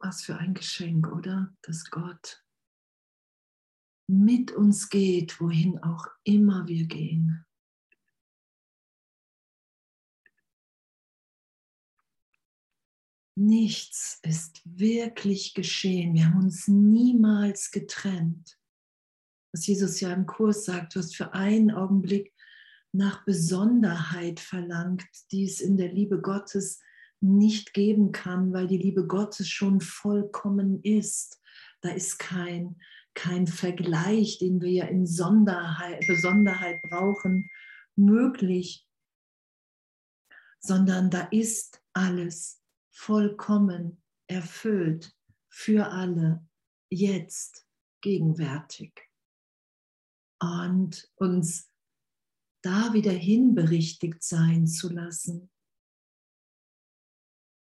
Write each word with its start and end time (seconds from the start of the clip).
Was 0.00 0.22
für 0.22 0.36
ein 0.36 0.54
Geschenk, 0.54 1.08
oder? 1.12 1.54
Dass 1.62 1.90
Gott 1.90 2.42
mit 4.08 4.50
uns 4.50 4.88
geht, 4.88 5.40
wohin 5.40 5.78
auch 5.82 6.06
immer 6.24 6.66
wir 6.66 6.86
gehen. 6.86 7.46
Nichts 13.36 14.18
ist 14.22 14.60
wirklich 14.64 15.54
geschehen. 15.54 16.14
Wir 16.14 16.26
haben 16.26 16.38
uns 16.38 16.66
niemals 16.66 17.70
getrennt. 17.70 18.58
Was 19.52 19.66
Jesus 19.66 20.00
ja 20.00 20.12
im 20.12 20.26
Kurs 20.26 20.64
sagt, 20.64 20.94
du 20.94 20.98
hast 20.98 21.14
für 21.14 21.32
einen 21.32 21.70
Augenblick 21.70 22.34
nach 22.92 23.24
Besonderheit 23.24 24.40
verlangt, 24.40 25.04
die 25.30 25.44
es 25.44 25.60
in 25.60 25.76
der 25.76 25.92
Liebe 25.92 26.20
Gottes 26.20 26.80
nicht 27.20 27.74
geben 27.74 28.12
kann, 28.12 28.52
weil 28.52 28.66
die 28.66 28.78
Liebe 28.78 29.06
Gottes 29.06 29.48
schon 29.48 29.80
vollkommen 29.80 30.82
ist. 30.82 31.40
Da 31.80 31.90
ist 31.90 32.18
kein, 32.18 32.80
kein 33.14 33.46
Vergleich, 33.46 34.38
den 34.38 34.60
wir 34.60 34.70
ja 34.70 34.84
in 34.86 35.06
Sonderheit, 35.06 36.04
Besonderheit 36.06 36.80
brauchen, 36.82 37.50
möglich, 37.96 38.86
sondern 40.60 41.10
da 41.10 41.28
ist 41.30 41.82
alles 41.92 42.62
vollkommen 42.90 44.02
erfüllt 44.26 45.14
für 45.48 45.88
alle, 45.88 46.46
jetzt, 46.90 47.66
gegenwärtig. 48.00 48.92
Und 50.42 51.10
uns 51.16 51.70
da 52.62 52.92
wieder 52.92 53.12
hinberichtigt 53.12 54.22
sein 54.22 54.66
zu 54.66 54.90
lassen, 54.90 55.50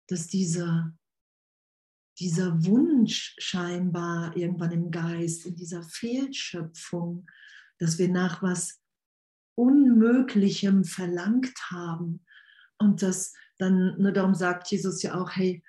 dass 0.08 0.26
dieser, 0.26 0.92
dieser 2.18 2.64
Wunsch 2.64 3.36
scheinbar 3.38 4.36
irgendwann 4.36 4.72
im 4.72 4.90
Geist, 4.90 5.46
in 5.46 5.54
dieser 5.54 5.82
Fehlschöpfung, 5.82 7.26
dass 7.78 7.98
wir 7.98 8.08
nach 8.08 8.42
was 8.42 8.80
Unmöglichem 9.54 10.84
verlangt 10.84 11.54
haben 11.70 12.24
und 12.78 13.02
das 13.02 13.32
dann, 13.58 14.00
nur 14.00 14.12
darum 14.12 14.34
sagt 14.34 14.70
Jesus 14.70 15.02
ja 15.02 15.20
auch, 15.20 15.30
hey, 15.32 15.64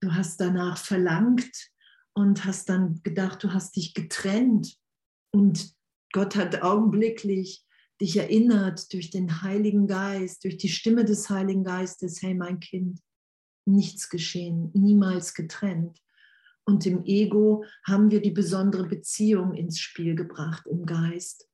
du 0.00 0.14
hast 0.14 0.40
danach 0.40 0.78
verlangt 0.78 1.70
und 2.14 2.44
hast 2.44 2.68
dann 2.68 3.02
gedacht, 3.02 3.42
du 3.44 3.52
hast 3.52 3.76
dich 3.76 3.94
getrennt 3.94 4.76
und 5.30 5.74
Gott 6.12 6.36
hat 6.36 6.62
augenblicklich 6.62 7.64
dich 8.00 8.16
erinnert 8.16 8.92
durch 8.92 9.10
den 9.10 9.42
Heiligen 9.42 9.86
Geist, 9.86 10.44
durch 10.44 10.56
die 10.56 10.68
Stimme 10.68 11.04
des 11.04 11.28
Heiligen 11.30 11.64
Geistes, 11.64 12.22
hey 12.22 12.34
mein 12.34 12.60
Kind, 12.60 13.00
nichts 13.66 14.08
geschehen, 14.08 14.70
niemals 14.74 15.34
getrennt. 15.34 16.00
Und 16.66 16.86
im 16.86 17.04
Ego 17.04 17.64
haben 17.86 18.10
wir 18.10 18.22
die 18.22 18.30
besondere 18.30 18.86
Beziehung 18.86 19.54
ins 19.54 19.78
Spiel 19.78 20.14
gebracht 20.14 20.66
im 20.66 20.86
Geist. 20.86 21.48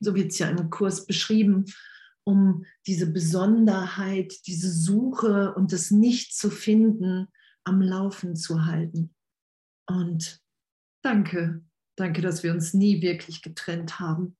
So 0.00 0.14
wird 0.14 0.32
es 0.32 0.38
ja 0.38 0.48
im 0.48 0.70
Kurs 0.70 1.06
beschrieben, 1.06 1.66
um 2.24 2.64
diese 2.86 3.10
Besonderheit, 3.10 4.46
diese 4.46 4.70
Suche 4.70 5.54
und 5.54 5.72
das 5.72 5.90
Nicht 5.90 6.36
zu 6.36 6.50
finden 6.50 7.28
am 7.64 7.82
Laufen 7.82 8.36
zu 8.36 8.64
halten. 8.64 9.14
Und 9.86 10.40
danke, 11.02 11.64
danke, 11.96 12.22
dass 12.22 12.42
wir 12.42 12.52
uns 12.52 12.74
nie 12.74 13.02
wirklich 13.02 13.42
getrennt 13.42 13.98
haben. 13.98 14.36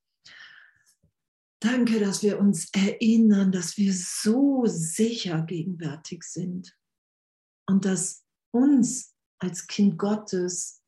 Danke, 1.63 2.01
dass 2.01 2.23
wir 2.23 2.41
uns 2.41 2.71
erinnern, 2.73 3.53
dass 3.53 3.77
wir 3.77 3.93
so 3.93 4.65
sicher 4.65 5.43
gegenwärtig 5.43 6.25
sind 6.25 6.75
und 7.67 7.85
dass 7.85 8.25
uns 8.51 9.15
als 9.39 9.67
Kind 9.67 9.99
Gottes 9.99 10.83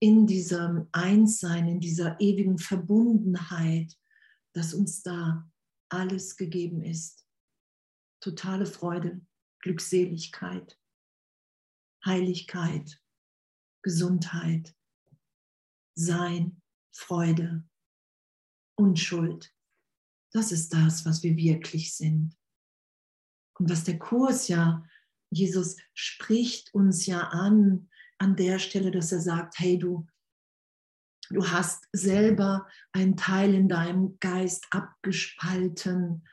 in 0.00 0.26
diesem 0.26 0.88
Einssein, 0.90 1.68
in 1.68 1.80
dieser 1.80 2.20
ewigen 2.20 2.58
Verbundenheit, 2.58 3.96
dass 4.52 4.74
uns 4.74 5.02
da 5.02 5.48
alles 5.88 6.36
gegeben 6.36 6.82
ist. 6.82 7.24
Totale 8.20 8.66
Freude, 8.66 9.24
Glückseligkeit, 9.60 10.78
Heiligkeit, 12.04 13.00
Gesundheit, 13.82 14.74
Sein, 15.96 16.60
Freude, 16.92 17.64
Unschuld. 18.76 19.53
Das 20.34 20.50
ist 20.50 20.74
das, 20.74 21.06
was 21.06 21.22
wir 21.22 21.36
wirklich 21.36 21.94
sind. 21.94 22.36
Und 23.58 23.70
was 23.70 23.84
der 23.84 23.98
Kurs 23.98 24.48
ja, 24.48 24.84
Jesus 25.30 25.76
spricht 25.94 26.74
uns 26.74 27.06
ja 27.06 27.28
an, 27.28 27.88
an 28.18 28.34
der 28.36 28.58
Stelle, 28.58 28.90
dass 28.90 29.12
er 29.12 29.20
sagt, 29.20 29.58
hey 29.58 29.78
du, 29.78 30.06
du 31.30 31.46
hast 31.46 31.88
selber 31.92 32.66
einen 32.92 33.16
Teil 33.16 33.54
in 33.54 33.68
deinem 33.68 34.18
Geist 34.18 34.66
abgespalten, 34.70 36.26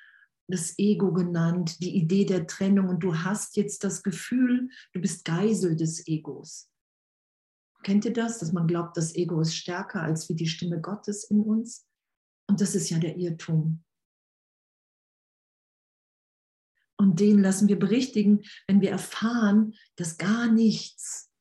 das 0.48 0.78
Ego 0.80 1.14
genannt, 1.14 1.80
die 1.82 1.96
Idee 1.96 2.26
der 2.26 2.48
Trennung 2.48 2.90
und 2.90 3.02
du 3.02 3.16
hast 3.16 3.56
jetzt 3.56 3.84
das 3.84 4.04
Gefühl, 4.04 4.70
du 4.94 5.00
bist 5.00 5.24
Geisel 5.26 5.76
des 5.76 6.08
Egos. 6.08 6.70
Kennt 7.84 8.06
ihr 8.06 8.14
das, 8.14 8.40
dass 8.40 8.52
man 8.52 8.68
glaubt, 8.68 8.98
das 8.98 9.16
Ego 9.16 9.42
ist 9.42 9.56
stärker 9.56 10.02
als 10.02 10.28
wie 10.28 10.36
die 10.36 10.48
Stimme 10.48 10.82
Gottes 10.82 11.24
in 11.24 11.42
uns? 11.42 11.88
Und 12.48 12.62
das 12.62 12.76
ist 12.76 12.90
ja 12.90 13.00
der 13.00 13.16
Irrtum. 13.18 13.84
Und 17.02 17.20
den 17.20 17.40
lassen 17.40 17.68
wir 17.68 17.80
berichtigen, 17.80 18.44
wenn 18.68 18.80
wir 18.80 18.92
erfahren, 18.92 19.74
dass 19.96 20.20
gar 20.20 20.52
nichts, 20.52 21.32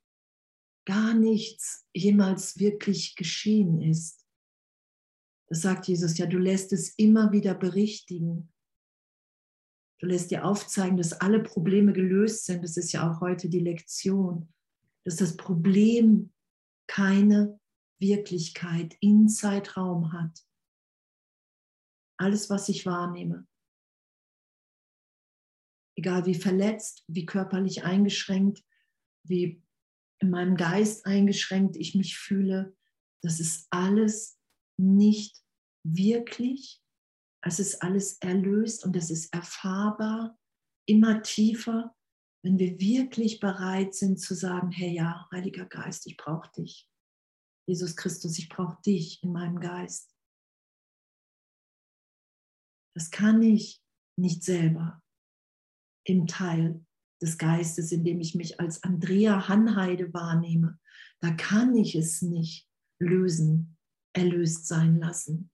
gar 0.87 1.13
nichts 1.13 1.87
jemals 1.93 2.59
wirklich 2.59 3.15
geschehen 3.15 3.83
ist. 3.83 4.27
Das 5.49 5.61
sagt 5.61 5.87
Jesus 5.87 6.17
ja, 6.17 6.25
du 6.25 6.39
lässt 6.39 6.73
es 6.73 6.95
immer 6.97 7.31
wieder 7.33 7.55
berichtigen. 7.55 8.51
Du 9.99 10.07
lässt 10.07 10.31
dir 10.31 10.47
aufzeigen, 10.47 10.97
dass 10.97 11.13
alle 11.13 11.43
Probleme 11.43 11.93
gelöst 11.93 12.47
sind. 12.47 12.65
Das 12.65 12.79
ist 12.79 12.93
ja 12.93 13.13
auch 13.13 13.21
heute 13.21 13.51
die 13.51 13.61
Lektion, 13.61 14.51
dass 15.05 15.17
das 15.17 15.37
Problem 15.37 16.33
keine 16.87 17.61
Wirklichkeit 17.99 18.97
in 19.01 19.29
Zeitraum 19.29 20.15
hat. 20.15 20.43
Alles, 22.17 22.49
was 22.49 22.71
ich 22.71 22.87
wahrnehme, 22.87 23.47
egal 26.01 26.25
wie 26.25 26.35
verletzt, 26.35 27.05
wie 27.09 27.27
körperlich 27.27 27.85
eingeschränkt, 27.85 28.65
wie 29.23 29.63
in 30.23 30.31
meinem 30.31 30.57
Geist 30.57 31.05
eingeschränkt 31.05 31.77
ich 31.77 31.95
mich 31.95 32.17
fühle, 32.17 32.75
das 33.23 33.39
ist 33.39 33.67
alles 33.71 34.39
nicht 34.79 35.37
wirklich. 35.85 36.83
Es 37.43 37.59
ist 37.59 37.83
alles 37.83 38.17
erlöst 38.19 38.85
und 38.85 38.97
es 38.97 39.11
ist 39.11 39.33
erfahrbar, 39.35 40.39
immer 40.89 41.23
tiefer, 41.23 41.95
wenn 42.43 42.59
wir 42.59 42.81
wirklich 42.81 43.39
bereit 43.39 43.95
sind 43.95 44.19
zu 44.19 44.35
sagen, 44.35 44.71
hey 44.71 44.95
ja, 44.95 45.29
Heiliger 45.31 45.67
Geist, 45.67 46.07
ich 46.07 46.17
brauche 46.17 46.51
dich. 46.53 46.89
Jesus 47.69 47.95
Christus, 47.95 48.39
ich 48.39 48.49
brauche 48.49 48.81
dich 48.87 49.23
in 49.23 49.33
meinem 49.33 49.61
Geist. 49.61 50.15
Das 52.95 53.11
kann 53.11 53.43
ich 53.43 53.83
nicht 54.19 54.43
selber 54.43 55.03
im 56.11 56.27
Teil 56.27 56.85
des 57.23 57.39
Geistes, 57.39 57.93
in 57.93 58.05
dem 58.05 58.21
ich 58.21 58.35
mich 58.35 58.61
als 58.61 58.83
Andrea 58.83 59.49
Hanheide 59.49 60.13
wahrnehme, 60.13 60.79
da 61.21 61.31
kann 61.31 61.77
ich 61.77 61.95
es 61.95 62.23
nicht 62.23 62.69
lösen, 62.99 63.77
erlöst 64.13 64.67
sein 64.67 64.99
lassen. 64.99 65.51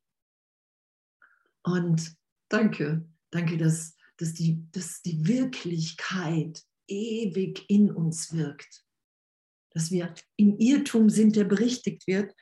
Und 1.64 2.16
danke, 2.48 3.08
danke, 3.30 3.58
dass, 3.58 3.96
dass, 4.16 4.32
die, 4.34 4.64
dass 4.70 5.02
die 5.02 5.26
Wirklichkeit 5.26 6.64
ewig 6.88 7.68
in 7.68 7.90
uns 7.90 8.32
wirkt. 8.32 8.84
Dass 9.70 9.90
wir 9.90 10.14
im 10.36 10.56
Irrtum 10.58 11.10
sind, 11.10 11.36
der 11.36 11.44
berichtigt 11.44 12.06
wird. 12.06 12.34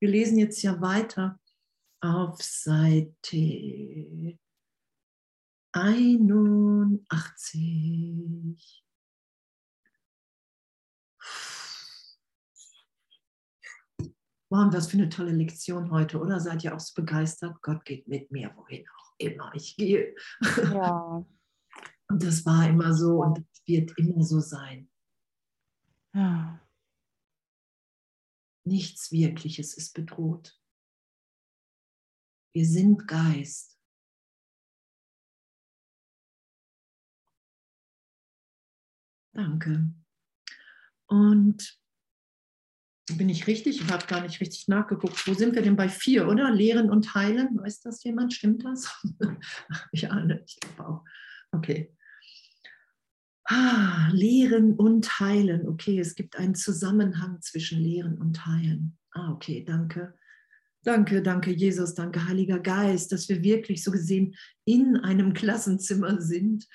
Wir 0.00 0.08
lesen 0.08 0.38
jetzt 0.38 0.62
ja 0.62 0.80
weiter 0.80 1.38
auf 2.00 2.42
Seite 2.42 3.36
81. 5.72 7.08
Wow, 14.50 14.72
was 14.72 14.90
für 14.90 14.98
eine 14.98 15.08
tolle 15.08 15.32
Lektion 15.32 15.90
heute, 15.90 16.20
oder? 16.20 16.38
Seid 16.38 16.62
ihr 16.62 16.74
auch 16.74 16.80
so 16.80 16.92
begeistert? 16.94 17.62
Gott 17.62 17.86
geht 17.86 18.06
mit 18.06 18.30
mir, 18.30 18.52
wohin 18.54 18.84
auch 18.86 19.14
immer 19.16 19.50
ich 19.54 19.76
gehe. 19.76 20.14
Ja. 20.56 21.24
Und 22.08 22.22
das 22.22 22.44
war 22.44 22.68
immer 22.68 22.92
so 22.92 23.22
und 23.22 23.42
wird 23.64 23.96
immer 23.96 24.22
so 24.22 24.40
sein. 24.40 24.90
Ja. 26.14 26.60
Nichts 28.64 29.10
Wirkliches 29.10 29.72
ist 29.72 29.94
bedroht. 29.94 30.60
Wir 32.54 32.66
sind 32.66 33.08
Geist. 33.08 33.71
Danke. 39.32 39.90
Und 41.06 41.78
bin 43.16 43.28
ich 43.28 43.46
richtig? 43.46 43.80
Ich 43.80 43.90
habe 43.90 44.06
gar 44.06 44.22
nicht 44.22 44.40
richtig 44.40 44.68
nachgeguckt. 44.68 45.26
Wo 45.26 45.34
sind 45.34 45.54
wir 45.54 45.62
denn 45.62 45.76
bei 45.76 45.88
vier, 45.88 46.28
oder? 46.28 46.50
Lehren 46.50 46.90
und 46.90 47.14
Heilen. 47.14 47.58
Weiß 47.58 47.80
das 47.80 48.04
jemand? 48.04 48.32
Stimmt 48.32 48.64
das? 48.64 48.90
ja, 49.92 50.14
ne, 50.14 50.42
ich 50.46 50.58
glaube 50.60 50.88
auch. 50.88 51.04
Okay. 51.50 51.94
Ah, 53.44 54.08
Lehren 54.12 54.74
und 54.74 55.20
Heilen. 55.20 55.66
Okay, 55.68 55.98
es 55.98 56.14
gibt 56.14 56.36
einen 56.36 56.54
Zusammenhang 56.54 57.40
zwischen 57.40 57.80
Lehren 57.80 58.18
und 58.18 58.46
Heilen. 58.46 58.96
Ah, 59.10 59.32
okay, 59.32 59.64
danke. 59.64 60.14
Danke, 60.84 61.22
danke, 61.22 61.52
Jesus, 61.52 61.94
danke, 61.94 62.26
Heiliger 62.26 62.58
Geist, 62.58 63.12
dass 63.12 63.28
wir 63.28 63.42
wirklich 63.42 63.84
so 63.84 63.90
gesehen 63.92 64.34
in 64.64 64.96
einem 64.96 65.32
Klassenzimmer 65.32 66.20
sind 66.20 66.66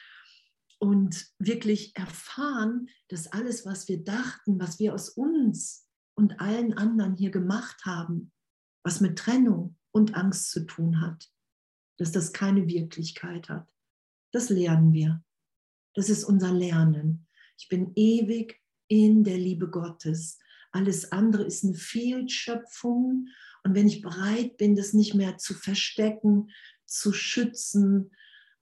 und 0.80 1.28
wirklich 1.40 1.96
erfahren, 1.96 2.90
dass 3.08 3.32
alles, 3.32 3.66
was 3.66 3.88
wir 3.88 4.04
dachten, 4.04 4.60
was 4.60 4.80
wir 4.80 4.94
aus 4.94 5.10
uns 5.10 5.88
und 6.16 6.40
allen 6.40 6.74
anderen 6.74 7.16
hier 7.16 7.32
gemacht 7.32 7.86
haben, 7.86 8.32
was 8.84 9.02
mit 9.02 9.18
Trennung 9.18 9.78
und 9.92 10.16
Angst 10.16 10.52
zu 10.52 10.66
tun 10.66 11.02
hat, 11.02 11.32
dass 11.98 12.12
das 12.12 12.34
keine 12.34 12.68
Wirklichkeit 12.68 13.50
hat. 13.50 13.74
Das 14.32 14.50
lernen 14.50 14.94
wir. 14.94 15.24
Das 15.96 16.10
ist 16.10 16.24
unser 16.24 16.54
Lernen. 16.54 17.28
Ich 17.58 17.70
bin 17.70 17.92
ewig 17.96 18.62
in 18.88 19.24
der 19.24 19.38
Liebe 19.38 19.70
Gottes. 19.70 20.38
Alles 20.72 21.12
andere 21.12 21.44
ist 21.44 21.64
eine 21.64 21.74
Fehlschöpfung. 21.74 23.28
Und 23.64 23.76
wenn 23.76 23.88
ich 23.88 24.02
bereit 24.02 24.58
bin, 24.58 24.76
das 24.76 24.94
nicht 24.94 25.16
mehr 25.16 25.38
zu 25.38 25.54
verstecken, 25.54 26.52
zu 26.86 27.14
schützen, 27.14 28.12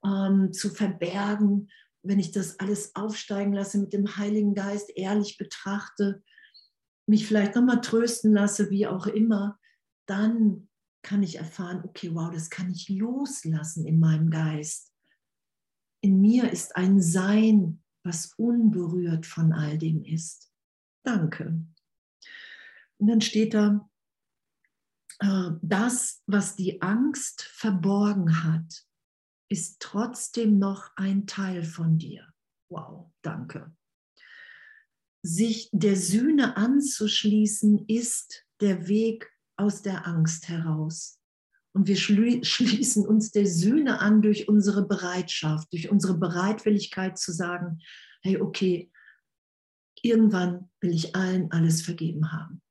ähm, 0.04 0.54
zu 0.54 0.70
verbergen, 0.70 1.70
wenn 2.06 2.20
ich 2.20 2.32
das 2.32 2.60
alles 2.60 2.96
aufsteigen 2.96 3.54
lasse 3.54 3.78
mit 3.78 3.94
dem 3.94 4.18
Heiligen 4.18 4.54
Geist, 4.54 4.92
ehrlich 4.96 5.38
betrachte, 5.38 6.24
mich 7.08 7.28
vielleicht 7.28 7.56
nochmal 7.56 7.82
trösten 7.82 8.34
lasse, 8.34 8.70
wie 8.70 8.88
auch 8.88 9.08
immer, 9.08 9.60
dann 10.06 10.70
kann 11.02 11.22
ich 11.22 11.38
erfahren, 11.38 11.84
okay, 11.84 12.14
wow, 12.14 12.32
das 12.32 12.50
kann 12.50 12.72
ich 12.72 12.90
loslassen 12.90 13.86
in 13.86 14.00
meinem 14.00 14.30
Geist. 14.30 14.92
In 16.02 16.20
mir 16.20 16.52
ist 16.52 16.76
ein 16.76 17.02
Sein, 17.02 17.84
was 18.04 18.34
unberührt 18.38 19.26
von 19.26 19.54
all 19.54 19.78
dem 19.78 20.04
ist. 20.04 20.52
Danke. 21.04 21.64
Und 22.98 23.08
dann 23.08 23.22
steht 23.22 23.54
da, 23.54 23.90
äh, 25.20 25.52
das, 25.62 26.24
was 26.26 26.56
die 26.56 26.82
Angst 26.82 27.44
verborgen 27.44 28.44
hat, 28.44 28.86
ist 29.56 29.80
trotzdem 29.80 30.60
noch 30.60 30.92
ein 30.96 31.26
Teil 31.28 31.64
von 31.64 31.98
dir. 31.98 32.28
Wow, 32.70 33.12
danke 33.22 33.74
sich 35.26 35.70
der 35.72 35.96
Sühne 35.96 36.56
anzuschließen, 36.56 37.86
ist 37.88 38.46
der 38.62 38.88
Weg 38.88 39.32
aus 39.58 39.82
der 39.82 40.06
Angst 40.06 40.50
heraus. 40.50 41.20
Und 41.74 41.88
wir 41.88 41.98
schließen 42.44 43.06
uns 43.06 43.32
der 43.32 43.48
Sühne 43.48 44.00
an 44.00 44.22
durch 44.22 44.48
unsere 44.48 44.88
Bereitschaft, 44.88 45.74
durch 45.74 45.90
unsere 45.90 46.18
Bereitwilligkeit 46.18 47.18
zu 47.18 47.32
sagen, 47.32 47.80
hey, 48.22 48.40
okay, 48.40 48.92
irgendwann 50.02 50.70
will 50.80 50.94
ich 50.94 51.16
allen 51.16 51.52
alles 51.52 51.82
vergeben 51.82 52.32
haben. 52.32 52.62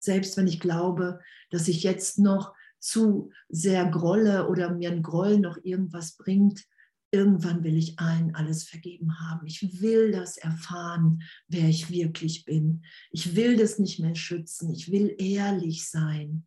Selbst 0.00 0.36
wenn 0.38 0.46
ich 0.46 0.60
glaube, 0.60 1.20
dass 1.50 1.68
ich 1.68 1.82
jetzt 1.82 2.18
noch 2.18 2.54
zu 2.78 3.30
sehr 3.48 3.86
grolle 3.86 4.48
oder 4.48 4.74
mir 4.74 4.90
ein 4.90 5.02
Groll 5.02 5.38
noch 5.38 5.58
irgendwas 5.62 6.16
bringt, 6.16 6.64
Irgendwann 7.10 7.64
will 7.64 7.76
ich 7.76 7.98
allen 7.98 8.34
alles 8.34 8.64
vergeben 8.64 9.18
haben. 9.18 9.46
Ich 9.46 9.80
will 9.80 10.12
das 10.12 10.36
erfahren, 10.36 11.22
wer 11.46 11.66
ich 11.66 11.88
wirklich 11.90 12.44
bin. 12.44 12.84
Ich 13.10 13.34
will 13.34 13.56
das 13.56 13.78
nicht 13.78 13.98
mehr 13.98 14.14
schützen. 14.14 14.70
Ich 14.70 14.92
will 14.92 15.14
ehrlich 15.18 15.88
sein. 15.88 16.46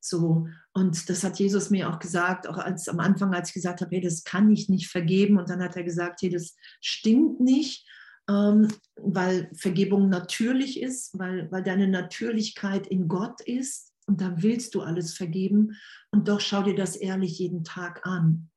So, 0.00 0.46
und 0.72 1.08
das 1.10 1.24
hat 1.24 1.40
Jesus 1.40 1.70
mir 1.70 1.90
auch 1.90 1.98
gesagt, 1.98 2.46
auch 2.46 2.58
als 2.58 2.88
am 2.88 3.00
Anfang, 3.00 3.34
als 3.34 3.48
ich 3.48 3.54
gesagt 3.54 3.80
habe, 3.80 3.90
hey, 3.96 4.00
das 4.00 4.22
kann 4.22 4.52
ich 4.52 4.68
nicht 4.68 4.88
vergeben. 4.88 5.36
Und 5.36 5.50
dann 5.50 5.60
hat 5.60 5.74
er 5.74 5.82
gesagt, 5.82 6.22
hey, 6.22 6.30
das 6.30 6.54
stimmt 6.80 7.40
nicht, 7.40 7.84
ähm, 8.28 8.68
weil 8.94 9.50
Vergebung 9.52 10.08
natürlich 10.08 10.80
ist, 10.80 11.18
weil, 11.18 11.50
weil 11.50 11.64
deine 11.64 11.88
Natürlichkeit 11.88 12.86
in 12.86 13.08
Gott 13.08 13.40
ist. 13.40 13.95
Und 14.08 14.20
da 14.20 14.42
willst 14.42 14.74
du 14.74 14.82
alles 14.82 15.14
vergeben. 15.14 15.76
Und 16.10 16.28
doch 16.28 16.40
schau 16.40 16.62
dir 16.62 16.74
das 16.74 16.96
ehrlich 16.96 17.38
jeden 17.38 17.64
Tag 17.64 18.06
an 18.06 18.50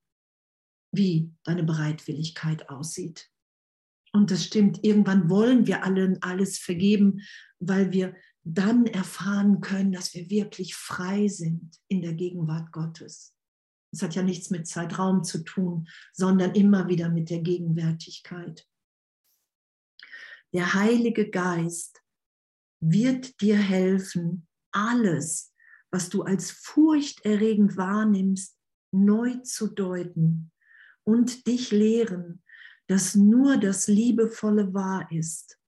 wie 0.92 1.32
deine 1.44 1.64
Bereitwilligkeit 1.64 2.70
aussieht. 2.70 3.30
Und 4.12 4.32
das 4.32 4.44
stimmt, 4.44 4.84
irgendwann 4.84 5.30
wollen 5.30 5.68
wir 5.68 5.84
allen 5.84 6.22
alles 6.24 6.58
vergeben, 6.58 7.22
weil 7.60 7.92
wir 7.92 8.16
dann 8.44 8.88
erfahren 8.88 9.62
können, 9.62 9.92
dass 9.92 10.14
wir 10.16 10.30
wirklich 10.30 10.76
frei 10.76 11.28
sind 11.28 11.80
in 11.88 12.02
der 12.02 12.14
Gegenwart 12.14 12.72
Gottes. 12.72 13.36
Das 13.92 14.02
hat 14.02 14.16
ja 14.16 14.24
nichts 14.24 14.50
mit 14.50 14.68
Zeitraum 14.68 15.24
zu 15.24 15.44
tun, 15.44 15.88
sondern 16.14 16.56
immer 16.56 16.88
wieder 16.88 17.10
mit 17.10 17.30
der 17.30 17.40
Gegenwärtigkeit. 17.40 18.68
Der 20.54 20.74
Heilige 20.74 21.30
Geist 21.30 22.02
wird 22.82 23.42
dir 23.42 23.58
helfen, 23.58 24.48
alles, 24.72 25.54
was 25.92 26.10
du 26.10 26.24
als 26.24 26.52
furchterregend 26.52 27.78
wahrnimmst, 27.78 28.58
neu 28.92 29.36
zu 29.44 29.68
deuten 29.68 30.52
und 31.04 31.48
dich 31.48 31.72
lehren, 31.72 32.44
dass 32.88 33.16
nur 33.16 33.58
das 33.58 33.88
Liebevolle 33.88 34.74
wahr 34.74 35.08
ist. 35.12 35.60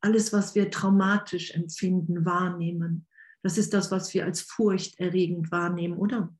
Alles, 0.00 0.32
was 0.32 0.54
wir 0.54 0.70
traumatisch 0.70 1.52
empfinden, 1.52 2.24
wahrnehmen, 2.24 3.06
das 3.42 3.58
ist 3.58 3.72
das, 3.74 3.90
was 3.90 4.12
wir 4.12 4.24
als 4.24 4.40
furchterregend 4.40 5.52
wahrnehmen, 5.52 5.96
oder? 5.96 6.34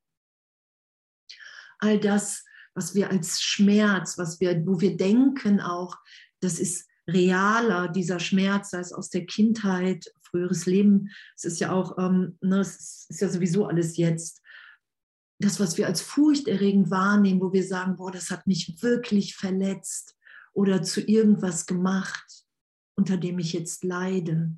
All 1.79 2.01
das, 2.01 2.45
was 2.75 2.95
wir 2.95 3.11
als 3.11 3.41
Schmerz, 3.41 4.19
was 4.19 4.41
wir, 4.41 4.67
wo 4.67 4.81
wir 4.81 4.97
denken 4.97 5.61
auch, 5.61 5.97
das 6.41 6.59
ist 6.59 6.89
realer, 7.09 7.89
dieser 7.89 8.19
Schmerz, 8.19 8.71
sei 8.71 8.81
es 8.81 8.93
aus 8.93 9.11
der 9.11 9.25
Kindheit, 9.25 10.13
früheres 10.37 10.67
Leben, 10.67 11.11
es 11.35 11.45
ist 11.45 11.61
ja 11.61 11.73
auch, 11.73 11.97
ähm, 11.99 12.39
ne, 12.43 12.61
es 12.61 13.07
ist 13.09 13.21
ja 13.21 13.29
sowieso 13.29 13.67
alles 13.67 13.97
jetzt 13.97 14.43
das, 15.39 15.61
was 15.61 15.77
wir 15.77 15.87
als 15.87 16.01
furchterregend 16.01 16.91
wahrnehmen, 16.91 17.41
wo 17.41 17.53
wir 17.53 17.65
sagen, 17.65 17.97
boah, 17.97 18.11
das 18.11 18.31
hat 18.31 18.47
mich 18.47 18.83
wirklich 18.83 19.37
verletzt 19.37 20.17
oder 20.55 20.83
zu 20.83 21.01
irgendwas 21.01 21.67
gemacht, 21.67 22.45
unter 22.97 23.17
dem 23.17 23.39
ich 23.39 23.53
jetzt 23.53 23.85
leide. 23.85 24.55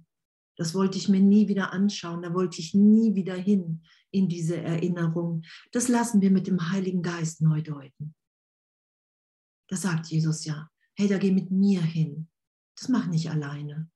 Das 0.57 0.75
wollte 0.75 0.99
ich 0.99 1.09
mir 1.09 1.21
nie 1.21 1.49
wieder 1.49 1.73
anschauen, 1.73 2.23
da 2.23 2.35
wollte 2.35 2.61
ich 2.61 2.75
nie 2.75 3.15
wieder 3.15 3.35
hin 3.35 3.83
in 4.11 4.29
diese 4.29 4.57
Erinnerung. 4.57 5.43
Das 5.73 5.89
lassen 5.89 6.21
wir 6.21 6.31
mit 6.31 6.47
dem 6.47 6.71
Heiligen 6.71 7.03
Geist 7.03 7.41
neu 7.41 7.63
deuten. 7.63 8.15
Da 9.69 9.77
sagt 9.77 10.07
Jesus 10.07 10.45
ja, 10.45 10.71
hey, 10.97 11.09
da 11.09 11.19
geh 11.19 11.31
mit 11.31 11.51
mir 11.51 11.83
hin. 11.83 12.29
Das 12.77 12.89
mach 12.89 13.07
nicht 13.07 13.31
alleine. 13.31 13.91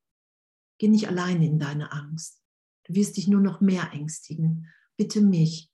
Geh 0.83 0.89
nicht 0.89 1.07
alleine 1.07 1.47
in 1.47 1.61
deine 1.61 1.93
Angst. 1.93 2.43
Du 2.89 2.97
wirst 2.97 3.17
dich 3.17 3.29
nur 3.29 3.41
noch 3.41 3.61
mehr 3.61 3.93
ängstigen. 3.93 4.69
Bitte 4.97 5.21
mich, 5.21 5.71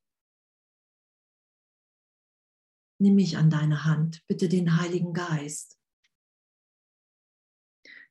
nimm 3.01 3.15
mich 3.15 3.39
an 3.39 3.49
deine 3.49 3.87
Hand, 3.87 4.23
bitte 4.27 4.51
den 4.51 4.79
Heiligen 4.79 5.15
Geist. 5.15 5.81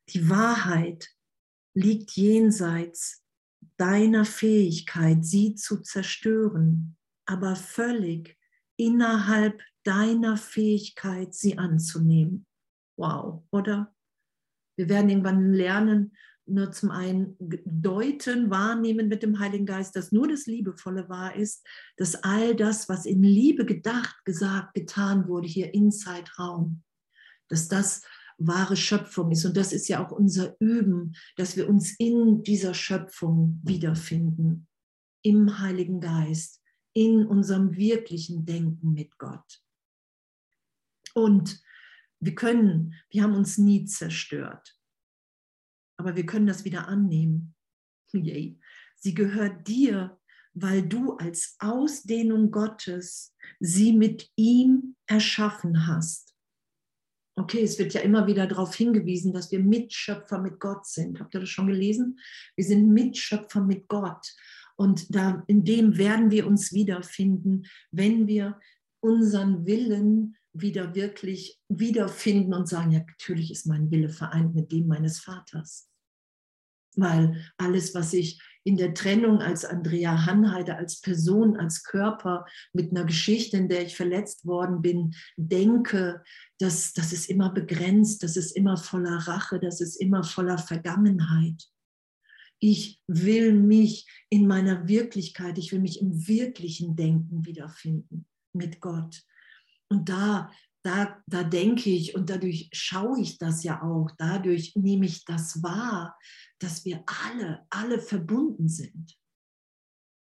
Die 0.08 0.28
Wahrheit 0.28 1.14
liegt 1.72 2.16
jenseits 2.16 3.24
deiner 3.76 4.24
Fähigkeit, 4.24 5.24
sie 5.24 5.54
zu 5.54 5.80
zerstören, 5.82 6.96
aber 7.26 7.54
völlig 7.54 8.36
innerhalb 8.76 9.62
deiner 9.84 10.36
Fähigkeit, 10.36 11.32
sie 11.32 11.58
anzunehmen. 11.58 12.44
Wow, 12.98 13.44
oder? 13.52 13.94
Wir 14.76 14.88
werden 14.88 15.10
irgendwann 15.10 15.52
lernen, 15.52 16.16
nur 16.48 16.72
zum 16.72 16.90
einen 16.90 17.36
deuten, 17.64 18.50
wahrnehmen 18.50 19.08
mit 19.08 19.22
dem 19.22 19.38
Heiligen 19.38 19.66
Geist, 19.66 19.96
dass 19.96 20.12
nur 20.12 20.28
das 20.28 20.46
Liebevolle 20.46 21.08
wahr 21.08 21.36
ist, 21.36 21.66
dass 21.96 22.22
all 22.22 22.54
das, 22.54 22.88
was 22.88 23.06
in 23.06 23.22
Liebe 23.22 23.64
gedacht, 23.64 24.24
gesagt, 24.24 24.74
getan 24.74 25.28
wurde, 25.28 25.46
hier 25.46 25.74
in 25.74 25.92
Zeitraum, 25.92 26.82
dass 27.48 27.68
das 27.68 28.02
wahre 28.38 28.76
Schöpfung 28.76 29.32
ist. 29.32 29.44
Und 29.44 29.56
das 29.56 29.72
ist 29.72 29.88
ja 29.88 30.04
auch 30.04 30.12
unser 30.12 30.56
Üben, 30.60 31.14
dass 31.36 31.56
wir 31.56 31.68
uns 31.68 31.94
in 31.98 32.42
dieser 32.42 32.74
Schöpfung 32.74 33.60
wiederfinden, 33.64 34.68
im 35.22 35.58
Heiligen 35.58 36.00
Geist, 36.00 36.62
in 36.94 37.26
unserem 37.26 37.76
wirklichen 37.76 38.46
Denken 38.46 38.92
mit 38.92 39.18
Gott. 39.18 39.62
Und 41.14 41.60
wir 42.20 42.34
können, 42.34 42.94
wir 43.10 43.22
haben 43.22 43.34
uns 43.34 43.58
nie 43.58 43.84
zerstört 43.84 44.77
aber 45.98 46.16
wir 46.16 46.24
können 46.24 46.46
das 46.46 46.64
wieder 46.64 46.88
annehmen. 46.88 47.54
Yay. 48.12 48.58
Sie 48.96 49.14
gehört 49.14 49.68
dir, 49.68 50.18
weil 50.54 50.82
du 50.82 51.16
als 51.16 51.56
Ausdehnung 51.58 52.50
Gottes 52.50 53.34
sie 53.60 53.92
mit 53.92 54.30
ihm 54.36 54.96
erschaffen 55.06 55.86
hast. 55.86 56.34
Okay, 57.36 57.62
es 57.62 57.78
wird 57.78 57.94
ja 57.94 58.00
immer 58.00 58.26
wieder 58.26 58.46
darauf 58.48 58.74
hingewiesen, 58.74 59.32
dass 59.32 59.52
wir 59.52 59.60
Mitschöpfer 59.60 60.40
mit 60.40 60.58
Gott 60.58 60.86
sind. 60.86 61.20
Habt 61.20 61.34
ihr 61.34 61.40
das 61.40 61.48
schon 61.48 61.68
gelesen? 61.68 62.18
Wir 62.56 62.64
sind 62.64 62.92
Mitschöpfer 62.92 63.60
mit 63.60 63.86
Gott. 63.86 64.34
Und 64.76 65.14
da, 65.14 65.44
in 65.46 65.64
dem 65.64 65.98
werden 65.98 66.30
wir 66.32 66.46
uns 66.46 66.72
wiederfinden, 66.72 67.66
wenn 67.92 68.26
wir 68.26 68.58
unseren 69.00 69.66
Willen 69.66 70.36
wieder 70.60 70.94
wirklich 70.94 71.60
wiederfinden 71.68 72.54
und 72.54 72.68
sagen, 72.68 72.92
ja, 72.92 73.00
natürlich 73.00 73.50
ist 73.50 73.66
mein 73.66 73.90
Wille 73.90 74.08
vereint 74.08 74.54
mit 74.54 74.72
dem 74.72 74.86
meines 74.86 75.20
Vaters. 75.20 75.88
Weil 76.96 77.36
alles, 77.56 77.94
was 77.94 78.12
ich 78.12 78.40
in 78.64 78.76
der 78.76 78.92
Trennung 78.92 79.40
als 79.40 79.64
Andrea 79.64 80.26
Hanheide, 80.26 80.76
als 80.76 81.00
Person, 81.00 81.56
als 81.56 81.84
Körper 81.84 82.44
mit 82.72 82.90
einer 82.90 83.04
Geschichte, 83.04 83.56
in 83.56 83.68
der 83.68 83.82
ich 83.82 83.96
verletzt 83.96 84.44
worden 84.44 84.82
bin, 84.82 85.14
denke, 85.36 86.22
dass 86.58 86.92
das 86.92 87.12
ist 87.12 87.30
immer 87.30 87.50
begrenzt, 87.50 88.22
das 88.22 88.36
ist 88.36 88.50
immer 88.50 88.76
voller 88.76 89.16
Rache, 89.16 89.58
das 89.58 89.80
ist 89.80 89.96
immer 89.96 90.22
voller 90.22 90.58
Vergangenheit. 90.58 91.64
Ich 92.58 93.00
will 93.06 93.54
mich 93.54 94.06
in 94.28 94.46
meiner 94.46 94.88
Wirklichkeit, 94.88 95.56
ich 95.56 95.72
will 95.72 95.80
mich 95.80 96.02
im 96.02 96.26
wirklichen 96.26 96.96
Denken 96.96 97.46
wiederfinden 97.46 98.26
mit 98.52 98.80
Gott. 98.80 99.22
Und 99.90 100.08
da, 100.08 100.50
da, 100.84 101.22
da 101.26 101.42
denke 101.42 101.90
ich 101.90 102.14
und 102.14 102.30
dadurch 102.30 102.68
schaue 102.72 103.20
ich 103.20 103.38
das 103.38 103.62
ja 103.62 103.82
auch, 103.82 104.10
dadurch 104.18 104.74
nehme 104.76 105.06
ich 105.06 105.24
das 105.24 105.62
wahr, 105.62 106.16
dass 106.58 106.84
wir 106.84 107.02
alle, 107.06 107.66
alle 107.70 108.00
verbunden 108.00 108.68
sind. 108.68 109.16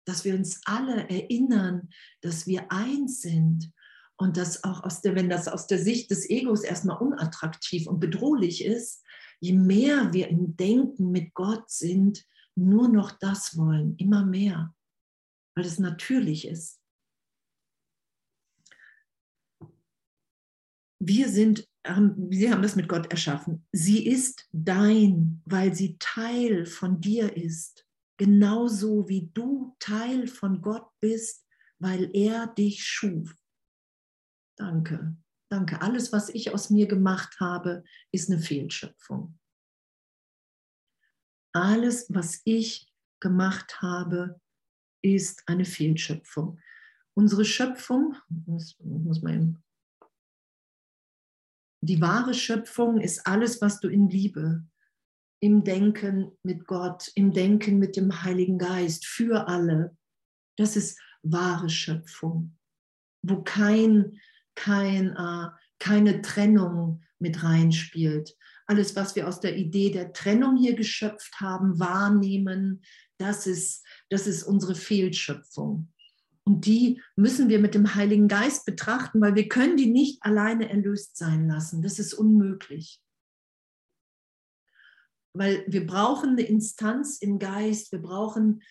Dass 0.06 0.24
wir 0.24 0.34
uns 0.34 0.60
alle 0.64 1.08
erinnern, 1.08 1.90
dass 2.20 2.46
wir 2.46 2.70
eins 2.72 3.20
sind 3.20 3.72
und 4.16 4.36
dass 4.36 4.64
auch 4.64 4.82
aus 4.82 5.00
der, 5.00 5.14
wenn 5.14 5.30
das 5.30 5.48
aus 5.48 5.66
der 5.66 5.78
Sicht 5.78 6.10
des 6.10 6.28
Egos 6.28 6.62
erstmal 6.62 6.98
unattraktiv 6.98 7.86
und 7.86 8.00
bedrohlich 8.00 8.64
ist, 8.64 9.04
je 9.40 9.52
mehr 9.52 10.12
wir 10.12 10.28
im 10.28 10.56
Denken 10.56 11.10
mit 11.10 11.34
Gott 11.34 11.70
sind, 11.70 12.24
nur 12.54 12.88
noch 12.88 13.12
das 13.12 13.56
wollen, 13.56 13.96
immer 13.96 14.24
mehr, 14.24 14.74
weil 15.56 15.64
es 15.64 15.78
natürlich 15.78 16.46
ist. 16.46 16.81
Wir 21.04 21.28
sind 21.28 21.68
Sie 22.30 22.50
haben 22.52 22.62
das 22.62 22.76
mit 22.76 22.88
Gott 22.88 23.10
erschaffen. 23.10 23.66
Sie 23.72 24.06
ist 24.06 24.48
dein, 24.52 25.42
weil 25.44 25.74
sie 25.74 25.96
Teil 25.98 26.64
von 26.64 27.00
dir 27.00 27.36
ist. 27.36 27.84
Genauso 28.18 29.08
wie 29.08 29.28
du 29.34 29.74
Teil 29.80 30.28
von 30.28 30.62
Gott 30.62 30.88
bist, 31.00 31.44
weil 31.80 32.08
er 32.14 32.46
dich 32.46 32.84
schuf. 32.84 33.34
Danke, 34.56 35.16
danke. 35.48 35.82
Alles, 35.82 36.12
was 36.12 36.28
ich 36.28 36.54
aus 36.54 36.70
mir 36.70 36.86
gemacht 36.86 37.40
habe, 37.40 37.82
ist 38.12 38.30
eine 38.30 38.40
Fehlschöpfung. 38.40 39.36
Alles, 41.52 42.06
was 42.10 42.42
ich 42.44 42.92
gemacht 43.18 43.82
habe, 43.82 44.40
ist 45.02 45.42
eine 45.46 45.64
Fehlschöpfung. 45.64 46.60
Unsere 47.14 47.44
Schöpfung, 47.44 48.14
das 48.28 48.76
muss 48.78 49.20
man 49.20 49.60
die 51.84 52.00
wahre 52.00 52.32
Schöpfung 52.32 53.00
ist 53.00 53.26
alles, 53.26 53.60
was 53.60 53.80
du 53.80 53.88
in 53.88 54.08
Liebe, 54.08 54.64
im 55.40 55.64
Denken 55.64 56.30
mit 56.44 56.66
Gott, 56.66 57.10
im 57.16 57.32
Denken 57.32 57.78
mit 57.78 57.96
dem 57.96 58.22
Heiligen 58.22 58.56
Geist, 58.56 59.04
für 59.04 59.48
alle. 59.48 59.96
Das 60.56 60.76
ist 60.76 60.98
wahre 61.24 61.68
Schöpfung, 61.68 62.56
wo 63.22 63.42
kein, 63.42 64.20
kein, 64.54 65.16
äh, 65.16 65.48
keine 65.80 66.22
Trennung 66.22 67.02
mit 67.18 67.42
reinspielt. 67.42 68.36
Alles, 68.66 68.94
was 68.94 69.16
wir 69.16 69.26
aus 69.26 69.40
der 69.40 69.56
Idee 69.56 69.90
der 69.90 70.12
Trennung 70.12 70.56
hier 70.56 70.76
geschöpft 70.76 71.40
haben, 71.40 71.80
wahrnehmen, 71.80 72.84
das 73.18 73.48
ist, 73.48 73.84
das 74.08 74.28
ist 74.28 74.44
unsere 74.44 74.76
Fehlschöpfung. 74.76 75.91
Und 76.44 76.66
die 76.66 77.00
müssen 77.16 77.48
wir 77.48 77.60
mit 77.60 77.74
dem 77.74 77.94
Heiligen 77.94 78.26
Geist 78.26 78.66
betrachten, 78.66 79.20
weil 79.20 79.34
wir 79.34 79.48
können 79.48 79.76
die 79.76 79.90
nicht 79.90 80.22
alleine 80.22 80.68
erlöst 80.68 81.16
sein 81.16 81.46
lassen. 81.46 81.82
Das 81.82 81.98
ist 81.98 82.14
unmöglich. 82.14 83.00
Weil 85.34 85.64
wir 85.68 85.86
brauchen 85.86 86.30
eine 86.30 86.42
Instanz 86.42 87.18
im 87.18 87.38
Geist, 87.38 87.92
wir 87.92 88.00
brauchen, 88.00 88.62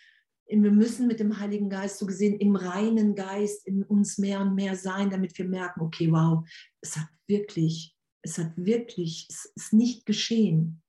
wir 0.48 0.72
müssen 0.72 1.08
mit 1.08 1.20
dem 1.20 1.40
Heiligen 1.40 1.70
Geist 1.70 2.00
so 2.00 2.06
gesehen 2.06 2.38
im 2.40 2.56
reinen 2.56 3.16
Geist 3.16 3.66
in 3.66 3.84
uns 3.84 4.18
mehr 4.18 4.42
und 4.42 4.54
mehr 4.54 4.76
sein, 4.76 5.10
damit 5.10 5.38
wir 5.38 5.46
merken, 5.48 5.82
okay, 5.82 6.12
wow, 6.12 6.46
es 6.82 6.98
hat 6.98 7.08
wirklich, 7.28 7.96
es 8.22 8.38
hat 8.38 8.52
wirklich, 8.58 9.28
es 9.30 9.52
ist 9.56 9.74
nicht 9.74 10.06
geschehen. 10.06 10.84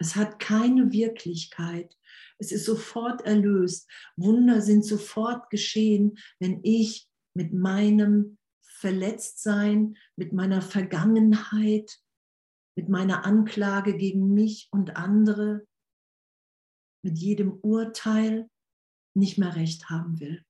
Es 0.00 0.14
hat 0.14 0.38
keine 0.38 0.92
Wirklichkeit. 0.92 1.97
Es 2.38 2.52
ist 2.52 2.64
sofort 2.64 3.22
erlöst. 3.22 3.90
Wunder 4.16 4.62
sind 4.62 4.84
sofort 4.84 5.50
geschehen, 5.50 6.18
wenn 6.38 6.60
ich 6.62 7.08
mit 7.34 7.52
meinem 7.52 8.38
Verletztsein, 8.62 9.96
mit 10.16 10.32
meiner 10.32 10.62
Vergangenheit, 10.62 11.98
mit 12.76 12.88
meiner 12.88 13.24
Anklage 13.24 13.96
gegen 13.96 14.32
mich 14.34 14.68
und 14.70 14.96
andere, 14.96 15.66
mit 17.02 17.18
jedem 17.18 17.58
Urteil 17.60 18.48
nicht 19.14 19.36
mehr 19.36 19.56
recht 19.56 19.90
haben 19.90 20.20
will. 20.20 20.44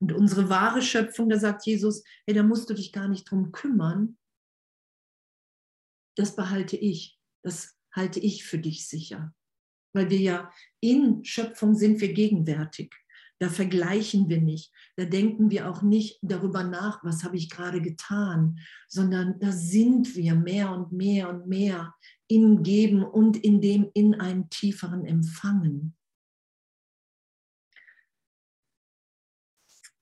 Und 0.00 0.12
unsere 0.12 0.48
wahre 0.48 0.80
Schöpfung, 0.80 1.28
da 1.28 1.38
sagt 1.38 1.66
Jesus, 1.66 2.02
hey, 2.26 2.34
da 2.34 2.42
musst 2.42 2.68
du 2.70 2.74
dich 2.74 2.92
gar 2.92 3.08
nicht 3.08 3.30
drum 3.30 3.52
kümmern. 3.52 4.18
Das 6.16 6.34
behalte 6.34 6.76
ich. 6.76 7.20
Das 7.42 7.78
halte 7.94 8.20
ich 8.20 8.44
für 8.44 8.58
dich 8.58 8.88
sicher 8.88 9.34
weil 9.92 10.10
wir 10.10 10.20
ja 10.20 10.52
in 10.80 11.24
Schöpfung 11.24 11.74
sind 11.74 12.00
wir 12.00 12.12
gegenwärtig. 12.12 12.94
Da 13.38 13.48
vergleichen 13.48 14.28
wir 14.28 14.40
nicht. 14.40 14.72
Da 14.96 15.04
denken 15.04 15.50
wir 15.50 15.68
auch 15.68 15.82
nicht 15.82 16.20
darüber 16.22 16.62
nach, 16.62 17.02
was 17.02 17.24
habe 17.24 17.36
ich 17.36 17.50
gerade 17.50 17.82
getan, 17.82 18.60
sondern 18.88 19.38
da 19.40 19.50
sind 19.50 20.14
wir 20.14 20.36
mehr 20.36 20.70
und 20.70 20.92
mehr 20.92 21.28
und 21.28 21.48
mehr 21.48 21.92
im 22.28 22.62
Geben 22.62 23.02
und 23.02 23.36
in 23.36 23.60
dem 23.60 23.90
in 23.94 24.14
einem 24.14 24.48
tieferen 24.48 25.04
Empfangen. 25.04 25.96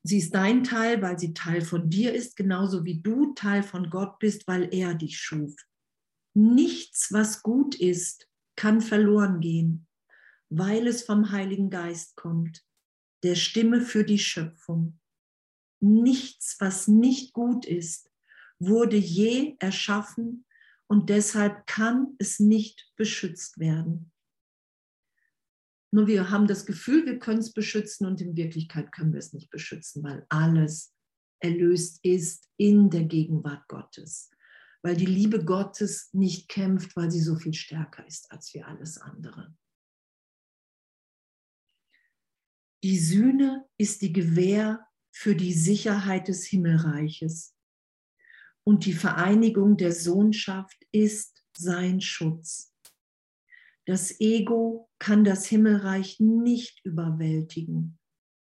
Sie 0.03 0.19
ist 0.19 0.35
dein 0.35 0.65
Teil, 0.65 1.03
weil 1.03 1.19
sie 1.19 1.35
Teil 1.35 1.61
von 1.61 1.91
dir 1.91 2.15
ist, 2.15 2.37
genauso 2.37 2.85
wie 2.85 3.01
du 3.01 3.35
Teil 3.35 3.63
von 3.63 3.91
Gott 3.91 4.19
bist, 4.19 4.47
weil 4.47 4.73
er 4.73 4.95
dich 4.95 5.19
schuf. 5.19 5.55
Nichts, 6.35 7.13
was 7.13 7.43
gut 7.43 7.75
ist, 7.75 8.30
kann 8.61 8.83
verloren 8.83 9.41
gehen, 9.41 9.89
weil 10.51 10.87
es 10.87 11.03
vom 11.03 11.31
Heiligen 11.31 11.71
Geist 11.71 12.15
kommt, 12.15 12.63
der 13.23 13.35
Stimme 13.35 13.81
für 13.81 14.05
die 14.05 14.19
Schöpfung. 14.19 15.01
Nichts, 15.81 16.57
was 16.61 16.87
nicht 16.87 17.33
gut 17.33 17.65
ist, 17.65 18.11
wurde 18.59 18.99
je 18.99 19.57
erschaffen 19.61 20.45
und 20.89 21.09
deshalb 21.09 21.67
kann 21.67 22.15
es 22.19 22.39
nicht 22.39 22.93
beschützt 22.97 23.59
werden. 23.59 24.13
Nur 25.91 26.07
wir 26.07 26.29
haben 26.29 26.47
das 26.47 26.67
Gefühl, 26.67 27.07
wir 27.07 27.19
können 27.19 27.41
es 27.41 27.55
beschützen 27.55 28.07
und 28.07 28.21
in 28.21 28.37
Wirklichkeit 28.37 28.93
können 28.93 29.15
wir 29.15 29.21
es 29.21 29.33
nicht 29.33 29.49
beschützen, 29.49 30.03
weil 30.03 30.27
alles 30.29 30.95
erlöst 31.39 31.99
ist 32.03 32.51
in 32.59 32.91
der 32.91 33.05
Gegenwart 33.05 33.67
Gottes 33.69 34.31
weil 34.83 34.97
die 34.97 35.07
Liebe 35.07 35.45
Gottes 35.45 36.13
nicht 36.13 36.49
kämpft, 36.49 36.97
weil 36.97 37.11
sie 37.11 37.21
so 37.21 37.37
viel 37.37 37.55
stärker 37.55 38.07
ist 38.07 38.31
als 38.31 38.55
wir 38.55 38.67
alles 38.67 38.99
andere. 38.99 39.55
Die 42.83 42.99
Sühne 42.99 43.69
ist 43.77 44.01
die 44.01 44.13
Gewähr 44.13 44.87
für 45.13 45.35
die 45.35 45.53
Sicherheit 45.53 46.29
des 46.29 46.47
Himmelreiches 46.47 47.55
und 48.65 48.87
die 48.87 48.95
Vereinigung 48.95 49.77
der 49.77 49.93
Sohnschaft 49.93 50.87
ist 50.93 51.45
sein 51.57 52.01
Schutz. 52.01 52.75
Das 53.87 54.21
Ego 54.21 54.89
kann 54.99 55.25
das 55.25 55.47
Himmelreich 55.47 56.21
nicht 56.21 56.85
überwältigen, 56.85 57.99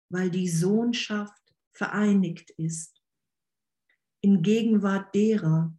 weil 0.09 0.31
die 0.31 0.49
Sohnschaft 0.49 1.43
vereinigt 1.73 2.51
ist. 2.51 3.03
In 4.21 4.43
Gegenwart 4.43 5.15
derer, 5.15 5.77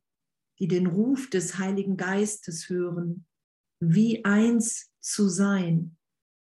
die 0.60 0.68
den 0.68 0.88
Ruf 0.88 1.30
des 1.30 1.58
Heiligen 1.58 1.98
Geistes 1.98 2.70
hören, 2.70 3.26
wie 3.80 4.24
eins 4.24 4.92
zu 5.00 5.28
sein, 5.28 5.98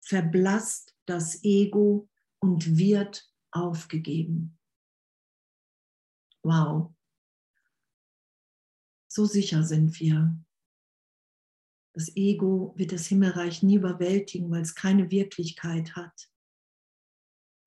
verblasst 0.02 0.96
das 1.06 1.44
Ego 1.44 2.08
und 2.40 2.78
wird 2.78 3.32
aufgegeben. 3.52 4.58
Wow. 6.44 6.94
So 9.08 9.26
sicher 9.26 9.64
sind 9.64 10.00
wir. 10.00 10.38
Das 11.94 12.16
Ego 12.16 12.74
wird 12.76 12.92
das 12.92 13.08
Himmelreich 13.08 13.64
nie 13.64 13.76
überwältigen, 13.76 14.52
weil 14.52 14.62
es 14.62 14.76
keine 14.76 15.10
Wirklichkeit 15.10 15.96
hat. 15.96 16.30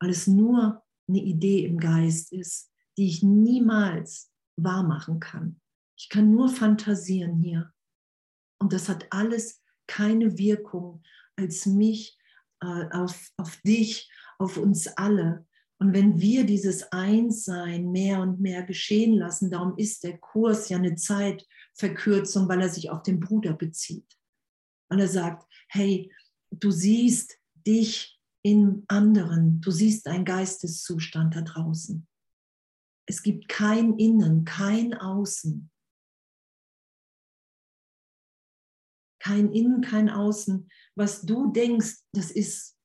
Weil 0.00 0.10
es 0.10 0.26
nur 0.26 0.84
eine 1.08 1.22
Idee 1.22 1.64
im 1.64 1.78
Geist 1.78 2.32
ist, 2.32 2.70
die 2.98 3.08
ich 3.08 3.22
niemals 3.22 4.30
wahr 4.56 4.82
machen 4.82 5.18
kann. 5.18 5.60
Ich 5.98 6.08
kann 6.08 6.30
nur 6.30 6.48
fantasieren 6.48 7.42
hier. 7.42 7.72
Und 8.60 8.72
das 8.72 8.88
hat 8.88 9.06
alles 9.10 9.62
keine 9.86 10.38
Wirkung 10.38 11.02
als 11.36 11.66
mich, 11.66 12.16
äh, 12.60 12.88
auf, 12.90 13.30
auf 13.36 13.56
dich, 13.62 14.10
auf 14.38 14.56
uns 14.56 14.86
alle. 14.86 15.46
Und 15.80 15.92
wenn 15.92 16.20
wir 16.20 16.44
dieses 16.44 16.92
Einssein 16.92 17.90
mehr 17.90 18.20
und 18.20 18.40
mehr 18.40 18.62
geschehen 18.62 19.14
lassen, 19.14 19.50
darum 19.50 19.76
ist 19.76 20.04
der 20.04 20.18
Kurs 20.18 20.68
ja 20.68 20.76
eine 20.76 20.96
Zeitverkürzung, 20.96 22.48
weil 22.48 22.60
er 22.60 22.68
sich 22.68 22.90
auf 22.90 23.02
den 23.02 23.20
Bruder 23.20 23.52
bezieht. 23.52 24.18
Weil 24.88 25.00
er 25.00 25.08
sagt, 25.08 25.46
hey, 25.68 26.12
du 26.50 26.70
siehst 26.70 27.38
dich 27.66 28.20
in 28.42 28.84
anderen, 28.88 29.60
du 29.60 29.70
siehst 29.70 30.06
einen 30.06 30.24
Geisteszustand 30.24 31.36
da 31.36 31.42
draußen. 31.42 32.06
Es 33.06 33.22
gibt 33.22 33.48
kein 33.48 33.98
Innen, 33.98 34.44
kein 34.44 34.94
Außen. 34.94 35.70
Kein 39.28 39.52
Innen, 39.52 39.82
kein 39.82 40.08
Außen. 40.08 40.70
Was 40.94 41.20
du 41.20 41.52
denkst, 41.52 41.98
das 42.12 42.30
ist. 42.30 42.78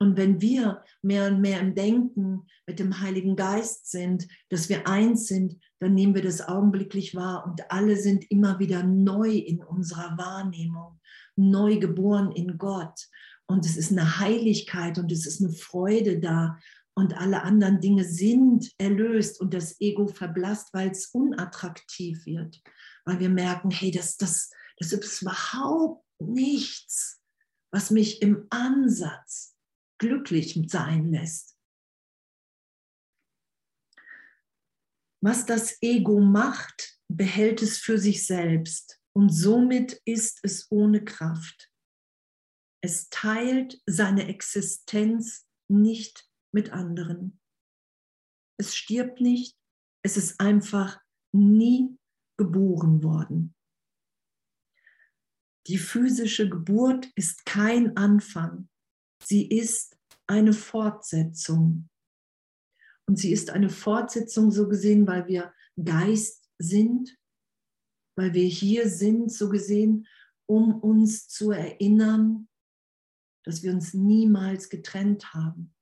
Und 0.00 0.16
wenn 0.16 0.40
wir 0.40 0.82
mehr 1.02 1.28
und 1.28 1.40
mehr 1.40 1.60
im 1.60 1.76
Denken 1.76 2.48
mit 2.66 2.80
dem 2.80 3.00
Heiligen 3.00 3.36
Geist 3.36 3.88
sind, 3.88 4.26
dass 4.48 4.68
wir 4.68 4.88
eins 4.88 5.28
sind, 5.28 5.56
dann 5.78 5.94
nehmen 5.94 6.16
wir 6.16 6.22
das 6.22 6.40
augenblicklich 6.40 7.14
wahr 7.14 7.46
und 7.46 7.70
alle 7.70 7.96
sind 7.96 8.28
immer 8.28 8.58
wieder 8.58 8.82
neu 8.82 9.30
in 9.30 9.62
unserer 9.62 10.18
Wahrnehmung, 10.18 10.98
neu 11.36 11.78
geboren 11.78 12.32
in 12.32 12.58
Gott. 12.58 13.06
Und 13.46 13.64
es 13.64 13.76
ist 13.76 13.92
eine 13.92 14.18
Heiligkeit 14.18 14.98
und 14.98 15.12
es 15.12 15.26
ist 15.26 15.40
eine 15.40 15.52
Freude 15.52 16.18
da 16.18 16.58
und 16.94 17.16
alle 17.16 17.44
anderen 17.44 17.80
Dinge 17.80 18.02
sind 18.02 18.72
erlöst 18.78 19.40
und 19.40 19.54
das 19.54 19.80
Ego 19.80 20.08
verblasst, 20.08 20.74
weil 20.74 20.90
es 20.90 21.06
unattraktiv 21.06 22.26
wird, 22.26 22.60
weil 23.04 23.20
wir 23.20 23.28
merken, 23.28 23.70
hey, 23.70 23.92
das, 23.92 24.16
das, 24.16 24.50
das 24.80 24.92
ist 24.92 25.22
überhaupt 25.22 26.04
nichts, 26.20 27.22
was 27.72 27.90
mich 27.90 28.22
im 28.22 28.46
Ansatz 28.50 29.56
glücklich 29.98 30.58
sein 30.68 31.12
lässt. 31.12 31.56
Was 35.22 35.44
das 35.44 35.76
Ego 35.82 36.20
macht, 36.20 36.98
behält 37.08 37.60
es 37.60 37.76
für 37.76 37.98
sich 37.98 38.26
selbst 38.26 39.00
und 39.14 39.28
somit 39.28 40.00
ist 40.06 40.40
es 40.42 40.66
ohne 40.70 41.04
Kraft. 41.04 41.70
Es 42.82 43.10
teilt 43.10 43.82
seine 43.84 44.28
Existenz 44.28 45.46
nicht 45.68 46.26
mit 46.52 46.72
anderen. 46.72 47.38
Es 48.58 48.74
stirbt 48.74 49.20
nicht, 49.20 49.58
es 50.02 50.16
ist 50.16 50.40
einfach 50.40 50.98
nie 51.32 51.98
geboren 52.38 53.02
worden. 53.02 53.54
Die 55.66 55.78
physische 55.78 56.48
Geburt 56.48 57.10
ist 57.14 57.44
kein 57.44 57.96
Anfang, 57.96 58.68
sie 59.22 59.46
ist 59.46 59.96
eine 60.26 60.52
Fortsetzung. 60.52 61.88
Und 63.06 63.18
sie 63.18 63.32
ist 63.32 63.50
eine 63.50 63.70
Fortsetzung 63.70 64.50
so 64.52 64.68
gesehen, 64.68 65.06
weil 65.06 65.26
wir 65.26 65.52
Geist 65.82 66.48
sind, 66.58 67.16
weil 68.16 68.32
wir 68.34 68.46
hier 68.46 68.88
sind, 68.88 69.32
so 69.32 69.48
gesehen, 69.48 70.06
um 70.46 70.74
uns 70.80 71.28
zu 71.28 71.50
erinnern, 71.50 72.48
dass 73.44 73.62
wir 73.62 73.72
uns 73.72 73.94
niemals 73.94 74.68
getrennt 74.68 75.34
haben 75.34 75.74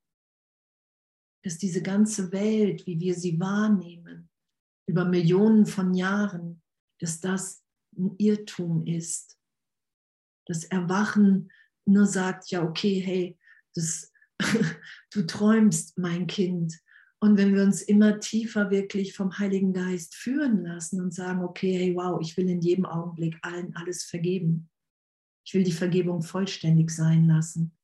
dass 1.43 1.57
diese 1.57 1.81
ganze 1.81 2.31
Welt, 2.31 2.85
wie 2.85 2.99
wir 2.99 3.15
sie 3.15 3.39
wahrnehmen, 3.39 4.29
über 4.87 5.05
Millionen 5.05 5.65
von 5.65 5.93
Jahren, 5.93 6.61
dass 6.99 7.19
das 7.19 7.63
ein 7.97 8.15
Irrtum 8.17 8.85
ist. 8.85 9.38
Das 10.49 10.63
Erwachen 10.63 11.51
nur 11.85 12.07
sagt, 12.07 12.49
ja, 12.49 12.63
okay, 12.63 12.99
hey, 12.99 13.37
das, 13.75 14.11
du 15.13 15.27
träumst, 15.27 15.97
mein 15.99 16.25
Kind. 16.25 16.73
Und 17.19 17.37
wenn 17.37 17.53
wir 17.53 17.63
uns 17.63 17.83
immer 17.83 18.19
tiefer 18.19 18.71
wirklich 18.71 19.13
vom 19.13 19.37
Heiligen 19.37 19.73
Geist 19.73 20.15
führen 20.15 20.63
lassen 20.63 21.01
und 21.01 21.13
sagen, 21.13 21.43
okay, 21.43 21.77
hey, 21.77 21.95
wow, 21.95 22.19
ich 22.19 22.35
will 22.35 22.49
in 22.49 22.61
jedem 22.61 22.85
Augenblick 22.85 23.37
allen 23.43 23.75
alles 23.75 24.03
vergeben. 24.03 24.69
Ich 25.45 25.53
will 25.53 25.63
die 25.63 25.71
Vergebung 25.71 26.23
vollständig 26.23 26.89
sein 26.89 27.25
lassen. 27.25 27.77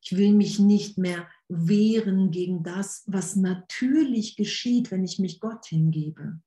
Ich 0.00 0.16
will 0.16 0.32
mich 0.32 0.60
nicht 0.60 0.98
mehr 0.98 1.28
wehren 1.48 2.30
gegen 2.30 2.62
das, 2.62 3.02
was 3.06 3.34
natürlich 3.34 4.36
geschieht, 4.36 4.92
wenn 4.92 5.04
ich 5.04 5.18
mich 5.18 5.40
Gott 5.40 5.66
hingebe. 5.66 6.40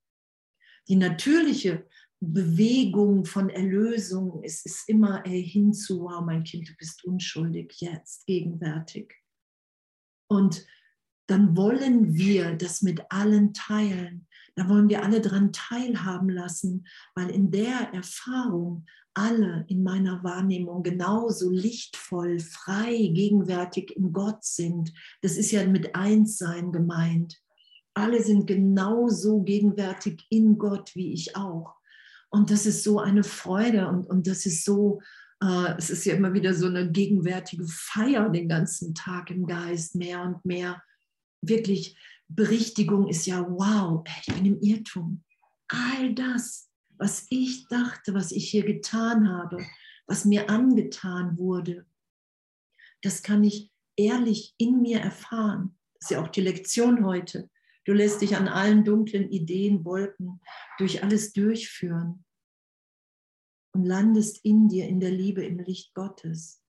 Die 0.88 0.96
natürliche 0.96 1.86
Bewegung 2.22 3.26
von 3.26 3.50
Erlösung 3.50 4.44
ist, 4.44 4.66
ist 4.66 4.90
immer 4.90 5.26
ey, 5.26 5.44
hinzu, 5.44 6.02
wow, 6.02 6.24
mein 6.26 6.44
Kind, 6.44 6.68
du 6.68 6.74
bist 6.78 7.04
unschuldig, 7.06 7.76
jetzt, 7.80 8.26
gegenwärtig. 8.26 9.16
Und 10.28 10.66
dann 11.28 11.56
wollen 11.56 12.16
wir 12.16 12.56
das 12.56 12.82
mit 12.82 13.02
allen 13.10 13.54
teilen. 13.54 14.28
Da 14.56 14.68
wollen 14.68 14.90
wir 14.90 15.04
alle 15.04 15.22
daran 15.22 15.54
teilhaben 15.54 16.30
lassen, 16.30 16.86
weil 17.16 17.30
in 17.30 17.52
der 17.52 17.94
Erfahrung 17.94 18.86
alle 19.14 19.66
in 19.68 19.84
meiner 19.84 20.24
Wahrnehmung 20.24 20.84
genauso 20.84 21.50
lichtvoll, 21.50 22.40
frei, 22.40 23.12
gegenwärtig 23.14 23.96
in 23.96 24.12
Gott 24.12 24.44
sind. 24.44 24.94
Das 25.22 25.38
ist 25.38 25.52
ja 25.52 25.66
mit 25.66 25.96
Einssein 25.96 26.72
gemeint. 26.72 27.42
Alle 27.94 28.24
sind 28.24 28.48
genauso 28.48 29.42
gegenwärtig 29.42 30.26
in 30.30 30.58
Gott 30.58 30.96
wie 30.96 31.14
ich 31.14 31.36
auch. 31.36 31.79
Und 32.30 32.52
das 32.52 32.66
ist 32.66 32.84
so 32.84 33.00
eine 33.00 33.24
Freude 33.24 33.88
und, 33.88 34.06
und 34.06 34.28
das 34.28 34.46
ist 34.46 34.64
so, 34.64 35.02
äh, 35.42 35.74
es 35.78 35.90
ist 35.90 36.06
ja 36.06 36.14
immer 36.14 36.34
wieder 36.34 36.54
so 36.54 36.68
eine 36.68 36.92
gegenwärtige 36.92 37.66
Feier 37.68 38.30
den 38.30 38.48
ganzen 38.48 38.94
Tag 38.94 39.32
im 39.32 39.48
Geist, 39.48 39.96
mehr 39.96 40.22
und 40.22 40.46
mehr. 40.46 40.82
Wirklich, 41.42 41.98
Berichtigung 42.28 43.08
ist 43.08 43.26
ja, 43.26 43.46
wow, 43.50 44.04
ich 44.22 44.34
bin 44.34 44.46
im 44.46 44.62
Irrtum. 44.62 45.24
All 45.68 46.14
das 46.14 46.70
was 47.00 47.26
ich 47.30 47.66
dachte, 47.70 48.14
was 48.14 48.32
ich 48.32 48.52
hier 48.52 48.66
getan 48.66 49.30
habe, 49.30 49.66
was 50.06 50.26
mir 50.26 50.50
angetan 50.50 51.38
wurde, 51.38 51.86
das 53.02 53.24
kann 53.24 53.44
ich 53.44 53.72
ehrlich 53.96 54.54
in 54.58 54.82
mir 54.82 55.00
erfahren. 55.00 55.78
Das 55.94 56.06
ist 56.06 56.12
ja 56.12 56.22
auch 56.22 56.28
die 56.28 56.42
Lektion 56.42 57.06
heute. 57.06 57.50
Du 57.90 57.96
lässt 57.96 58.22
dich 58.22 58.38
an 58.38 58.48
allen 58.48 58.84
dunklen 58.84 59.32
Ideen, 59.32 59.84
Wolken 59.84 60.40
durch 60.78 61.02
alles 61.02 61.34
durchführen 61.34 62.24
und 63.74 63.84
landest 63.84 64.46
in 64.46 64.70
dir, 64.70 64.88
in 64.88 65.00
der 65.00 65.10
Liebe, 65.10 65.44
im 65.44 65.58
Licht 65.58 65.96
Gottes. 65.96 66.62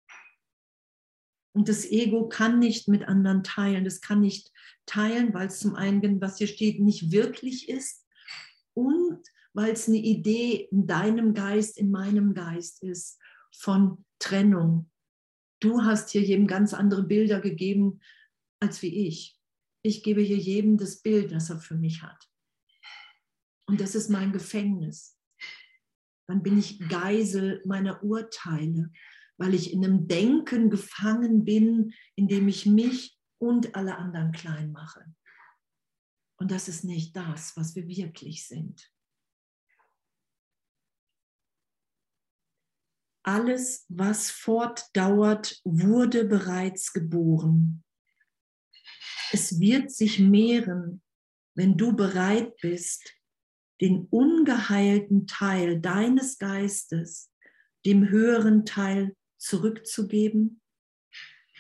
Und 1.53 1.69
das 1.69 1.85
Ego 1.85 2.27
kann 2.31 2.59
nicht 2.59 2.89
mit 2.89 3.07
anderen 3.07 3.45
teilen. 3.45 3.85
Das 3.85 4.01
kann 4.01 4.23
nicht 4.23 4.51
teilen, 4.87 5.35
weil 5.35 5.49
es 5.49 5.59
zum 5.59 5.75
einen, 5.75 6.23
was 6.23 6.39
hier 6.39 6.47
steht, 6.47 6.81
nicht 6.81 7.13
wirklich 7.13 7.69
ist 7.69 8.07
und 8.73 9.21
weil 9.53 9.73
es 9.73 9.89
eine 9.89 9.99
Idee 9.99 10.69
in 10.71 10.87
deinem 10.87 11.35
Geist, 11.35 11.77
in 11.77 11.91
meinem 11.91 12.33
Geist 12.33 12.83
ist 12.83 13.19
von 13.55 14.07
Trennung. 14.21 14.91
Du 15.61 15.83
hast 15.83 16.09
hier 16.09 16.23
jedem 16.23 16.47
ganz 16.47 16.73
andere 16.73 17.03
Bilder 17.03 17.43
gegeben 17.43 18.01
als 18.59 18.81
wie 18.81 19.07
ich. 19.07 19.40
Ich 19.83 20.03
gebe 20.03 20.21
hier 20.21 20.37
jedem 20.37 20.77
das 20.77 21.01
Bild, 21.01 21.33
das 21.33 21.51
er 21.51 21.59
für 21.59 21.77
mich 21.77 22.03
hat. 22.03 22.29
Und 23.67 23.81
das 23.81 23.95
ist 23.95 24.11
mein 24.11 24.33
Gefängnis. 24.33 25.19
Dann 26.29 26.43
bin 26.43 26.59
ich 26.59 26.79
Geisel 26.89 27.63
meiner 27.65 28.03
Urteile, 28.03 28.93
weil 29.37 29.55
ich 29.55 29.73
in 29.73 29.85
einem 29.85 30.07
Denken 30.07 30.71
gefangen 30.71 31.45
bin, 31.45 31.93
in 32.15 32.29
dem 32.29 32.47
ich 32.49 32.67
mich 32.67 33.19
und 33.39 33.75
alle 33.75 33.97
anderen 33.97 34.33
klein 34.33 34.71
mache. 34.73 35.05
Und 36.37 36.51
das 36.51 36.69
ist 36.69 36.85
nicht 36.85 37.17
das, 37.17 37.57
was 37.57 37.75
wir 37.75 37.87
wirklich 37.89 38.47
sind. 38.47 38.91
alles, 43.23 43.85
was 43.89 44.31
fortdauert, 44.31 45.61
wurde 45.65 46.25
bereits 46.25 46.93
geboren. 46.93 47.85
Es 49.33 49.61
wird 49.61 49.91
sich 49.91 50.19
mehren, 50.19 51.03
wenn 51.55 51.77
du 51.77 51.95
bereit 51.95 52.57
bist, 52.61 53.17
den 53.81 54.07
ungeheilten 54.11 55.27
Teil 55.27 55.81
deines 55.81 56.39
Geistes 56.39 57.31
dem 57.87 58.09
höheren 58.09 58.67
Teil 58.67 59.17
zurückzugeben 59.39 60.61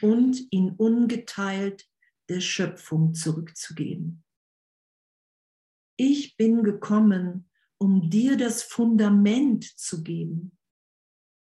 und 0.02 0.40
ihn 0.50 0.70
ungeteilt 0.70 1.88
der 2.28 2.40
Schöpfung 2.40 3.14
zurückzugeben. 3.14 4.24
Ich 5.96 6.36
bin 6.36 6.62
gekommen, 6.62 7.50
um 7.78 8.10
dir 8.10 8.36
das 8.36 8.62
Fundament 8.62 9.64
zu 9.64 10.02
geben, 10.02 10.56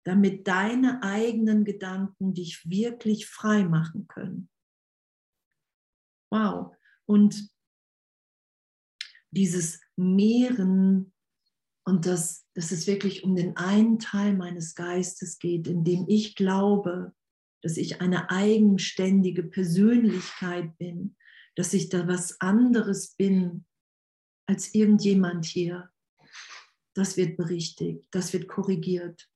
damit 0.05 0.47
deine 0.47 1.03
eigenen 1.03 1.65
Gedanken 1.65 2.35
dich 2.35 2.69
wirklich 2.69 3.27
frei 3.27 3.65
machen 3.65 4.07
können. 4.09 4.49
Wow. 6.33 6.75
Und 7.05 7.51
dieses 9.33 9.81
Mehren 9.97 11.13
und 11.85 12.07
dass, 12.07 12.47
dass 12.55 12.73
es 12.73 12.87
wirklich 12.87 13.23
um 13.23 13.37
den 13.37 13.57
einen 13.57 13.99
Teil 13.99 14.35
meines 14.35 14.75
Geistes 14.75 15.39
geht, 15.39 15.67
in 15.67 15.85
dem 15.85 16.07
ich 16.09 16.35
glaube, 16.35 17.13
dass 17.61 17.77
ich 17.77 18.01
eine 18.01 18.31
eigenständige 18.31 19.43
Persönlichkeit 19.43 20.77
bin, 20.79 21.17
dass 21.55 21.75
ich 21.75 21.91
da 21.91 22.09
was 22.09 22.41
anderes 22.41 23.15
bin 23.15 23.67
als 24.47 24.75
irgendjemand 24.75 25.45
hier. 25.45 25.91
Das 26.95 27.17
wird 27.19 27.37
berichtigt, 27.37 28.07
das 28.11 28.33
wird 28.33 28.49
korrigiert. 28.49 29.29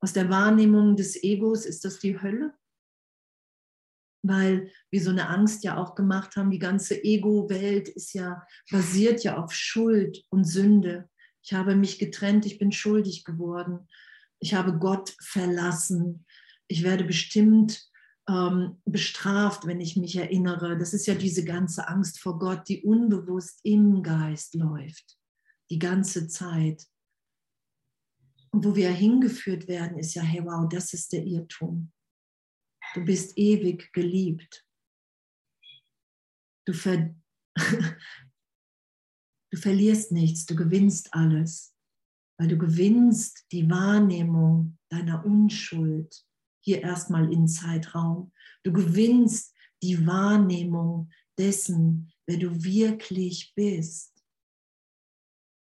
Aus 0.00 0.12
der 0.12 0.30
Wahrnehmung 0.30 0.94
des 0.94 1.20
Egos 1.22 1.66
ist 1.66 1.84
das 1.84 1.98
die 1.98 2.20
Hölle, 2.20 2.54
weil 4.28 4.70
wir 4.90 5.02
so 5.02 5.10
eine 5.10 5.28
Angst 5.28 5.64
ja 5.64 5.76
auch 5.76 5.94
gemacht 5.94 6.36
haben. 6.36 6.50
Die 6.50 6.58
ganze 6.58 7.02
Ego-Welt 7.02 7.88
ist 7.88 8.12
ja 8.12 8.46
basiert 8.70 9.22
ja 9.24 9.42
auf 9.42 9.52
Schuld 9.52 10.24
und 10.30 10.44
Sünde. 10.44 11.08
Ich 11.42 11.52
habe 11.52 11.76
mich 11.76 11.98
getrennt, 11.98 12.44
ich 12.46 12.58
bin 12.58 12.72
schuldig 12.72 13.24
geworden. 13.24 13.86
Ich 14.40 14.54
habe 14.54 14.78
Gott 14.78 15.14
verlassen. 15.20 16.26
Ich 16.66 16.82
werde 16.82 17.04
bestimmt 17.04 17.88
ähm, 18.28 18.80
bestraft, 18.84 19.66
wenn 19.66 19.80
ich 19.80 19.96
mich 19.96 20.16
erinnere. 20.16 20.76
Das 20.76 20.92
ist 20.92 21.06
ja 21.06 21.14
diese 21.14 21.44
ganze 21.44 21.88
Angst 21.88 22.20
vor 22.20 22.38
Gott, 22.38 22.68
die 22.68 22.82
unbewusst 22.82 23.60
im 23.62 24.02
Geist 24.02 24.54
läuft, 24.54 25.16
die 25.70 25.78
ganze 25.78 26.28
Zeit. 26.28 26.84
Und 28.50 28.64
wo 28.64 28.74
wir 28.74 28.90
hingeführt 28.90 29.68
werden, 29.68 29.98
ist 29.98 30.14
ja, 30.14 30.22
hey, 30.22 30.44
wow, 30.44 30.68
das 30.68 30.92
ist 30.92 31.12
der 31.12 31.24
Irrtum. 31.24 31.92
Du 32.96 33.04
bist 33.04 33.36
ewig 33.36 33.92
geliebt. 33.92 34.66
Du, 36.66 36.72
ver 36.72 37.14
Du 39.52 39.58
verlierst 39.58 40.12
nichts, 40.12 40.46
du 40.46 40.56
gewinnst 40.56 41.12
alles, 41.12 41.76
weil 42.38 42.48
du 42.48 42.56
gewinnst 42.56 43.44
die 43.52 43.68
Wahrnehmung 43.68 44.78
deiner 44.88 45.26
Unschuld 45.26 46.24
hier 46.64 46.80
erstmal 46.80 47.30
in 47.30 47.46
Zeitraum. 47.46 48.32
Du 48.62 48.72
gewinnst 48.72 49.54
die 49.82 50.06
Wahrnehmung 50.06 51.10
dessen, 51.38 52.10
wer 52.26 52.38
du 52.38 52.64
wirklich 52.64 53.52
bist. 53.54 54.24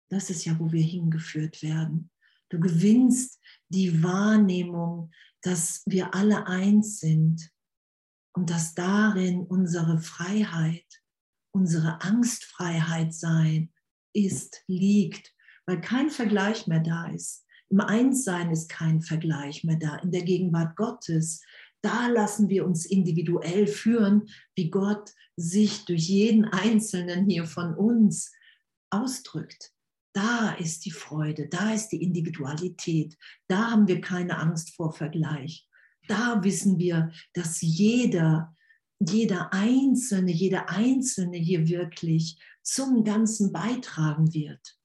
Das 0.08 0.30
ist 0.30 0.44
ja, 0.44 0.56
wo 0.60 0.70
wir 0.70 0.84
hingeführt 0.84 1.64
werden. 1.64 2.12
Du 2.48 2.60
gewinnst 2.60 3.40
die 3.70 4.04
Wahrnehmung, 4.04 5.10
dass 5.44 5.82
wir 5.86 6.14
alle 6.14 6.46
eins 6.46 7.00
sind 7.00 7.50
und 8.34 8.48
dass 8.48 8.74
darin 8.74 9.42
unsere 9.46 9.98
Freiheit, 9.98 10.86
unsere 11.54 12.00
Angstfreiheit 12.00 13.12
sein 13.12 13.70
ist, 14.14 14.62
liegt, 14.66 15.34
weil 15.66 15.80
kein 15.80 16.10
Vergleich 16.10 16.66
mehr 16.66 16.80
da 16.80 17.08
ist. 17.08 17.44
Im 17.68 17.80
Einssein 17.80 18.50
ist 18.50 18.68
kein 18.68 19.02
Vergleich 19.02 19.64
mehr 19.64 19.76
da. 19.76 19.96
In 19.96 20.12
der 20.12 20.22
Gegenwart 20.22 20.76
Gottes, 20.76 21.42
da 21.82 22.06
lassen 22.08 22.48
wir 22.48 22.64
uns 22.64 22.86
individuell 22.86 23.66
führen, 23.66 24.28
wie 24.56 24.70
Gott 24.70 25.12
sich 25.36 25.84
durch 25.84 26.08
jeden 26.08 26.46
Einzelnen 26.46 27.28
hier 27.28 27.44
von 27.44 27.74
uns 27.74 28.32
ausdrückt. 28.90 29.73
Da 30.14 30.52
ist 30.54 30.84
die 30.84 30.92
Freude, 30.92 31.48
da 31.48 31.74
ist 31.74 31.88
die 31.88 32.02
Individualität, 32.02 33.18
da 33.48 33.72
haben 33.72 33.88
wir 33.88 34.00
keine 34.00 34.38
Angst 34.38 34.74
vor 34.76 34.92
Vergleich. 34.92 35.68
Da 36.06 36.44
wissen 36.44 36.78
wir, 36.78 37.10
dass 37.32 37.60
jeder, 37.60 38.54
jeder 39.00 39.52
Einzelne, 39.52 40.30
jeder 40.30 40.68
Einzelne 40.68 41.36
hier 41.36 41.66
wirklich 41.66 42.38
zum 42.62 43.02
Ganzen 43.02 43.52
beitragen 43.52 44.32
wird. 44.32 44.78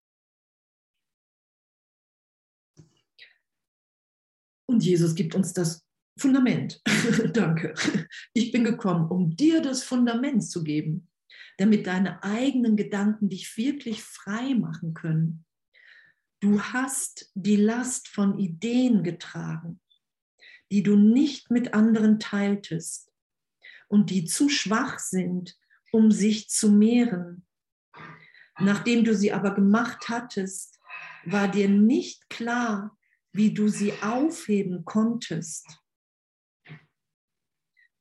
Und 4.67 4.83
Jesus 4.83 5.15
gibt 5.15 5.35
uns 5.35 5.53
das 5.53 5.85
Fundament. 6.17 6.81
Danke. 7.33 7.73
Ich 8.33 8.51
bin 8.51 8.63
gekommen, 8.63 9.09
um 9.09 9.35
dir 9.35 9.61
das 9.61 9.83
Fundament 9.83 10.43
zu 10.43 10.63
geben, 10.63 11.08
damit 11.59 11.87
deine 11.87 12.23
eigenen 12.23 12.77
Gedanken 12.77 13.29
dich 13.29 13.57
wirklich 13.57 14.03
frei 14.03 14.55
machen 14.55 14.93
können. 14.93 15.45
Du 16.39 16.61
hast 16.61 17.31
die 17.33 17.57
Last 17.57 18.07
von 18.07 18.39
Ideen 18.39 19.03
getragen, 19.03 19.81
die 20.71 20.83
du 20.83 20.95
nicht 20.95 21.51
mit 21.51 21.73
anderen 21.73 22.19
teiltest 22.19 23.11
und 23.87 24.09
die 24.09 24.25
zu 24.25 24.49
schwach 24.49 24.99
sind, 24.99 25.57
um 25.91 26.11
sich 26.11 26.49
zu 26.49 26.71
mehren 26.71 27.45
Nachdem 28.59 29.05
du 29.05 29.15
sie 29.15 29.31
aber 29.31 29.55
gemacht 29.55 30.09
hattest, 30.09 30.79
war 31.25 31.47
dir 31.47 31.69
nicht 31.69 32.29
klar, 32.29 32.97
wie 33.31 33.53
du 33.53 33.69
sie 33.69 33.93
aufheben 34.01 34.83
konntest. 34.85 35.78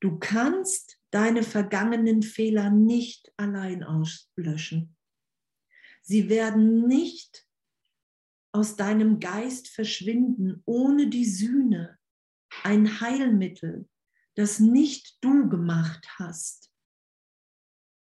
Du 0.00 0.18
kannst 0.18 0.98
deine 1.10 1.42
vergangenen 1.42 2.22
Fehler 2.22 2.70
nicht 2.70 3.32
allein 3.36 3.82
auslöschen. 3.82 4.96
Sie 6.02 6.28
werden 6.28 6.86
nicht 6.86 7.46
aus 8.52 8.76
deinem 8.76 9.20
Geist 9.20 9.68
verschwinden 9.68 10.62
ohne 10.64 11.08
die 11.08 11.26
Sühne, 11.26 11.98
ein 12.62 13.00
Heilmittel, 13.00 13.88
das 14.34 14.58
nicht 14.58 15.18
du 15.20 15.48
gemacht 15.48 16.08
hast. 16.18 16.70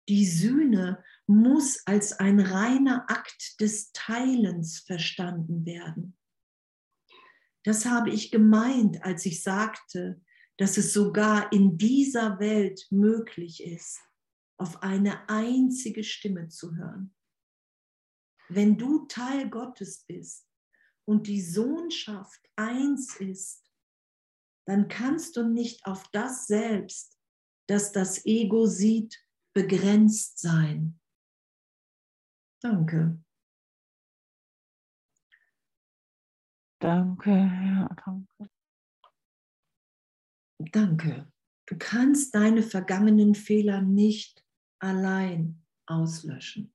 Die 0.08 0.26
Sühne 0.26 1.02
muss 1.26 1.86
als 1.86 2.12
ein 2.12 2.40
reiner 2.40 3.08
Akt 3.08 3.60
des 3.60 3.92
Teilens 3.92 4.80
verstanden 4.80 5.64
werden. 5.64 6.18
Das 7.62 7.86
habe 7.86 8.10
ich 8.10 8.30
gemeint, 8.30 9.02
als 9.02 9.24
ich 9.24 9.42
sagte, 9.42 10.20
dass 10.58 10.76
es 10.76 10.92
sogar 10.92 11.52
in 11.52 11.76
dieser 11.76 12.38
Welt 12.38 12.86
möglich 12.90 13.62
ist, 13.62 14.00
auf 14.56 14.82
eine 14.82 15.28
einzige 15.28 16.04
Stimme 16.04 16.48
zu 16.48 16.76
hören. 16.76 17.14
Wenn 18.48 18.76
du 18.76 19.06
Teil 19.06 19.48
Gottes 19.50 20.04
bist 20.06 20.48
und 21.06 21.26
die 21.26 21.40
Sohnschaft 21.40 22.40
eins 22.56 23.16
ist, 23.16 23.70
dann 24.66 24.88
kannst 24.88 25.36
du 25.36 25.48
nicht 25.48 25.84
auf 25.86 26.08
das 26.12 26.46
selbst, 26.46 27.18
das 27.66 27.92
das 27.92 28.24
Ego 28.24 28.66
sieht, 28.66 29.18
begrenzt 29.54 30.38
sein. 30.38 31.00
Danke. 32.60 33.22
Danke, 36.80 37.30
ja, 37.30 37.88
danke. 38.04 38.53
Danke. 40.58 41.30
Du 41.66 41.76
kannst 41.78 42.34
deine 42.34 42.62
vergangenen 42.62 43.34
Fehler 43.34 43.80
nicht 43.80 44.44
allein 44.78 45.62
auslöschen. 45.86 46.72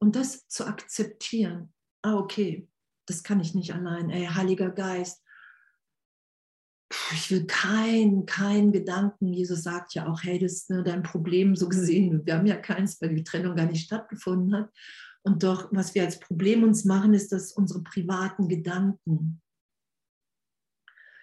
Und 0.00 0.16
das 0.16 0.48
zu 0.48 0.66
akzeptieren. 0.66 1.72
Ah, 2.02 2.16
okay, 2.16 2.68
das 3.06 3.22
kann 3.22 3.40
ich 3.40 3.54
nicht 3.54 3.72
allein. 3.72 4.10
Ey, 4.10 4.26
Heiliger 4.26 4.70
Geist, 4.70 5.22
ich 7.12 7.30
will 7.30 7.46
keinen 7.46 8.26
kein 8.26 8.72
Gedanken. 8.72 9.32
Jesus 9.32 9.62
sagt 9.62 9.94
ja 9.94 10.06
auch, 10.06 10.22
hey, 10.22 10.38
das 10.38 10.52
ist 10.52 10.70
ne, 10.70 10.82
dein 10.82 11.02
Problem 11.02 11.56
so 11.56 11.68
gesehen. 11.68 12.24
Wir 12.24 12.36
haben 12.36 12.46
ja 12.46 12.56
keins, 12.56 13.00
weil 13.00 13.14
die 13.14 13.24
Trennung 13.24 13.56
gar 13.56 13.66
nicht 13.66 13.84
stattgefunden 13.84 14.54
hat. 14.54 14.70
Und 15.22 15.42
doch, 15.42 15.68
was 15.72 15.94
wir 15.94 16.02
als 16.02 16.18
Problem 16.18 16.62
uns 16.64 16.84
machen, 16.84 17.14
ist, 17.14 17.32
dass 17.32 17.52
unsere 17.52 17.82
privaten 17.82 18.48
Gedanken, 18.48 19.41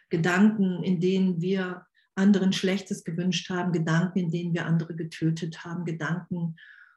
Gedanken, 0.10 0.84
in 0.84 1.00
denen 1.00 1.42
wir 1.42 1.86
anderen 2.16 2.52
Schlechtes 2.54 3.04
gewünscht 3.04 3.50
haben, 3.50 3.72
Gedanken, 3.72 4.20
in 4.20 4.32
denen 4.32 4.54
wir 4.54 4.66
andere 4.66 4.96
getötet 4.96 5.64
haben, 5.64 5.86
Gedanken 5.86 6.56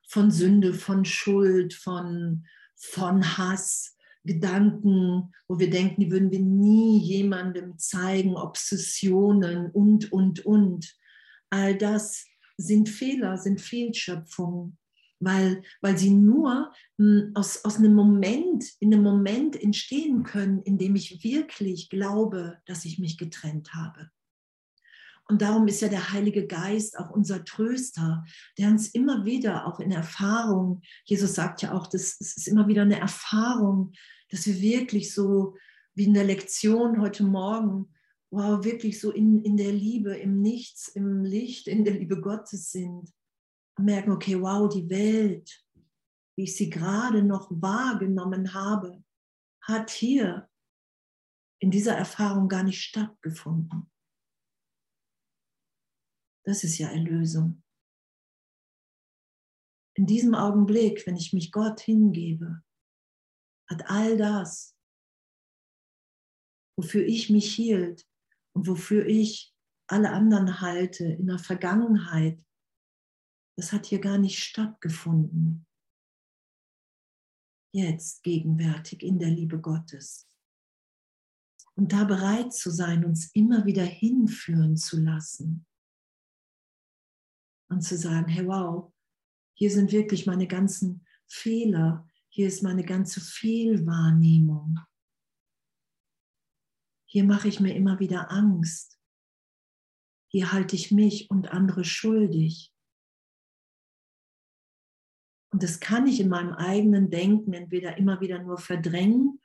von 0.09 0.31
Sünde, 0.31 0.75
von 0.75 1.05
Schuld, 1.05 1.75
von, 1.75 2.45
von 2.77 3.39
Hass, 3.39 3.97
Gedanken, 4.25 5.33
wo 5.49 5.59
wir 5.59 5.71
denken, 5.71 6.01
die 6.01 6.11
würden 6.11 6.31
wir 6.31 6.41
nie 6.41 6.99
jemandem 6.99 7.79
zeigen, 7.79 8.37
Obsessionen 8.37 9.71
und, 9.71 10.13
und, 10.13 10.45
und. 10.45 10.95
All 11.51 11.77
das 11.77 12.25
sind 12.57 12.89
Fehler, 12.89 13.37
sind 13.37 13.61
Fehlschöpfungen, 13.61 14.79
weil, 15.25 15.63
weil 15.81 15.97
sie 15.97 16.11
nur 16.11 16.73
hm, 16.99 17.33
aus, 17.35 17.65
aus 17.65 17.77
einem 17.77 17.95
Moment, 17.95 18.65
in 18.81 18.93
einem 18.93 19.03
Moment 19.03 19.61
entstehen 19.61 20.25
können, 20.25 20.63
in 20.63 20.79
dem 20.79 20.97
ich 20.97 21.23
wirklich 21.25 21.89
glaube, 21.89 22.59
dass 22.67 22.85
ich 22.85 22.99
mich 22.99 23.19
getrennt 23.19 23.75
habe. 23.75 24.11
Und 25.29 25.41
darum 25.41 25.67
ist 25.69 25.81
ja 25.81 25.89
der 25.89 26.13
Heilige 26.13 26.47
Geist 26.47 26.99
auch 26.99 27.11
unser 27.11 27.45
Tröster, 27.45 28.25
der 28.59 28.69
uns 28.69 28.89
immer 28.89 29.25
wieder 29.25 29.67
auch 29.67 29.81
in 29.81 29.93
Erfahrung, 29.93 30.83
Jesus 31.05 31.35
sagt 31.35 31.63
ja 31.63 31.73
auch, 31.73 31.87
das, 31.87 32.19
das 32.19 32.37
ist 32.37 32.49
immer 32.49 32.69
wieder 32.69 32.83
eine 32.83 32.99
Erfahrung, 32.99 33.93
dass 34.31 34.47
wir 34.47 34.61
wirklich 34.61 35.15
so 35.15 35.55
wie 35.95 36.05
in 36.05 36.15
der 36.15 36.25
Lektion 36.25 37.01
heute 37.01 37.23
Morgen, 37.23 37.95
wow, 38.31 38.65
wirklich 38.65 39.01
so 39.01 39.11
in, 39.11 39.43
in 39.43 39.57
der 39.57 39.73
Liebe, 39.73 40.17
im 40.17 40.41
Nichts, 40.41 40.89
im 40.89 41.23
Licht, 41.23 41.69
in 41.69 41.85
der 41.85 41.95
Liebe 41.95 42.21
Gottes 42.21 42.71
sind. 42.71 43.13
Merken, 43.79 44.13
okay, 44.13 44.41
wow, 44.41 44.69
die 44.69 44.89
Welt, 44.89 45.65
wie 46.37 46.45
ich 46.45 46.57
sie 46.57 46.71
gerade 46.71 47.23
noch 47.23 47.51
wahrgenommen 47.51 48.55
habe, 48.55 49.03
hat 49.63 49.91
hier 49.91 50.49
in 51.61 51.71
dieser 51.71 51.97
Erfahrung 51.97 52.49
gar 52.49 52.65
nicht 52.65 52.83
stattgefunden. 52.83 53.91
Das 56.45 56.65
ist 56.65 56.79
ja 56.79 56.89
Erlösung. 56.89 57.63
In 59.95 60.07
diesem 60.07 60.35
Augenblick, 60.35 61.07
wenn 61.07 61.17
ich 61.17 61.33
mich 61.33 61.53
Gott 61.53 61.81
hingebe, 61.81 62.63
hat 63.71 63.89
all 63.89 64.17
das, 64.17 64.77
wofür 66.77 67.05
ich 67.05 67.31
mich 67.31 67.55
hielt 67.55 68.09
und 68.55 68.67
wofür 68.67 69.07
ich 69.07 69.55
alle 69.89 70.11
anderen 70.11 70.61
halte 70.61 71.05
in 71.05 71.27
der 71.27 71.39
Vergangenheit, 71.39 72.43
das 73.57 73.73
hat 73.73 73.87
hier 73.87 74.01
gar 74.01 74.19
nicht 74.19 74.39
stattgefunden. 74.43 75.67
Jetzt 77.75 78.23
gegenwärtig 78.23 79.03
in 79.03 79.19
der 79.19 79.31
Liebe 79.31 79.61
Gottes. 79.61 80.29
Und 81.75 81.93
da 81.93 82.05
bereit 82.05 82.53
zu 82.53 82.71
sein, 82.71 83.05
uns 83.05 83.31
immer 83.35 83.65
wieder 83.65 83.85
hinführen 83.85 84.77
zu 84.77 85.01
lassen. 85.01 85.67
Und 87.71 87.83
zu 87.83 87.97
sagen, 87.97 88.29
hey 88.29 88.47
wow, 88.47 88.93
hier 89.55 89.71
sind 89.71 89.93
wirklich 89.93 90.27
meine 90.27 90.47
ganzen 90.47 91.07
Fehler, 91.27 92.07
hier 92.29 92.49
ist 92.49 92.63
meine 92.63 92.85
ganze 92.85 93.21
Fehlwahrnehmung. 93.21 94.79
Hier 97.07 97.25
mache 97.25 97.49
ich 97.49 97.61
mir 97.61 97.75
immer 97.75 97.99
wieder 98.01 98.31
Angst. 98.31 98.99
Hier 100.29 100.53
halte 100.53 100.77
ich 100.77 100.91
mich 100.91 101.31
und 101.31 101.49
andere 101.49 101.85
schuldig. 101.85 102.72
Und 105.53 105.63
das 105.63 105.81
kann 105.81 106.07
ich 106.07 106.19
in 106.19 106.29
meinem 106.29 106.55
eigenen 106.55 107.11
Denken 107.11 107.53
entweder 107.53 107.99
immer 107.99 108.21
wieder 108.21 108.43
nur 108.43 108.59
verdrängen 108.59 109.41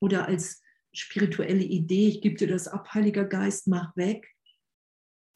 oder 0.00 0.26
als 0.26 0.62
spirituelle 0.92 1.62
Idee, 1.62 2.08
ich 2.08 2.20
gebe 2.20 2.36
dir 2.36 2.48
das 2.48 2.68
ab, 2.68 2.92
Heiliger 2.92 3.24
Geist, 3.24 3.68
mach 3.68 3.96
weg. 3.96 4.28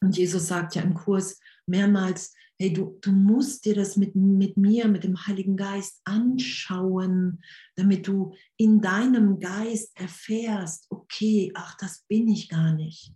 Und 0.01 0.17
Jesus 0.17 0.47
sagt 0.47 0.75
ja 0.75 0.81
im 0.81 0.93
Kurs 0.93 1.39
mehrmals, 1.65 2.33
hey, 2.57 2.73
du, 2.73 2.97
du 3.01 3.11
musst 3.11 3.65
dir 3.65 3.75
das 3.75 3.95
mit, 3.95 4.15
mit 4.15 4.57
mir, 4.57 4.87
mit 4.87 5.03
dem 5.03 5.25
Heiligen 5.25 5.55
Geist 5.55 6.01
anschauen, 6.03 7.41
damit 7.75 8.07
du 8.07 8.33
in 8.57 8.81
deinem 8.81 9.39
Geist 9.39 9.97
erfährst, 9.97 10.85
okay, 10.89 11.51
ach, 11.55 11.75
das 11.77 12.03
bin 12.07 12.27
ich 12.27 12.49
gar 12.49 12.73
nicht. 12.73 13.13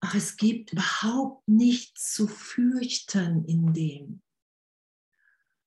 Ach, 0.00 0.14
es 0.14 0.36
gibt 0.36 0.72
überhaupt 0.72 1.46
nichts 1.46 2.12
zu 2.14 2.26
fürchten 2.26 3.44
in 3.44 3.72
dem. 3.72 4.22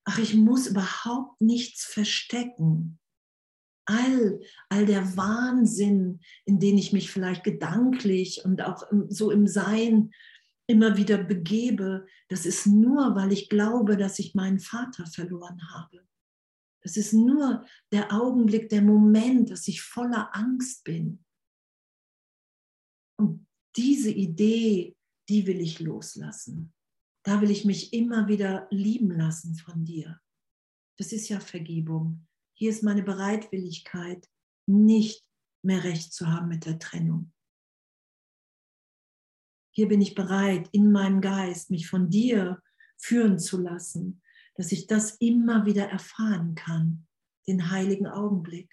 Ach, 0.06 0.20
ich 0.20 0.36
muss 0.36 0.68
überhaupt 0.68 1.42
nichts 1.42 1.84
verstecken. 1.84 3.00
All, 3.88 4.40
all 4.70 4.86
der 4.86 5.18
Wahnsinn, 5.18 6.22
in 6.46 6.60
den 6.60 6.78
ich 6.78 6.94
mich 6.94 7.12
vielleicht 7.12 7.44
gedanklich 7.44 8.44
und 8.46 8.62
auch 8.62 8.84
so 9.10 9.32
im 9.32 9.48
Sein 9.48 10.12
immer 10.68 10.98
wieder 10.98 11.24
begebe, 11.24 12.08
das 12.30 12.46
ist 12.46 12.66
nur, 12.66 13.16
weil 13.16 13.32
ich 13.32 13.50
glaube, 13.50 13.98
dass 13.98 14.18
ich 14.18 14.34
meinen 14.34 14.60
Vater 14.60 15.06
verloren 15.06 15.60
habe. 15.72 16.08
Das 16.84 16.98
ist 16.98 17.14
nur 17.14 17.66
der 17.92 18.14
Augenblick, 18.14 18.70
der 18.70 18.84
Moment, 18.84 19.50
dass 19.50 19.68
ich 19.68 19.82
voller 19.82 20.36
Angst 20.36 20.84
bin. 20.84 21.24
Und 23.20 23.48
diese 23.76 24.12
Idee, 24.12 24.96
die 25.28 25.48
will 25.48 25.62
ich 25.62 25.80
loslassen. 25.80 26.75
Da 27.26 27.42
will 27.42 27.50
ich 27.50 27.66
mich 27.66 27.92
immer 27.92 28.28
wieder 28.28 28.68
lieben 28.70 29.10
lassen 29.10 29.56
von 29.56 29.84
dir. 29.84 30.22
Das 30.98 31.12
ist 31.12 31.28
ja 31.28 31.40
Vergebung. 31.40 32.28
Hier 32.54 32.70
ist 32.70 32.84
meine 32.84 33.02
Bereitwilligkeit, 33.02 34.30
nicht 34.68 35.28
mehr 35.64 35.84
recht 35.84 36.14
zu 36.14 36.28
haben 36.28 36.48
mit 36.48 36.66
der 36.66 36.78
Trennung. 36.78 37.34
Hier 39.72 39.88
bin 39.88 40.02
ich 40.02 40.14
bereit, 40.14 40.70
in 40.72 40.92
meinem 40.92 41.20
Geist 41.20 41.72
mich 41.72 41.88
von 41.90 42.10
dir 42.12 42.62
führen 42.98 43.40
zu 43.40 43.60
lassen, 43.60 44.22
dass 44.54 44.72
ich 44.72 44.86
das 44.86 45.16
immer 45.16 45.66
wieder 45.66 45.90
erfahren 45.90 46.54
kann, 46.54 47.08
den 47.48 47.72
heiligen 47.72 48.08
Augenblick. 48.08 48.72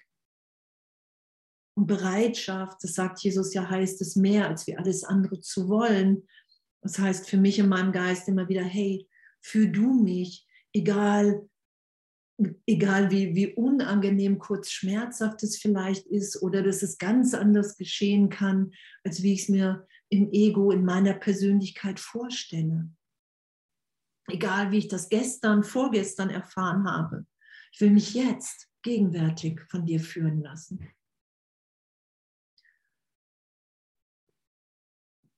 Und 1.75 1.87
Bereitschaft, 1.87 2.83
das 2.83 2.93
sagt 2.93 3.19
Jesus 3.23 3.53
ja, 3.55 3.67
heißt 3.67 3.99
es 4.01 4.15
mehr, 4.15 4.47
als 4.47 4.67
wir 4.67 4.77
alles 4.77 5.03
andere 5.03 5.41
zu 5.41 5.67
wollen. 5.67 6.27
Das 6.83 6.99
heißt 6.99 7.29
für 7.29 7.37
mich 7.37 7.59
in 7.59 7.69
meinem 7.69 7.93
Geist 7.93 8.27
immer 8.27 8.49
wieder, 8.49 8.63
hey, 8.63 9.07
führ 9.41 9.67
du 9.67 9.93
mich, 9.93 10.45
egal, 10.73 11.49
egal 12.67 13.09
wie, 13.09 13.35
wie 13.35 13.53
unangenehm, 13.55 14.37
kurz 14.37 14.69
schmerzhaft 14.69 15.43
es 15.43 15.57
vielleicht 15.57 16.05
ist 16.07 16.41
oder 16.41 16.61
dass 16.61 16.83
es 16.83 16.97
ganz 16.97 17.33
anders 17.33 17.77
geschehen 17.77 18.29
kann, 18.29 18.73
als 19.03 19.23
wie 19.23 19.33
ich 19.33 19.43
es 19.43 19.49
mir 19.49 19.87
im 20.09 20.31
Ego, 20.31 20.71
in 20.71 20.83
meiner 20.83 21.13
Persönlichkeit 21.13 21.99
vorstelle. 21.99 22.89
Egal 24.27 24.71
wie 24.71 24.77
ich 24.77 24.87
das 24.87 25.09
gestern, 25.09 25.63
vorgestern 25.63 26.29
erfahren 26.29 26.85
habe. 26.85 27.25
Ich 27.71 27.81
will 27.81 27.91
mich 27.91 28.13
jetzt 28.13 28.69
gegenwärtig 28.83 29.61
von 29.69 29.85
dir 29.85 29.99
führen 29.99 30.41
lassen. 30.41 30.87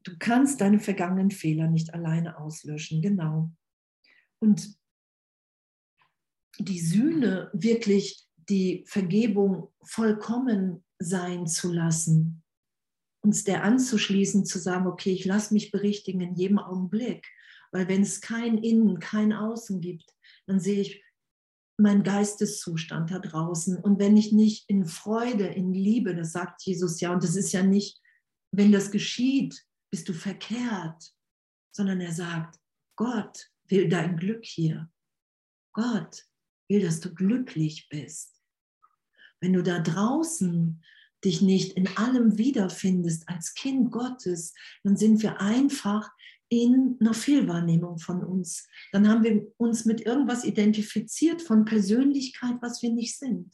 Du 0.06 0.16
kannst 0.20 0.62
deine 0.62 0.80
vergangenen 0.80 1.32
Fehler 1.32 1.68
nicht 1.68 1.94
alleine 1.94 2.38
auslöschen, 2.38 3.02
genau. 3.02 3.52
Und 4.40 4.78
die 6.60 6.80
Sühne, 6.80 7.50
wirklich 7.54 8.26
die 8.48 8.86
Vergebung 8.88 9.74
vollkommen 9.82 10.86
sein 11.00 11.48
zu 11.48 11.74
lassen, 11.74 12.44
uns 13.22 13.44
der 13.44 13.64
anzuschließen, 13.64 14.46
zu 14.46 14.60
sagen, 14.60 14.86
okay, 14.86 15.12
ich 15.12 15.26
lasse 15.26 15.54
mich 15.54 15.72
berichtigen 15.72 16.22
in 16.22 16.36
jedem 16.36 16.60
Augenblick. 16.60 17.26
Weil 17.72 17.88
wenn 17.88 18.04
es 18.04 18.22
kein 18.22 18.60
Innen, 18.60 19.00
kein 19.00 19.34
Außen 19.34 19.82
gibt, 19.82 20.14
dann 20.46 20.60
sehe 20.60 20.82
ich 20.82 21.04
meinen 21.78 22.04
Geisteszustand 22.04 23.10
da 23.10 23.20
draußen. 23.20 23.78
Und 23.78 24.00
wenn 24.00 24.16
ich 24.16 24.32
nicht 24.32 24.70
in 24.70 24.86
Freude, 24.86 25.48
in 25.48 25.74
Liebe, 25.74 26.16
das 26.16 26.32
sagt 26.32 26.62
Jesus 26.62 27.02
ja, 27.02 27.12
und 27.12 27.24
das 27.24 27.36
ist 27.36 27.52
ja 27.52 27.64
nicht, 27.64 28.00
wenn 28.52 28.72
das 28.72 28.92
geschieht, 28.92 29.66
bist 29.90 30.10
du 30.10 30.14
verkehrt, 30.14 31.14
sondern 31.72 32.02
er 32.02 32.12
sagt, 32.12 32.60
Gott 32.96 33.52
will 33.68 33.90
dein 33.90 34.18
Glück 34.18 34.46
hier. 34.46 34.90
Gott 35.74 36.26
will, 36.70 36.82
dass 36.82 37.00
du 37.00 37.14
glücklich 37.14 37.90
bist. 37.90 38.42
Wenn 39.42 39.54
du 39.54 39.62
da 39.62 39.80
draußen 39.80 40.84
dich 41.24 41.42
nicht 41.42 41.74
in 41.74 41.88
allem 41.98 42.38
wiederfindest 42.38 43.28
als 43.28 43.54
Kind 43.56 43.92
Gottes, 43.92 44.54
dann 44.84 44.96
sind 44.96 45.22
wir 45.22 45.42
einfach 45.42 46.10
in 46.50 46.98
einer 47.00 47.14
Fehlwahrnehmung 47.14 47.98
von 47.98 48.24
uns. 48.24 48.68
Dann 48.92 49.08
haben 49.10 49.24
wir 49.24 49.46
uns 49.58 49.86
mit 49.86 50.02
irgendwas 50.02 50.44
identifiziert 50.44 51.42
von 51.42 51.66
Persönlichkeit, 51.66 52.56
was 52.62 52.82
wir 52.82 52.92
nicht 52.92 53.18
sind. 53.18 53.52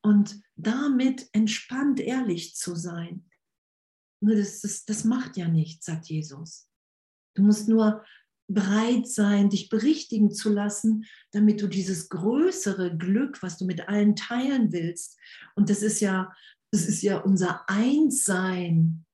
Und 0.00 0.40
damit 0.56 1.28
entspannt 1.32 1.98
ehrlich 1.98 2.54
zu 2.54 2.76
sein, 2.76 3.24
das, 4.26 4.60
das, 4.60 4.84
das 4.84 5.04
macht 5.04 5.36
ja 5.36 5.48
nichts, 5.48 5.86
sagt 5.86 6.06
Jesus. 6.06 6.68
Du 7.34 7.42
musst 7.42 7.68
nur 7.68 8.04
bereit 8.46 9.08
sein, 9.08 9.50
dich 9.50 9.68
berichtigen 9.68 10.30
zu 10.30 10.50
lassen, 10.50 11.06
damit 11.32 11.60
du 11.62 11.66
dieses 11.66 12.08
größere 12.08 12.96
Glück, 12.96 13.42
was 13.42 13.58
du 13.58 13.64
mit 13.64 13.88
allen 13.88 14.16
teilen 14.16 14.72
willst, 14.72 15.18
und 15.54 15.70
das 15.70 15.82
ist 15.82 16.00
ja, 16.00 16.34
das 16.70 16.86
ist 16.86 17.02
ja 17.02 17.18
unser 17.18 17.68
Einssein, 17.68 19.06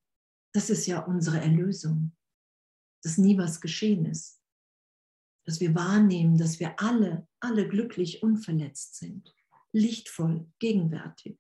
das 0.52 0.70
ist 0.70 0.86
ja 0.86 1.00
unsere 1.00 1.40
Erlösung, 1.40 2.12
dass 3.02 3.18
nie 3.18 3.38
was 3.38 3.60
geschehen 3.60 4.06
ist, 4.06 4.42
dass 5.46 5.60
wir 5.60 5.74
wahrnehmen, 5.74 6.36
dass 6.36 6.58
wir 6.58 6.80
alle, 6.80 7.28
alle 7.40 7.68
glücklich 7.68 8.22
unverletzt 8.22 8.96
sind, 8.96 9.34
lichtvoll, 9.72 10.50
gegenwärtig. 10.58 11.38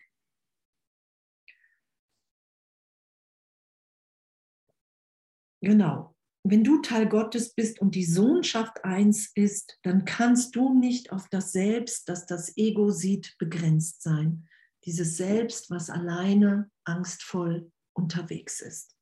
Genau 5.60 6.14
wenn 6.42 6.64
du 6.64 6.80
Teil 6.80 7.08
Gottes 7.08 7.54
bist 7.54 7.80
und 7.80 7.94
die 7.94 8.04
Sohnschaft 8.04 8.84
eins 8.84 9.30
ist, 9.34 9.78
dann 9.82 10.04
kannst 10.04 10.56
du 10.56 10.72
nicht 10.72 11.12
auf 11.12 11.28
das 11.28 11.52
Selbst, 11.52 12.08
das 12.08 12.26
das 12.26 12.56
Ego 12.56 12.90
sieht, 12.90 13.36
begrenzt 13.38 14.02
sein. 14.02 14.48
Dieses 14.84 15.18
Selbst, 15.18 15.70
was 15.70 15.90
alleine 15.90 16.70
angstvoll 16.84 17.70
unterwegs 17.92 18.60
ist. 18.62 18.96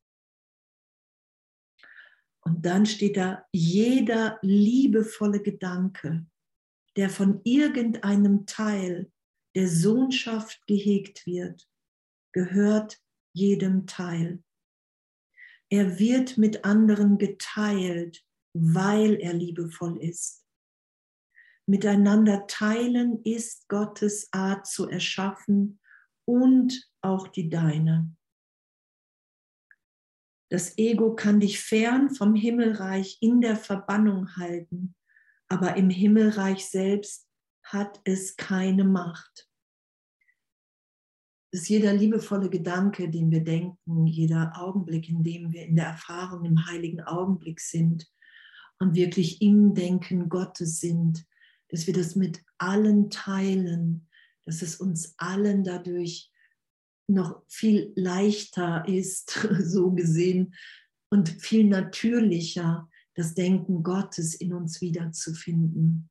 Und 2.41 2.65
dann 2.65 2.85
steht 2.85 3.15
da, 3.15 3.45
jeder 3.53 4.39
liebevolle 4.41 5.41
Gedanke, 5.41 6.25
der 6.97 7.09
von 7.09 7.39
irgendeinem 7.45 8.45
Teil 8.45 9.11
der 9.55 9.69
Sohnschaft 9.69 10.65
gehegt 10.67 11.25
wird, 11.25 11.69
gehört 12.33 12.99
jedem 13.33 13.87
Teil. 13.87 14.43
Er 15.69 15.99
wird 15.99 16.37
mit 16.37 16.65
anderen 16.65 17.17
geteilt 17.17 18.23
weil 18.53 19.15
er 19.15 19.33
liebevoll 19.33 19.97
ist. 20.01 20.45
Miteinander 21.67 22.47
teilen 22.47 23.23
ist 23.23 23.67
Gottes 23.69 24.29
Art 24.31 24.65
zu 24.65 24.89
erschaffen 24.89 25.79
und 26.25 26.89
auch 27.01 27.27
die 27.27 27.49
deine. 27.49 28.15
Das 30.51 30.77
Ego 30.79 31.15
kann 31.15 31.39
dich 31.39 31.59
fern 31.59 32.09
vom 32.09 32.33
Himmelreich 32.33 33.19
in 33.21 33.39
der 33.39 33.55
Verbannung 33.55 34.35
halten, 34.35 34.95
aber 35.47 35.77
im 35.77 35.91
Himmelreich 35.91 36.67
selbst 36.67 37.27
hat 37.63 38.01
es 38.03 38.35
keine 38.35 38.83
Macht. 38.83 39.48
Das 41.51 41.61
ist 41.61 41.69
jeder 41.69 41.93
liebevolle 41.93 42.49
Gedanke, 42.49 43.09
den 43.09 43.31
wir 43.31 43.43
denken, 43.43 44.05
jeder 44.05 44.53
Augenblick, 44.55 45.09
in 45.09 45.23
dem 45.23 45.51
wir 45.51 45.65
in 45.65 45.75
der 45.75 45.87
Erfahrung 45.87 46.45
im 46.45 46.67
heiligen 46.67 47.01
Augenblick 47.01 47.59
sind 47.59 48.07
und 48.77 48.95
wirklich 48.95 49.41
im 49.41 49.73
Denken 49.73 50.29
Gottes 50.29 50.79
sind, 50.79 51.25
dass 51.69 51.87
wir 51.87 51.93
das 51.93 52.15
mit 52.15 52.43
allen 52.57 53.09
teilen, 53.09 54.07
dass 54.45 54.61
es 54.61 54.75
uns 54.75 55.15
allen 55.17 55.63
dadurch 55.63 56.31
noch 57.07 57.43
viel 57.47 57.93
leichter 57.95 58.87
ist, 58.87 59.31
so 59.59 59.91
gesehen, 59.91 60.55
und 61.11 61.29
viel 61.29 61.65
natürlicher, 61.65 62.87
das 63.15 63.33
Denken 63.33 63.81
Gottes 63.81 64.35
in 64.35 64.53
uns 64.53 64.79
wiederzufinden. 64.81 66.09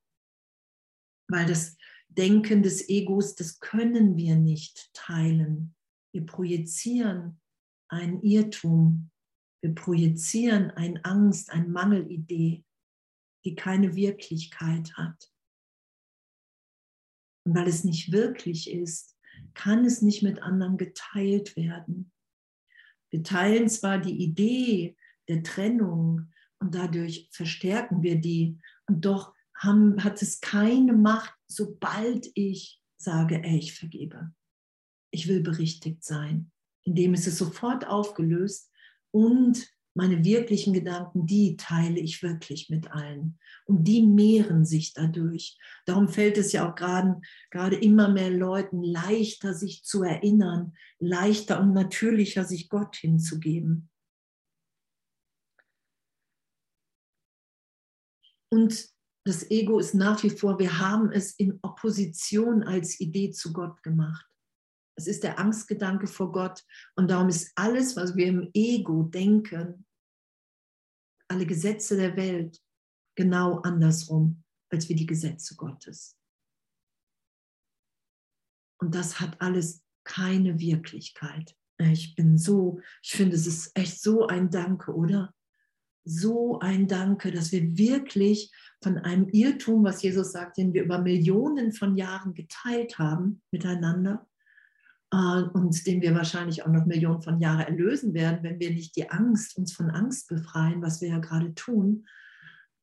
Weil 1.29 1.46
das 1.46 1.78
Denken 2.09 2.62
des 2.62 2.88
Egos, 2.88 3.35
das 3.35 3.61
können 3.61 4.16
wir 4.16 4.37
nicht 4.37 4.92
teilen. 4.92 5.75
Wir 6.12 6.27
projizieren 6.27 7.40
ein 7.88 8.21
Irrtum, 8.23 9.11
wir 9.62 9.75
projizieren 9.75 10.71
eine 10.71 11.05
Angst, 11.05 11.51
eine 11.51 11.68
Mangelidee, 11.68 12.64
die 13.44 13.55
keine 13.55 13.94
Wirklichkeit 13.94 14.92
hat. 14.94 15.33
Und 17.44 17.55
weil 17.55 17.68
es 17.68 17.85
nicht 17.85 18.12
wirklich 18.12 18.71
ist, 18.71 19.16
kann 19.55 19.85
es 19.85 20.03
nicht 20.03 20.23
mit 20.23 20.42
anderen 20.42 20.77
geteilt 20.77 21.57
werden. 21.57 22.12
Wir 23.11 23.23
teilen 23.23 23.68
zwar 23.68 23.99
die 23.99 24.23
Idee 24.23 24.97
der 25.29 25.42
Trennung 25.42 26.33
und 26.61 26.75
dadurch 26.75 27.29
verstärken 27.33 28.03
wir 28.03 28.21
die, 28.21 28.59
und 28.87 29.05
doch 29.05 29.35
haben, 29.55 30.03
hat 30.03 30.21
es 30.23 30.40
keine 30.40 30.92
Macht, 30.92 31.38
sobald 31.48 32.30
ich 32.34 32.80
sage, 32.96 33.42
ey, 33.42 33.58
ich 33.58 33.74
vergebe. 33.74 34.32
Ich 35.11 35.28
will 35.28 35.40
berichtigt 35.40 36.04
sein. 36.04 36.50
Indem 36.84 37.14
ist 37.14 37.26
es 37.26 37.38
sofort 37.38 37.87
aufgelöst 37.87 38.70
und 39.11 39.68
meine 39.94 40.24
wirklichen 40.24 40.72
Gedanken, 40.72 41.26
die 41.26 41.56
teile 41.56 41.98
ich 41.98 42.22
wirklich 42.22 42.70
mit 42.70 42.92
allen. 42.92 43.38
Und 43.64 43.82
die 43.82 44.06
mehren 44.06 44.64
sich 44.64 44.92
dadurch. 44.92 45.58
Darum 45.87 46.08
fällt 46.08 46.38
es 46.38 46.52
ja 46.52 46.70
auch 46.70 46.76
gerade, 46.76 47.20
gerade 47.50 47.76
immer 47.76 48.08
mehr 48.08 48.30
Leuten 48.30 48.82
leichter, 48.82 49.54
sich 49.54 49.82
zu 49.82 50.04
erinnern, 50.04 50.72
leichter 51.00 51.61
und 51.61 51.72
natürlicher, 51.72 52.44
sich 52.44 52.68
Gott 52.68 52.94
hinzugeben. 52.94 53.90
Und 58.50 58.88
das 59.29 59.51
Ego 59.51 59.79
ist 59.79 59.93
nach 59.93 60.23
wie 60.23 60.31
vor, 60.31 60.59
wir 60.59 60.79
haben 60.79 61.12
es 61.12 61.33
in 61.33 61.59
Opposition 61.61 62.62
als 62.62 62.99
Idee 62.99 63.31
zu 63.31 63.53
Gott 63.53 63.83
gemacht. 63.83 64.27
Es 64.97 65.07
ist 65.07 65.23
der 65.23 65.38
Angstgedanke 65.38 66.07
vor 66.07 66.33
Gott. 66.33 66.64
Und 66.97 67.11
darum 67.11 67.29
ist 67.29 67.53
alles, 67.55 67.95
was 67.95 68.17
wir 68.17 68.27
im 68.27 68.51
Ego 68.55 69.03
denken, 69.03 69.85
alle 71.29 71.45
Gesetze 71.45 71.97
der 71.99 72.17
Welt 72.17 72.59
genau 73.17 73.61
andersrum 73.61 74.43
als 74.71 74.88
wie 74.88 74.95
die 74.95 75.07
Gesetze 75.07 75.57
Gottes. 75.57 76.19
Und 78.81 78.95
das 78.95 79.21
hat 79.21 79.38
alles 79.43 79.85
keine 80.05 80.59
Wirklichkeit. 80.59 81.55
Ich 81.79 82.14
bin 82.14 82.38
so, 82.38 82.81
ich 83.03 83.11
finde, 83.11 83.37
es 83.37 83.47
ist 83.47 83.77
echt 83.77 84.01
so 84.01 84.27
ein 84.27 84.51
Danke, 84.51 84.95
oder? 84.95 85.35
So 86.09 86.59
ein 86.61 86.88
Danke, 86.88 87.31
dass 87.31 87.53
wir 87.53 87.77
wirklich 87.77 88.51
von 88.83 88.97
einem 88.97 89.29
Irrtum, 89.29 89.85
was 89.85 90.03
Jesus 90.03 90.33
sagt, 90.33 90.57
den 90.57 90.73
wir 90.73 90.85
über 90.85 90.99
Millionen 91.01 91.73
von 91.73 91.97
Jahren 91.97 92.33
geteilt 92.33 92.99
haben 92.99 93.42
miteinander, 93.51 94.27
äh, 95.12 95.42
und 95.53 95.87
den 95.87 96.01
wir 96.01 96.14
wahrscheinlich 96.14 96.62
auch 96.64 96.71
noch 96.73 96.87
Millionen 96.87 97.21
von 97.21 97.40
Jahren 97.40 97.61
erlösen 97.61 98.14
werden, 98.14 98.42
wenn 98.42 98.59
wir 98.59 98.71
nicht 98.71 98.97
die 98.97 99.11
Angst, 99.11 99.59
uns 99.59 99.73
von 99.73 99.90
Angst 99.90 100.29
befreien, 100.29 100.81
was 100.81 101.03
wir 101.03 101.09
ja 101.09 101.18
gerade 101.18 101.55
tun, 101.55 102.07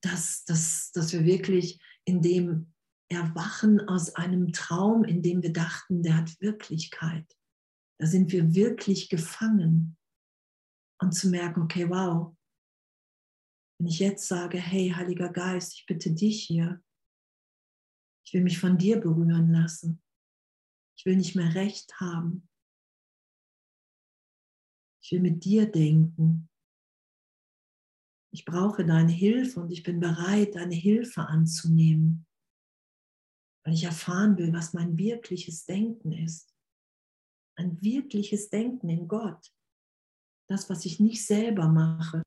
dass, 0.02 0.46
dass, 0.46 0.92
dass 0.92 1.12
wir 1.12 1.26
wirklich 1.26 1.80
in 2.04 2.22
dem 2.22 2.74
Erwachen 3.10 3.80
aus 3.88 4.16
einem 4.16 4.52
Traum, 4.54 5.04
in 5.04 5.24
dem 5.24 5.42
wir 5.42 5.54
dachten, 5.54 6.04
der 6.04 6.18
hat 6.18 6.42
Wirklichkeit. 6.42 7.26
Da 7.98 8.06
sind 8.06 8.32
wir 8.32 8.54
wirklich 8.54 9.10
gefangen. 9.10 9.98
Und 11.00 11.14
zu 11.14 11.30
merken, 11.30 11.64
okay, 11.64 11.90
wow, 11.90 12.36
wenn 13.78 13.88
ich 13.88 14.00
jetzt 14.00 14.28
sage, 14.28 14.58
hey, 14.58 14.90
Heiliger 14.96 15.30
Geist, 15.30 15.74
ich 15.74 15.86
bitte 15.86 16.12
dich 16.12 16.44
hier, 16.44 16.82
ich 18.26 18.34
will 18.34 18.42
mich 18.42 18.60
von 18.60 18.78
dir 18.78 19.00
berühren 19.00 19.52
lassen. 19.52 20.02
Ich 20.98 21.06
will 21.06 21.16
nicht 21.16 21.36
mehr 21.36 21.54
recht 21.54 22.00
haben. 22.00 22.50
Ich 25.04 25.12
will 25.12 25.20
mit 25.20 25.44
dir 25.44 25.72
denken. 25.72 26.50
Ich 28.34 28.46
brauche 28.46 28.84
deine 28.84 29.12
Hilfe 29.12 29.62
und 29.62 29.72
ich 29.72 29.84
bin 29.84 30.00
bereit, 30.00 30.56
deine 30.56 30.76
Hilfe 30.76 31.22
anzunehmen, 31.22 32.26
weil 33.64 33.76
ich 33.76 33.84
erfahren 33.84 34.38
will, 34.38 34.52
was 34.52 34.74
mein 34.74 34.98
wirkliches 34.98 35.66
Denken 35.66 36.12
ist. 36.12 36.54
Ein 37.58 37.82
wirkliches 37.82 38.50
Denken 38.50 38.90
in 38.90 39.08
Gott. 39.08 39.54
Das, 40.50 40.70
was 40.70 40.86
ich 40.86 41.00
nicht 41.00 41.26
selber 41.26 41.68
mache. 41.70 42.24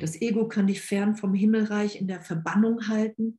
Das 0.00 0.20
Ego 0.20 0.48
kann 0.48 0.66
dich 0.66 0.80
fern 0.80 1.14
vom 1.14 1.34
Himmelreich 1.34 2.00
in 2.00 2.08
der 2.08 2.20
Verbannung 2.20 2.88
halten 2.88 3.38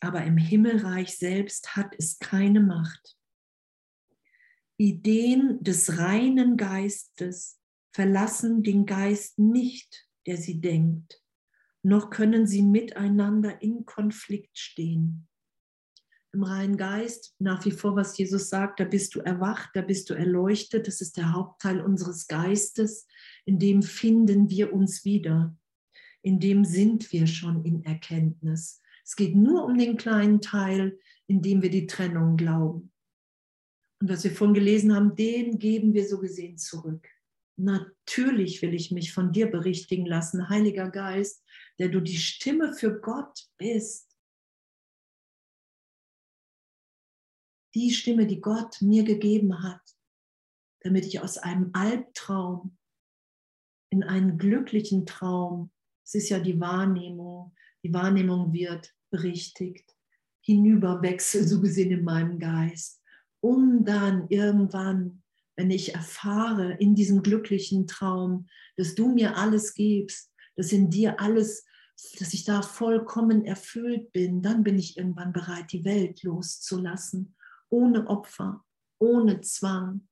aber 0.00 0.24
im 0.24 0.38
Himmelreich 0.38 1.16
selbst 1.16 1.76
hat 1.76 1.94
es 1.98 2.18
keine 2.18 2.60
Macht. 2.60 3.16
Ideen 4.78 5.62
des 5.62 5.98
reinen 5.98 6.56
Geistes 6.56 7.60
verlassen 7.92 8.62
den 8.62 8.86
Geist 8.86 9.38
nicht, 9.38 10.08
der 10.26 10.38
sie 10.38 10.60
denkt, 10.60 11.22
noch 11.82 12.08
können 12.08 12.46
sie 12.46 12.62
miteinander 12.62 13.60
in 13.60 13.84
Konflikt 13.84 14.58
stehen. 14.58 15.28
Im 16.32 16.44
reinen 16.44 16.76
Geist, 16.76 17.34
nach 17.38 17.64
wie 17.64 17.72
vor, 17.72 17.96
was 17.96 18.16
Jesus 18.16 18.48
sagt, 18.48 18.80
da 18.80 18.84
bist 18.84 19.14
du 19.14 19.20
erwacht, 19.20 19.70
da 19.74 19.82
bist 19.82 20.08
du 20.08 20.14
erleuchtet, 20.14 20.86
das 20.86 21.00
ist 21.00 21.16
der 21.16 21.32
Hauptteil 21.32 21.80
unseres 21.80 22.26
Geistes, 22.28 23.06
in 23.44 23.58
dem 23.58 23.82
finden 23.82 24.48
wir 24.48 24.72
uns 24.72 25.04
wieder, 25.04 25.56
in 26.22 26.40
dem 26.40 26.64
sind 26.64 27.12
wir 27.12 27.26
schon 27.26 27.64
in 27.64 27.84
Erkenntnis. 27.84 28.80
Es 29.04 29.16
geht 29.16 29.34
nur 29.34 29.64
um 29.64 29.76
den 29.78 29.96
kleinen 29.96 30.40
Teil, 30.40 30.98
in 31.26 31.42
dem 31.42 31.62
wir 31.62 31.70
die 31.70 31.86
Trennung 31.86 32.36
glauben. 32.36 32.92
Und 34.00 34.10
was 34.10 34.24
wir 34.24 34.30
vorhin 34.30 34.54
gelesen 34.54 34.94
haben, 34.94 35.14
den 35.14 35.58
geben 35.58 35.94
wir 35.94 36.06
so 36.06 36.18
gesehen 36.18 36.58
zurück. 36.58 37.06
Natürlich 37.56 38.62
will 38.62 38.74
ich 38.74 38.90
mich 38.90 39.12
von 39.12 39.32
dir 39.32 39.50
berichtigen 39.50 40.06
lassen, 40.06 40.48
Heiliger 40.48 40.90
Geist, 40.90 41.44
der 41.78 41.88
du 41.88 42.00
die 42.00 42.16
Stimme 42.16 42.72
für 42.72 43.00
Gott 43.00 43.48
bist. 43.58 44.16
Die 47.74 47.92
Stimme, 47.92 48.26
die 48.26 48.40
Gott 48.40 48.80
mir 48.80 49.04
gegeben 49.04 49.62
hat, 49.62 49.82
damit 50.80 51.06
ich 51.06 51.20
aus 51.20 51.38
einem 51.38 51.70
Albtraum 51.74 52.76
in 53.90 54.02
einen 54.02 54.38
glücklichen 54.38 55.04
Traum, 55.04 55.70
es 56.10 56.24
ist 56.24 56.28
ja 56.30 56.40
die 56.40 56.58
Wahrnehmung, 56.58 57.54
die 57.84 57.94
Wahrnehmung 57.94 58.52
wird 58.52 58.92
berichtigt, 59.10 59.94
hinüberwechsel, 60.40 61.46
so 61.46 61.60
gesehen 61.60 61.92
in 61.92 62.02
meinem 62.02 62.40
Geist, 62.40 63.00
um 63.38 63.84
dann 63.84 64.26
irgendwann, 64.28 65.22
wenn 65.54 65.70
ich 65.70 65.94
erfahre 65.94 66.72
in 66.80 66.96
diesem 66.96 67.22
glücklichen 67.22 67.86
Traum, 67.86 68.48
dass 68.76 68.96
du 68.96 69.14
mir 69.14 69.36
alles 69.36 69.74
gibst, 69.74 70.32
dass 70.56 70.72
in 70.72 70.90
dir 70.90 71.20
alles, 71.20 71.64
dass 72.18 72.34
ich 72.34 72.44
da 72.44 72.62
vollkommen 72.62 73.44
erfüllt 73.44 74.10
bin, 74.10 74.42
dann 74.42 74.64
bin 74.64 74.80
ich 74.80 74.96
irgendwann 74.96 75.32
bereit, 75.32 75.70
die 75.70 75.84
Welt 75.84 76.24
loszulassen, 76.24 77.36
ohne 77.68 78.08
Opfer, 78.08 78.64
ohne 78.98 79.42
Zwang, 79.42 80.08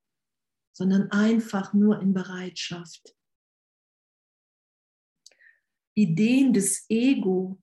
sondern 0.73 1.11
einfach 1.11 1.75
nur 1.75 2.01
in 2.01 2.15
Bereitschaft. 2.15 3.18
Ideen 5.99 6.53
des 6.53 6.87
Ego 6.89 7.61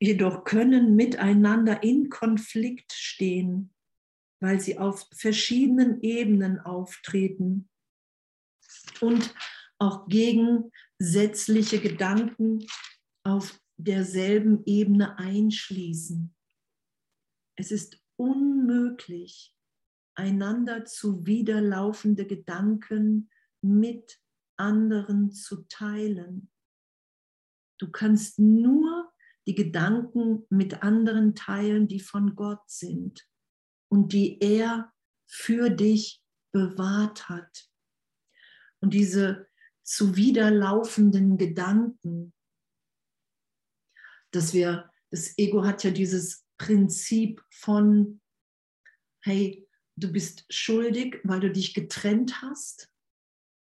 jedoch 0.00 0.44
können 0.44 0.96
miteinander 0.96 1.82
in 1.82 2.08
Konflikt 2.08 2.92
stehen, 2.92 3.74
weil 4.40 4.60
sie 4.60 4.78
auf 4.78 5.06
verschiedenen 5.12 6.00
Ebenen 6.00 6.58
auftreten. 6.58 7.68
Und 9.02 9.34
auch 9.78 10.08
gegensätzliche 10.08 11.80
Gedanken 11.80 12.66
auf 13.22 13.60
derselben 13.76 14.64
Ebene 14.64 15.18
einschließen. 15.18 16.34
Es 17.56 17.70
ist 17.70 18.02
unmöglich, 18.16 19.54
einander 20.14 20.86
zuwiderlaufende 20.86 22.26
Gedanken 22.26 23.30
mit 23.60 24.18
anderen 24.56 25.32
zu 25.32 25.64
teilen. 25.68 26.50
Du 27.78 27.90
kannst 27.90 28.38
nur 28.38 29.12
die 29.46 29.54
Gedanken 29.54 30.46
mit 30.48 30.82
anderen 30.82 31.34
teilen, 31.34 31.88
die 31.88 32.00
von 32.00 32.34
Gott 32.34 32.62
sind 32.66 33.28
und 33.88 34.12
die 34.12 34.40
er 34.40 34.92
für 35.26 35.70
dich 35.70 36.22
bewahrt 36.52 37.28
hat. 37.28 37.68
Und 38.80 38.94
diese 38.94 39.48
zuwiderlaufenden 39.82 41.36
Gedanken, 41.36 42.32
dass 44.30 44.52
wir, 44.52 44.90
das 45.10 45.36
Ego 45.38 45.64
hat 45.64 45.84
ja 45.84 45.90
dieses 45.90 46.44
Prinzip 46.58 47.42
von, 47.50 48.20
hey, 49.22 49.68
du 49.96 50.12
bist 50.12 50.44
schuldig, 50.50 51.20
weil 51.24 51.40
du 51.40 51.52
dich 51.52 51.74
getrennt 51.74 52.42
hast 52.42 52.90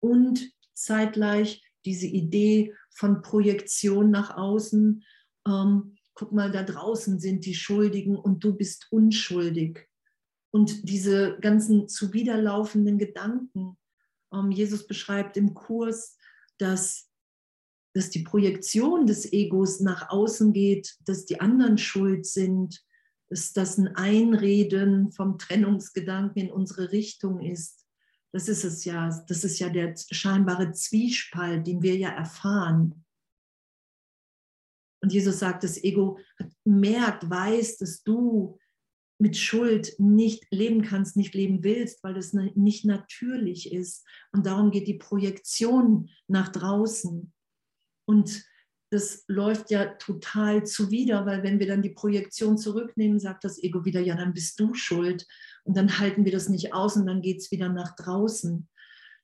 und 0.00 0.52
zeitgleich 0.82 1.62
diese 1.84 2.06
Idee 2.06 2.74
von 2.90 3.22
Projektion 3.22 4.10
nach 4.10 4.36
außen. 4.36 5.04
Ähm, 5.46 5.96
guck 6.14 6.32
mal, 6.32 6.50
da 6.50 6.62
draußen 6.62 7.18
sind 7.18 7.46
die 7.46 7.54
Schuldigen 7.54 8.16
und 8.16 8.44
du 8.44 8.54
bist 8.54 8.88
unschuldig. 8.90 9.88
Und 10.50 10.88
diese 10.88 11.38
ganzen 11.40 11.88
zuwiderlaufenden 11.88 12.98
Gedanken. 12.98 13.78
Ähm, 14.32 14.50
Jesus 14.50 14.86
beschreibt 14.86 15.36
im 15.36 15.54
Kurs, 15.54 16.16
dass, 16.58 17.08
dass 17.94 18.10
die 18.10 18.22
Projektion 18.22 19.06
des 19.06 19.32
Egos 19.32 19.80
nach 19.80 20.10
außen 20.10 20.52
geht, 20.52 20.96
dass 21.06 21.24
die 21.24 21.40
anderen 21.40 21.78
schuld 21.78 22.26
sind, 22.26 22.84
dass 23.30 23.54
das 23.54 23.78
ein 23.78 23.96
Einreden 23.96 25.10
vom 25.10 25.38
Trennungsgedanken 25.38 26.42
in 26.42 26.52
unsere 26.52 26.92
Richtung 26.92 27.40
ist. 27.40 27.81
Das 28.32 28.48
ist 28.48 28.64
es 28.64 28.84
ja, 28.84 29.08
das 29.28 29.44
ist 29.44 29.58
ja 29.58 29.68
der 29.68 29.94
scheinbare 30.10 30.72
Zwiespalt, 30.72 31.66
den 31.66 31.82
wir 31.82 31.96
ja 31.96 32.10
erfahren. 32.10 33.04
Und 35.02 35.12
Jesus 35.12 35.40
sagt, 35.40 35.64
das 35.64 35.82
Ego 35.82 36.18
merkt, 36.64 37.28
weiß, 37.28 37.78
dass 37.78 38.02
du 38.02 38.58
mit 39.18 39.36
Schuld 39.36 39.94
nicht 39.98 40.46
leben 40.50 40.82
kannst, 40.82 41.16
nicht 41.16 41.34
leben 41.34 41.62
willst, 41.62 42.02
weil 42.02 42.14
das 42.14 42.32
nicht 42.32 42.84
natürlich 42.84 43.72
ist. 43.72 44.04
Und 44.32 44.46
darum 44.46 44.70
geht 44.70 44.88
die 44.88 44.98
Projektion 44.98 46.10
nach 46.26 46.48
draußen. 46.48 47.32
Und 48.04 48.44
das 48.92 49.24
läuft 49.26 49.70
ja 49.70 49.86
total 49.94 50.66
zuwider, 50.66 51.24
weil 51.24 51.42
wenn 51.42 51.58
wir 51.58 51.66
dann 51.66 51.80
die 51.80 51.94
Projektion 51.94 52.58
zurücknehmen, 52.58 53.18
sagt 53.18 53.42
das 53.42 53.62
Ego 53.62 53.86
wieder, 53.86 54.00
ja, 54.00 54.14
dann 54.14 54.34
bist 54.34 54.60
du 54.60 54.74
schuld. 54.74 55.26
Und 55.64 55.78
dann 55.78 55.98
halten 55.98 56.26
wir 56.26 56.32
das 56.32 56.50
nicht 56.50 56.74
aus 56.74 56.96
und 56.96 57.06
dann 57.06 57.22
geht 57.22 57.38
es 57.38 57.50
wieder 57.50 57.70
nach 57.70 57.96
draußen. 57.96 58.68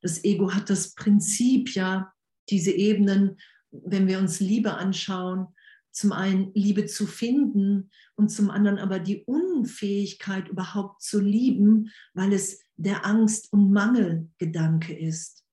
Das 0.00 0.24
Ego 0.24 0.54
hat 0.54 0.70
das 0.70 0.94
Prinzip 0.94 1.74
ja, 1.74 2.10
diese 2.48 2.70
Ebenen, 2.70 3.36
wenn 3.70 4.06
wir 4.06 4.18
uns 4.18 4.40
Liebe 4.40 4.72
anschauen, 4.72 5.48
zum 5.90 6.12
einen 6.12 6.50
Liebe 6.54 6.86
zu 6.86 7.06
finden 7.06 7.90
und 8.16 8.30
zum 8.30 8.48
anderen 8.48 8.78
aber 8.78 8.98
die 8.98 9.24
Unfähigkeit 9.24 10.48
überhaupt 10.48 11.02
zu 11.02 11.20
lieben, 11.20 11.90
weil 12.14 12.32
es 12.32 12.62
der 12.76 13.04
Angst- 13.04 13.52
und 13.52 13.70
Mangelgedanke 13.70 14.98
ist. 14.98 15.44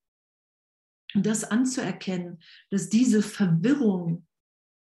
Das 1.15 1.43
anzuerkennen, 1.45 2.39
dass 2.69 2.89
diese 2.89 3.21
Verwirrung, 3.21 4.27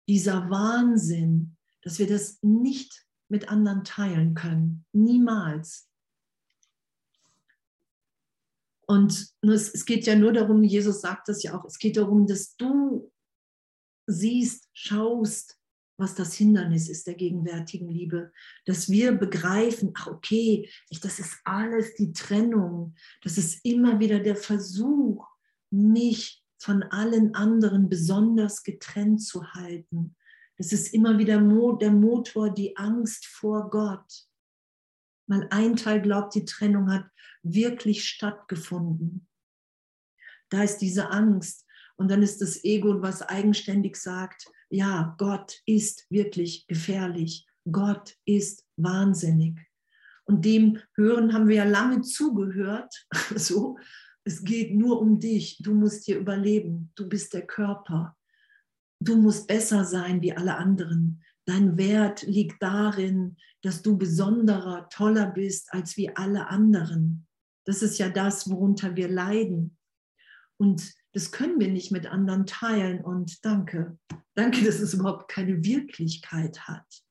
dieser 0.09 0.51
Wahnsinn, 0.51 1.57
dass 1.83 1.99
wir 1.99 2.07
das 2.07 2.39
nicht 2.43 3.07
mit 3.29 3.49
anderen 3.49 3.85
teilen 3.85 4.35
können. 4.35 4.85
Niemals. 4.93 5.89
Und 8.87 9.35
es, 9.43 9.85
geht 9.85 10.07
ja 10.07 10.17
nur 10.17 10.33
darum, 10.33 10.65
Jesus 10.65 11.03
sagt 11.03 11.29
das 11.29 11.43
ja 11.43 11.59
auch, 11.59 11.65
es 11.67 11.79
geht 11.79 11.99
darum, 11.99 12.27
dass 12.27 12.57
du 12.57 13.13
siehst, 14.07 14.69
schaust, 14.73 15.59
was 15.99 16.15
das 16.15 16.35
Hindernis 16.35 16.89
ist 16.89 17.07
der 17.07 17.15
gegenwärtigen 17.15 17.89
Liebe, 17.89 18.33
dass 18.65 18.89
wir 18.89 19.13
begreifen, 19.13 19.93
ach 19.95 20.07
okay, 20.07 20.71
das 21.03 21.19
ist 21.19 21.39
alles 21.45 21.95
die 21.97 22.13
Trennung, 22.13 22.95
das 23.23 23.37
ist 23.37 23.63
immer 23.65 23.99
wieder 23.99 24.21
der 24.21 24.37
Versuch, 24.37 25.27
mich 25.71 26.43
von 26.59 26.83
allen 26.83 27.35
anderen 27.35 27.89
besonders 27.89 28.63
getrennt 28.63 29.23
zu 29.23 29.53
halten. 29.53 30.17
Das 30.57 30.73
ist 30.73 30.93
immer 30.93 31.19
wieder 31.19 31.41
der 31.79 31.91
Motor, 31.93 32.51
die 32.51 32.77
Angst 32.77 33.27
vor 33.27 33.71
Gott. 33.71 34.27
Weil 35.29 35.47
ein 35.51 35.77
Teil 35.77 36.03
glaubt, 36.03 36.35
die 36.35 36.45
Trennung 36.45 36.91
hat 36.91 37.07
wirklich 37.43 38.09
stattgefunden. 38.09 39.29
Da 40.49 40.63
ist 40.63 40.79
diese 40.79 41.11
Angst. 41.11 41.65
Und 41.97 42.11
dann 42.11 42.23
ist 42.23 42.41
das 42.41 42.65
Ego, 42.65 43.03
was 43.03 43.23
eigenständig 43.23 43.97
sagt, 43.97 44.47
ja, 44.71 45.15
Gott 45.19 45.61
ist 45.67 46.07
wirklich 46.11 46.67
gefährlich. 46.67 47.47
Gott 47.71 48.17
ist 48.25 48.65
wahnsinnig. 48.77 49.59
Und 50.25 50.45
dem 50.45 50.79
Hören 50.95 51.33
haben 51.33 51.49
wir 51.49 51.57
ja 51.57 51.65
lange 51.65 52.03
zugehört, 52.03 53.07
so, 53.35 53.79
es 54.29 54.45
geht 54.45 54.75
nur 54.75 55.01
um 55.01 55.19
dich. 55.19 55.57
Du 55.63 55.75
musst 55.75 56.05
hier 56.05 56.19
überleben. 56.19 56.93
Du 56.97 57.09
bist 57.09 57.33
der 57.33 57.47
Körper. 57.47 58.15
Du 59.01 59.17
musst 59.17 59.47
besser 59.47 59.87
sein 59.87 60.21
wie 60.21 60.35
alle 60.35 60.57
anderen. 60.57 61.25
Dein 61.47 61.79
Wert 61.79 62.25
liegt 62.25 62.63
darin, 62.63 63.39
dass 63.63 63.81
du 63.81 63.97
besonderer, 63.97 64.91
toller 64.91 65.31
bist 65.31 65.73
als 65.73 65.97
wie 65.97 66.15
alle 66.15 66.49
anderen. 66.49 67.27
Das 67.65 67.83
ist 67.83 67.99
ja 67.99 68.11
das, 68.11 68.51
worunter 68.51 68.97
wir 68.97 69.09
leiden. 69.09 69.79
Und 70.59 70.93
das 71.15 71.33
können 71.33 71.59
wir 71.59 71.69
nicht 71.69 71.91
mit 71.91 72.07
anderen 72.07 72.45
teilen. 72.45 73.03
Und 73.03 73.43
danke, 73.47 73.99
danke, 74.35 74.63
dass 74.63 74.79
es 74.81 74.93
überhaupt 74.93 75.31
keine 75.31 75.65
Wirklichkeit 75.65 76.69
hat. 76.69 77.03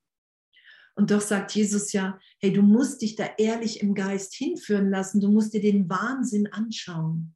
Und 0.94 1.10
doch 1.10 1.22
sagt 1.22 1.56
Jesus 1.56 1.94
ja, 1.94 2.20
hey, 2.40 2.54
du 2.54 2.62
musst 2.62 3.02
dich 3.02 3.16
da 3.16 3.26
ehrlich 3.38 3.82
im 3.82 3.96
Geist 3.96 4.34
hinführen 4.36 4.90
lassen, 4.90 5.20
du 5.20 5.30
musst 5.30 5.54
dir 5.54 5.62
den 5.62 5.90
Wahnsinn 5.90 6.48
anschauen, 6.48 7.36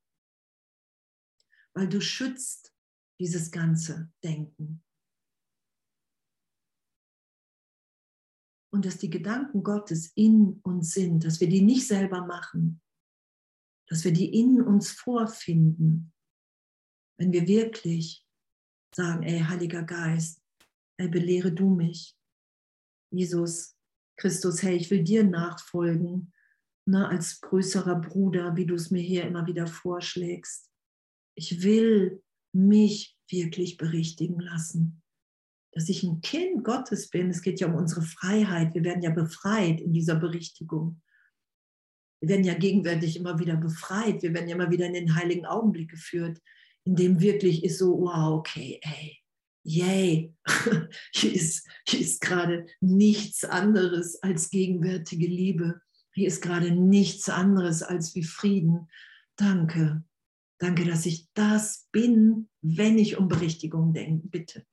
weil 1.73 1.89
du 1.89 2.01
schützt 2.01 2.73
dieses 3.19 3.51
ganze 3.51 4.11
Denken. 4.23 4.83
Und 8.73 8.85
dass 8.85 8.97
die 8.97 9.09
Gedanken 9.09 9.63
Gottes 9.63 10.13
in 10.15 10.61
uns 10.63 10.93
sind, 10.93 11.25
dass 11.25 11.41
wir 11.41 11.49
die 11.49 11.61
nicht 11.61 11.85
selber 11.85 12.25
machen, 12.25 12.81
dass 13.87 14.05
wir 14.05 14.13
die 14.13 14.39
in 14.39 14.61
uns 14.61 14.91
vorfinden, 14.91 16.13
wenn 17.17 17.33
wir 17.33 17.47
wirklich 17.47 18.25
sagen, 18.95 19.23
ey, 19.23 19.41
Heiliger 19.41 19.83
Geist, 19.83 20.41
ey, 20.97 21.09
belehre 21.09 21.51
du 21.51 21.69
mich, 21.69 22.17
Jesus 23.11 23.75
Christus, 24.21 24.61
hey, 24.61 24.75
ich 24.75 24.91
will 24.91 25.03
dir 25.03 25.23
nachfolgen, 25.23 26.31
ne, 26.85 27.09
als 27.09 27.41
größerer 27.41 27.95
Bruder, 27.95 28.55
wie 28.55 28.67
du 28.67 28.75
es 28.75 28.91
mir 28.91 29.01
hier 29.01 29.25
immer 29.25 29.47
wieder 29.47 29.65
vorschlägst. 29.65 30.69
Ich 31.35 31.63
will 31.63 32.21
mich 32.53 33.17
wirklich 33.27 33.77
berichtigen 33.77 34.39
lassen, 34.39 35.01
dass 35.71 35.89
ich 35.89 36.03
ein 36.03 36.21
Kind 36.21 36.63
Gottes 36.63 37.09
bin. 37.09 37.31
Es 37.31 37.41
geht 37.41 37.59
ja 37.59 37.67
um 37.67 37.73
unsere 37.73 38.03
Freiheit. 38.03 38.75
Wir 38.75 38.83
werden 38.83 39.01
ja 39.01 39.09
befreit 39.09 39.81
in 39.81 39.91
dieser 39.91 40.15
Berichtigung. 40.15 41.01
Wir 42.21 42.29
werden 42.29 42.45
ja 42.45 42.53
gegenwärtig 42.53 43.17
immer 43.17 43.39
wieder 43.39 43.55
befreit. 43.55 44.21
Wir 44.21 44.35
werden 44.35 44.49
ja 44.49 44.55
immer 44.55 44.69
wieder 44.69 44.85
in 44.85 44.93
den 44.93 45.15
heiligen 45.15 45.47
Augenblick 45.47 45.89
geführt, 45.89 46.39
in 46.83 46.95
dem 46.95 47.21
wirklich 47.21 47.63
ist 47.63 47.79
so, 47.79 47.97
wow, 47.97 48.37
okay, 48.37 48.79
ey, 48.83 49.17
yay, 49.63 50.33
hier 51.13 51.33
ist, 51.33 51.67
hier 51.87 51.99
ist 51.99 52.21
gerade 52.21 52.65
nichts 52.79 53.43
anderes 53.43 54.21
als 54.23 54.49
gegenwärtige 54.49 55.27
Liebe. 55.27 55.81
Hier 56.13 56.27
ist 56.27 56.41
gerade 56.41 56.71
nichts 56.71 57.29
anderes 57.29 57.83
als 57.83 58.15
wie 58.15 58.23
Frieden. 58.23 58.89
Danke. 59.35 60.03
Danke, 60.57 60.85
dass 60.85 61.05
ich 61.05 61.27
das 61.33 61.87
bin, 61.91 62.49
wenn 62.61 62.97
ich 62.97 63.17
um 63.17 63.27
Berichtigung 63.27 63.93
denke. 63.93 64.27
Bitte. 64.27 64.65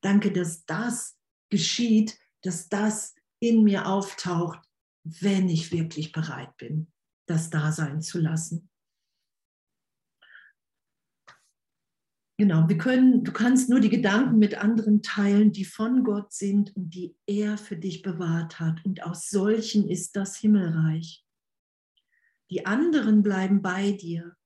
Danke, 0.00 0.32
dass 0.32 0.64
das 0.66 1.16
geschieht, 1.50 2.18
dass 2.42 2.68
das 2.68 3.14
in 3.38 3.62
mir 3.62 3.86
auftaucht, 3.86 4.58
wenn 5.04 5.48
ich 5.48 5.70
wirklich 5.70 6.12
bereit 6.12 6.56
bin, 6.56 6.90
das 7.26 7.50
da 7.50 7.72
sein 7.72 8.00
zu 8.00 8.18
lassen. 8.18 8.70
Genau, 12.36 12.68
wir 12.68 12.78
können, 12.78 13.22
du 13.22 13.32
kannst 13.32 13.68
nur 13.68 13.78
die 13.78 13.90
Gedanken 13.90 14.38
mit 14.38 14.56
anderen 14.56 15.02
teilen, 15.02 15.52
die 15.52 15.64
von 15.64 16.02
Gott 16.02 16.32
sind 16.32 16.74
und 16.76 16.90
die 16.90 17.16
er 17.26 17.56
für 17.56 17.76
dich 17.76 18.02
bewahrt 18.02 18.58
hat. 18.58 18.84
Und 18.84 19.04
aus 19.04 19.30
solchen 19.30 19.88
ist 19.88 20.16
das 20.16 20.36
Himmelreich. 20.36 21.24
Die 22.50 22.66
anderen 22.66 23.22
bleiben 23.22 23.62
bei 23.62 23.92
dir. 23.92 24.36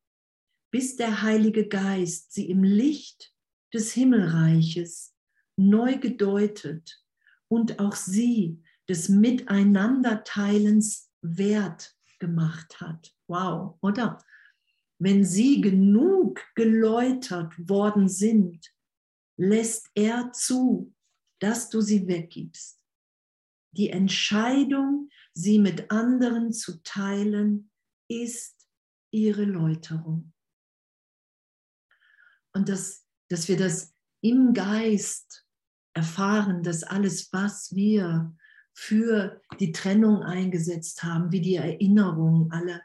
bis 0.70 0.96
der 0.96 1.22
Heilige 1.22 1.68
Geist 1.68 2.32
sie 2.32 2.50
im 2.50 2.62
Licht 2.62 3.32
des 3.72 3.92
Himmelreiches 3.92 5.14
neu 5.56 5.98
gedeutet 5.98 7.02
und 7.48 7.80
auch 7.80 7.94
sie 7.94 8.62
des 8.88 9.08
Miteinanderteilens 9.08 11.10
wert 11.22 11.96
gemacht 12.18 12.80
hat. 12.80 13.14
Wow, 13.26 13.78
oder? 13.80 14.18
Wenn 14.98 15.24
sie 15.24 15.60
genug 15.60 16.42
geläutert 16.54 17.52
worden 17.68 18.08
sind, 18.08 18.72
lässt 19.36 19.88
er 19.94 20.32
zu, 20.32 20.92
dass 21.40 21.70
du 21.70 21.80
sie 21.80 22.08
weggibst. 22.08 22.80
Die 23.72 23.90
Entscheidung, 23.90 25.08
sie 25.34 25.58
mit 25.58 25.90
anderen 25.90 26.52
zu 26.52 26.82
teilen, 26.82 27.70
ist 28.08 28.66
ihre 29.12 29.44
Läuterung. 29.44 30.32
Und 32.52 32.68
das, 32.68 33.06
dass 33.28 33.46
wir 33.46 33.56
das 33.56 33.94
im 34.20 34.52
Geist 34.52 35.46
erfahren, 35.94 36.62
dass 36.62 36.82
alles, 36.82 37.32
was 37.32 37.74
wir 37.74 38.34
für 38.74 39.40
die 39.60 39.72
Trennung 39.72 40.22
eingesetzt 40.22 41.02
haben, 41.02 41.30
wie 41.32 41.40
die 41.40 41.56
Erinnerung, 41.56 42.50
alle, 42.50 42.82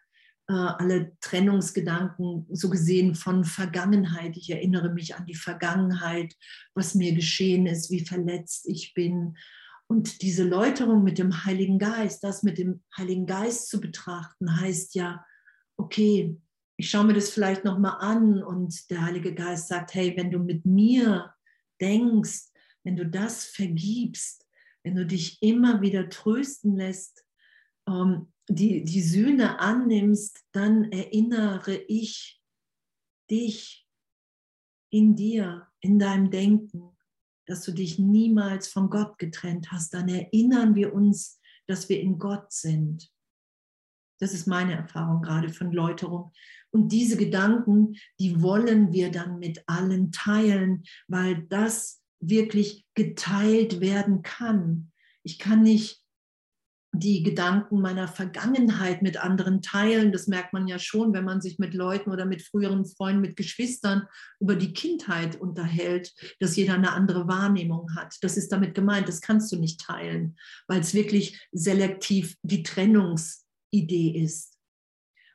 alle 0.53 1.17
Trennungsgedanken, 1.19 2.47
so 2.51 2.69
gesehen 2.69 3.15
von 3.15 3.45
Vergangenheit. 3.45 4.37
Ich 4.37 4.49
erinnere 4.49 4.89
mich 4.89 5.15
an 5.15 5.25
die 5.25 5.35
Vergangenheit, 5.35 6.35
was 6.73 6.95
mir 6.95 7.13
geschehen 7.13 7.65
ist, 7.65 7.91
wie 7.91 8.05
verletzt 8.05 8.67
ich 8.67 8.93
bin. 8.93 9.37
Und 9.87 10.21
diese 10.21 10.43
Läuterung 10.43 11.03
mit 11.03 11.17
dem 11.17 11.45
Heiligen 11.45 11.79
Geist, 11.79 12.23
das 12.23 12.43
mit 12.43 12.57
dem 12.57 12.81
Heiligen 12.97 13.25
Geist 13.25 13.69
zu 13.69 13.79
betrachten, 13.79 14.59
heißt 14.59 14.95
ja, 14.95 15.25
okay, 15.77 16.37
ich 16.77 16.89
schaue 16.89 17.05
mir 17.05 17.13
das 17.13 17.29
vielleicht 17.29 17.63
nochmal 17.63 17.97
an 17.99 18.41
und 18.41 18.89
der 18.89 19.03
Heilige 19.03 19.33
Geist 19.33 19.67
sagt, 19.67 19.93
hey, 19.93 20.13
wenn 20.17 20.31
du 20.31 20.39
mit 20.39 20.65
mir 20.65 21.33
denkst, 21.79 22.49
wenn 22.83 22.95
du 22.95 23.05
das 23.05 23.45
vergibst, 23.45 24.47
wenn 24.83 24.95
du 24.95 25.05
dich 25.05 25.41
immer 25.41 25.81
wieder 25.81 26.09
trösten 26.09 26.75
lässt, 26.75 27.22
ähm, 27.87 28.31
die, 28.49 28.83
die 28.83 29.01
Sühne 29.01 29.59
annimmst, 29.59 30.43
dann 30.51 30.91
erinnere 30.91 31.75
ich 31.87 32.41
dich 33.29 33.87
in 34.89 35.15
dir, 35.15 35.67
in 35.79 35.97
deinem 35.97 36.29
Denken, 36.29 36.95
dass 37.45 37.63
du 37.63 37.71
dich 37.71 37.99
niemals 37.99 38.67
von 38.67 38.89
Gott 38.89 39.17
getrennt 39.17 39.71
hast. 39.71 39.93
Dann 39.93 40.07
erinnern 40.07 40.75
wir 40.75 40.93
uns, 40.93 41.39
dass 41.67 41.89
wir 41.89 41.99
in 41.99 42.19
Gott 42.19 42.51
sind. 42.51 43.09
Das 44.19 44.33
ist 44.33 44.47
meine 44.47 44.73
Erfahrung 44.73 45.21
gerade 45.21 45.49
von 45.49 45.71
Läuterung. 45.71 46.31
Und 46.71 46.91
diese 46.91 47.17
Gedanken, 47.17 47.95
die 48.19 48.41
wollen 48.41 48.93
wir 48.93 49.11
dann 49.11 49.39
mit 49.39 49.63
allen 49.67 50.11
teilen, 50.11 50.83
weil 51.07 51.43
das 51.47 52.01
wirklich 52.19 52.85
geteilt 52.93 53.81
werden 53.81 54.21
kann. 54.21 54.91
Ich 55.23 55.39
kann 55.39 55.63
nicht 55.63 56.02
die 56.95 57.23
Gedanken 57.23 57.81
meiner 57.81 58.07
Vergangenheit 58.07 59.01
mit 59.01 59.17
anderen 59.17 59.63
teilen. 59.63 60.11
Das 60.11 60.27
merkt 60.27 60.53
man 60.53 60.67
ja 60.67 60.77
schon, 60.77 61.11
wenn 61.13 61.25
man 61.25 61.41
sich 61.41 61.57
mit 61.57 61.73
Leuten 61.73 62.11
oder 62.11 62.25
mit 62.25 62.43
früheren 62.43 62.85
Freunden, 62.85 63.21
mit 63.21 63.35
Geschwistern 63.35 64.07
über 64.39 64.55
die 64.55 64.73
Kindheit 64.73 65.41
unterhält, 65.41 66.13
dass 66.39 66.55
jeder 66.55 66.75
eine 66.75 66.93
andere 66.93 67.27
Wahrnehmung 67.27 67.95
hat. 67.95 68.15
Das 68.21 68.37
ist 68.37 68.51
damit 68.51 68.75
gemeint, 68.75 69.07
das 69.07 69.21
kannst 69.21 69.51
du 69.51 69.57
nicht 69.57 69.81
teilen, 69.81 70.37
weil 70.67 70.81
es 70.81 70.93
wirklich 70.93 71.41
selektiv 71.51 72.37
die 72.43 72.61
Trennungsidee 72.61 74.11
ist. 74.23 74.59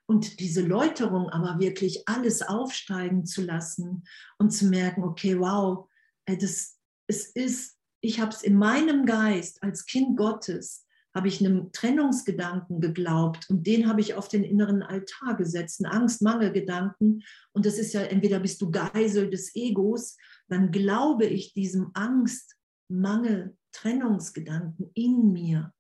Und 0.07 0.39
diese 0.39 0.63
Läuterung 0.63 1.29
aber 1.29 1.59
wirklich 1.59 2.09
alles 2.09 2.41
aufsteigen 2.41 3.27
zu 3.27 3.43
lassen 3.43 4.05
und 4.39 4.53
zu 4.53 4.67
merken, 4.67 5.03
okay, 5.03 5.39
wow, 5.39 5.89
das, 6.25 6.79
es 7.09 7.27
ist, 7.27 7.77
ich 8.01 8.21
habe 8.21 8.31
es 8.31 8.43
in 8.43 8.55
meinem 8.55 9.07
Geist 9.07 9.61
als 9.63 9.87
Kind 9.87 10.17
Gottes, 10.17 10.87
habe 11.19 11.27
ich 11.27 11.45
einem 11.45 11.73
Trennungsgedanken 11.73 12.81
geglaubt 12.81 13.51
und 13.51 13.67
den 13.67 13.89
habe 13.89 14.01
ich 14.01 14.15
auf 14.15 14.29
den 14.29 14.45
inneren 14.45 14.85
Altar 14.85 15.37
gesetzt, 15.37 15.85
einen 15.85 15.93
Angst-Mangel-Gedanken. 15.93 17.25
Und 17.51 17.67
das 17.67 17.77
ist 17.77 17.93
ja, 17.93 18.03
entweder 18.03 18.39
bist 18.39 18.63
du 18.63 18.71
Geisel 18.71 19.29
des 19.29 19.57
Egos, 19.57 20.17
dann 20.47 20.71
glaube 20.71 21.27
ich 21.27 21.55
diesem 21.55 21.91
Angst-Mangel-Trennungsgedanken 21.95 24.93
in 24.95 25.33
mir. 25.33 25.73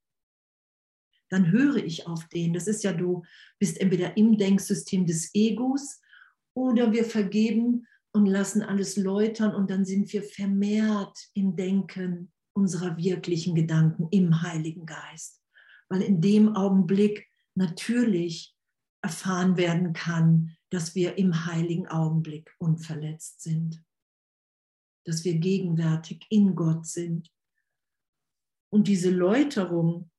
Dann 1.28 1.52
höre 1.52 1.76
ich 1.76 2.08
auf 2.08 2.26
den. 2.30 2.52
Das 2.52 2.66
ist 2.66 2.82
ja, 2.82 2.92
du 2.92 3.22
bist 3.60 3.80
entweder 3.80 4.16
im 4.16 4.38
Denksystem 4.38 5.06
des 5.06 5.30
Egos 5.34 6.00
oder 6.52 6.90
wir 6.90 7.04
vergeben 7.04 7.86
und 8.12 8.26
lassen 8.26 8.62
alles 8.62 8.96
läutern 8.96 9.54
und 9.54 9.70
dann 9.70 9.84
sind 9.84 10.12
wir 10.12 10.24
vermehrt 10.24 11.16
im 11.34 11.54
Denken 11.54 12.32
unserer 12.58 12.96
wirklichen 12.96 13.54
Gedanken 13.54 14.08
im 14.10 14.42
Heiligen 14.42 14.84
Geist, 14.84 15.40
weil 15.88 16.02
in 16.02 16.20
dem 16.20 16.56
Augenblick 16.56 17.28
natürlich 17.54 18.56
erfahren 19.00 19.56
werden 19.56 19.92
kann, 19.92 20.56
dass 20.70 20.96
wir 20.96 21.18
im 21.18 21.46
heiligen 21.46 21.86
Augenblick 21.86 22.52
unverletzt 22.58 23.42
sind, 23.42 23.84
dass 25.04 25.24
wir 25.24 25.38
gegenwärtig 25.38 26.26
in 26.30 26.56
Gott 26.56 26.84
sind. 26.84 27.30
Und 28.70 28.88
diese 28.88 29.10
Läuterung 29.10 30.10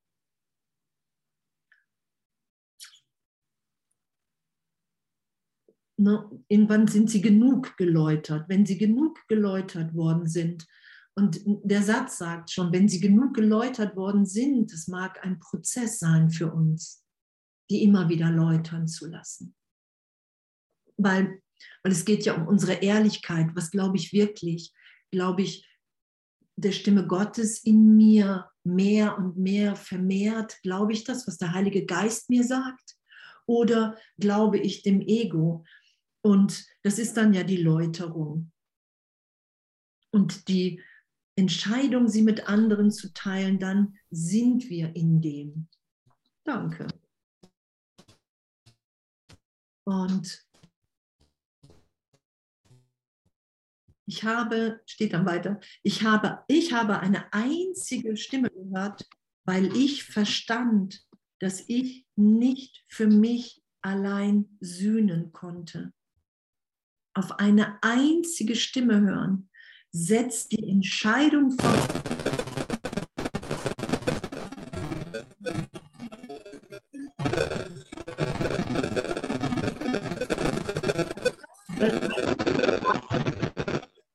ne, 5.98 6.44
irgendwann 6.48 6.88
sind 6.88 7.10
sie 7.10 7.22
genug 7.22 7.76
geläutert. 7.76 8.48
Wenn 8.48 8.66
sie 8.66 8.78
genug 8.78 9.28
geläutert 9.28 9.94
worden 9.94 10.28
sind, 10.28 10.66
und 11.20 11.42
der 11.46 11.84
Satz 11.84 12.18
sagt 12.18 12.50
schon, 12.50 12.72
wenn 12.72 12.88
sie 12.88 13.02
genug 13.02 13.34
geläutert 13.34 13.98
worden 13.98 14.26
sind, 14.26 14.72
es 14.72 14.88
mag 14.88 15.22
ein 15.22 15.38
Prozess 15.38 16.00
sein 16.00 16.30
für 16.30 16.50
uns, 16.50 17.04
die 17.70 17.84
immer 17.84 18.08
wieder 18.08 18.32
läutern 18.32 18.88
zu 18.88 19.06
lassen. 19.06 19.54
Weil, 20.96 21.42
weil 21.84 21.92
es 21.92 22.06
geht 22.06 22.24
ja 22.24 22.36
um 22.36 22.48
unsere 22.48 22.76
Ehrlichkeit. 22.76 23.50
Was 23.54 23.70
glaube 23.70 23.98
ich 23.98 24.14
wirklich? 24.14 24.72
Glaube 25.12 25.42
ich 25.42 25.68
der 26.56 26.72
Stimme 26.72 27.06
Gottes 27.06 27.66
in 27.66 27.98
mir 27.98 28.50
mehr 28.64 29.18
und 29.18 29.36
mehr 29.36 29.76
vermehrt? 29.76 30.58
Glaube 30.64 30.94
ich 30.94 31.04
das, 31.04 31.28
was 31.28 31.38
der 31.38 31.54
Heilige 31.54 31.86
Geist 31.86 32.30
mir 32.30 32.46
sagt? 32.46 32.96
Oder 33.46 33.98
glaube 34.18 34.58
ich 34.58 34.84
dem 34.84 35.02
Ego? 35.02 35.66
Und 36.22 36.66
das 36.84 36.98
ist 36.98 37.18
dann 37.18 37.34
ja 37.34 37.44
die 37.44 37.62
Läuterung. 37.62 38.54
Und 40.12 40.48
die 40.48 40.82
Entscheidung, 41.40 42.08
sie 42.08 42.22
mit 42.22 42.48
anderen 42.48 42.92
zu 42.92 43.14
teilen, 43.14 43.60
dann 43.60 43.98
sind 44.10 44.70
wir 44.70 44.96
in 44.96 45.22
dem. 45.22 45.68
Danke. 46.44 46.88
Und 49.86 50.46
ich 54.06 54.24
habe, 54.24 54.82
steht 54.86 55.14
dann 55.14 55.26
weiter, 55.26 55.60
ich 55.84 56.04
habe, 56.04 56.44
ich 56.48 56.74
habe 56.74 57.00
eine 57.00 57.32
einzige 57.34 58.18
Stimme 58.18 58.50
gehört, 58.50 59.08
weil 59.46 59.76
ich 59.76 60.04
verstand, 60.04 61.06
dass 61.40 61.68
ich 61.68 62.06
nicht 62.16 62.84
für 62.88 63.08
mich 63.08 63.64
allein 63.82 64.58
sühnen 64.60 65.32
konnte 65.32 65.94
auf 67.20 67.40
eine 67.40 67.82
einzige 67.82 68.56
Stimme 68.56 69.02
hören, 69.02 69.49
setzt 69.92 70.52
die 70.52 70.70
Entscheidung 70.70 71.52
voraus. 71.52 71.88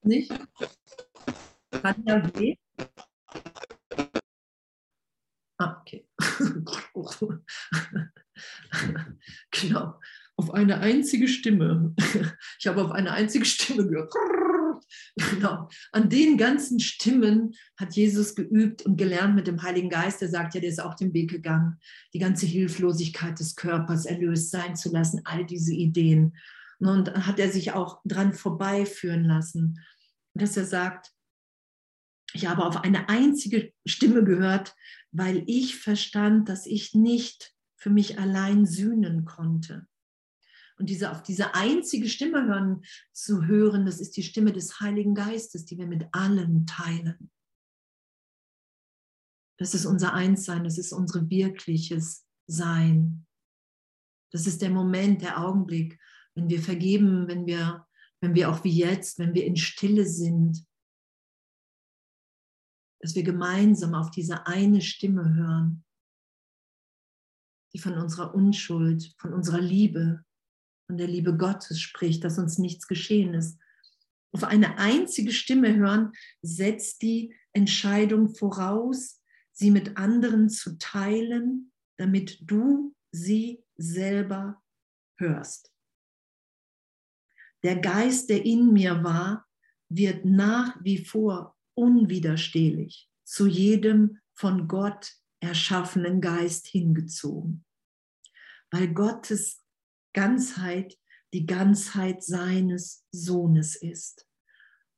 Nicht? 0.03 0.33
Kann 1.70 2.05
ja 2.07 2.22
weh. 2.35 2.57
Genau 9.51 9.95
auf 10.37 10.51
eine 10.53 10.79
einzige 10.81 11.29
Stimme. 11.29 11.95
Ich 12.59 12.66
habe 12.66 12.83
auf 12.83 12.93
eine 12.93 13.12
einzige 13.12 13.45
Stimme 13.45 13.87
gehört. 13.87 14.11
Genau. 15.31 15.69
An 15.93 16.09
den 16.09 16.37
ganzen 16.37 16.81
Stimmen 16.81 17.55
hat 17.77 17.95
Jesus 17.95 18.35
geübt 18.35 18.83
und 18.83 18.97
gelernt 18.97 19.37
mit 19.37 19.47
dem 19.47 19.62
Heiligen 19.62 19.89
Geist. 19.89 20.21
Er 20.23 20.29
sagt 20.29 20.55
ja, 20.55 20.61
der 20.61 20.71
ist 20.71 20.83
auch 20.83 20.95
den 20.95 21.15
Weg 21.15 21.31
gegangen, 21.31 21.79
die 22.12 22.19
ganze 22.19 22.47
Hilflosigkeit 22.47 23.39
des 23.39 23.55
Körpers 23.55 24.07
erlöst 24.07 24.51
sein 24.51 24.75
zu 24.75 24.91
lassen, 24.91 25.21
all 25.25 25.47
diese 25.47 25.73
Ideen. 25.73 26.37
Und 26.81 27.15
hat 27.15 27.39
er 27.39 27.51
sich 27.51 27.73
auch 27.73 28.01
dran 28.05 28.33
vorbeiführen 28.33 29.25
lassen, 29.25 29.81
dass 30.35 30.57
er 30.57 30.65
sagt, 30.65 31.12
ich 32.33 32.47
habe 32.49 32.65
auf 32.65 32.79
eine 32.79 33.09
einzige 33.09 33.73
Stimme 33.87 34.25
gehört, 34.25 34.75
weil 35.12 35.45
ich 35.47 35.77
verstand, 35.77 36.49
dass 36.49 36.67
ich 36.67 36.95
nicht 36.95 37.55
für 37.77 37.91
mich 37.91 38.19
allein 38.19 38.67
sühnen 38.67 39.25
konnte. 39.25 39.87
Und 40.77 40.91
diese, 40.91 41.12
auf 41.12 41.22
diese 41.22 41.55
einzige 41.55 42.09
Stimme 42.09 42.47
hören, 42.47 42.83
zu 43.12 43.47
hören, 43.47 43.87
das 43.87 44.01
ist 44.01 44.16
die 44.16 44.22
Stimme 44.25 44.53
des 44.53 44.81
Heiligen 44.81 45.14
Geistes, 45.14 45.64
die 45.64 45.79
wir 45.79 45.87
mit 45.87 46.09
allen 46.12 46.66
teilen. 46.66 47.31
Das 49.59 49.75
ist 49.75 49.87
unser 49.87 50.14
Einssein, 50.14 50.64
das 50.64 50.79
ist 50.79 50.93
unser 50.93 51.31
wirkliches 51.31 52.27
Sein. 52.49 53.27
Das 54.33 54.49
ist 54.49 54.62
der 54.62 54.70
Moment, 54.70 55.22
der 55.22 55.41
Augenblick, 55.41 56.01
wenn 56.35 56.49
wir 56.49 56.61
vergeben, 56.61 57.29
wenn 57.29 57.47
wir, 57.47 57.87
wenn 58.20 58.35
wir 58.35 58.51
auch 58.51 58.64
wie 58.64 58.77
jetzt, 58.77 59.20
wenn 59.20 59.33
wir 59.33 59.47
in 59.47 59.57
Stille 59.57 60.07
sind, 60.07 60.66
dass 63.01 63.14
wir 63.14 63.22
gemeinsam 63.22 63.95
auf 63.95 64.11
diese 64.11 64.47
eine 64.47 64.81
Stimme 64.81 65.35
hören, 65.35 65.85
die 67.72 67.79
von 67.79 67.95
unserer 67.95 68.35
Unschuld, 68.35 69.14
von 69.18 69.33
unserer 69.33 69.61
Liebe, 69.61 70.25
von 70.87 70.97
der 70.97 71.07
Liebe 71.07 71.37
Gottes 71.37 71.80
spricht, 71.80 72.24
dass 72.24 72.39
uns 72.39 72.59
nichts 72.59 72.87
geschehen 72.87 73.35
ist. 73.35 73.59
Auf 74.32 74.45
eine 74.45 74.78
einzige 74.78 75.32
Stimme 75.32 75.74
hören 75.76 76.12
setzt 76.43 77.03
die 77.03 77.35
Entscheidung 77.53 78.35
voraus, 78.35 79.22
sie 79.53 79.70
mit 79.70 79.97
anderen 79.97 80.51
zu 80.51 80.76
teilen, 80.78 81.72
damit 81.97 82.39
du 82.43 82.95
sie 83.12 83.62
selber 83.76 84.61
hörst. 85.16 85.72
Der 87.62 87.76
Geist, 87.76 88.28
der 88.28 88.45
in 88.45 88.72
mir 88.72 89.05
war, 89.05 89.47
wird 89.89 90.24
nach 90.24 90.76
wie 90.82 91.05
vor 91.05 91.57
unwiderstehlich 91.74 93.09
zu 93.24 93.47
jedem 93.47 94.18
von 94.35 94.68
Gott 94.68 95.12
erschaffenen 95.41 96.20
Geist 96.20 96.66
hingezogen, 96.66 97.64
weil 98.70 98.93
Gottes 98.93 99.64
Ganzheit 100.15 100.97
die 101.35 101.47
Ganzheit 101.47 102.23
seines 102.23 103.05
Sohnes 103.11 103.75
ist. 103.77 104.27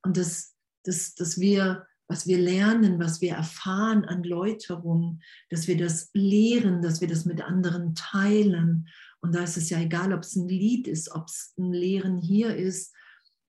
Und 0.03 0.17
das, 0.17 0.55
das, 0.83 1.15
dass 1.15 1.39
wir 1.39 1.87
was 2.09 2.25
wir 2.25 2.37
lernen, 2.37 2.99
was 2.99 3.21
wir 3.21 3.33
erfahren 3.33 4.05
an 4.05 4.23
Läuterung, 4.23 5.19
dass 5.49 5.67
wir 5.67 5.77
das 5.77 6.09
lehren, 6.13 6.81
dass 6.81 7.01
wir 7.01 7.07
das 7.07 7.25
mit 7.25 7.41
anderen 7.41 7.95
teilen. 7.95 8.87
Und 9.19 9.35
da 9.35 9.43
ist 9.43 9.57
es 9.57 9.69
ja 9.69 9.79
egal, 9.79 10.13
ob 10.13 10.21
es 10.21 10.35
ein 10.35 10.47
Lied 10.47 10.87
ist, 10.87 11.11
ob 11.11 11.27
es 11.27 11.53
ein 11.57 11.73
Lehren 11.73 12.17
hier 12.17 12.55
ist, 12.55 12.95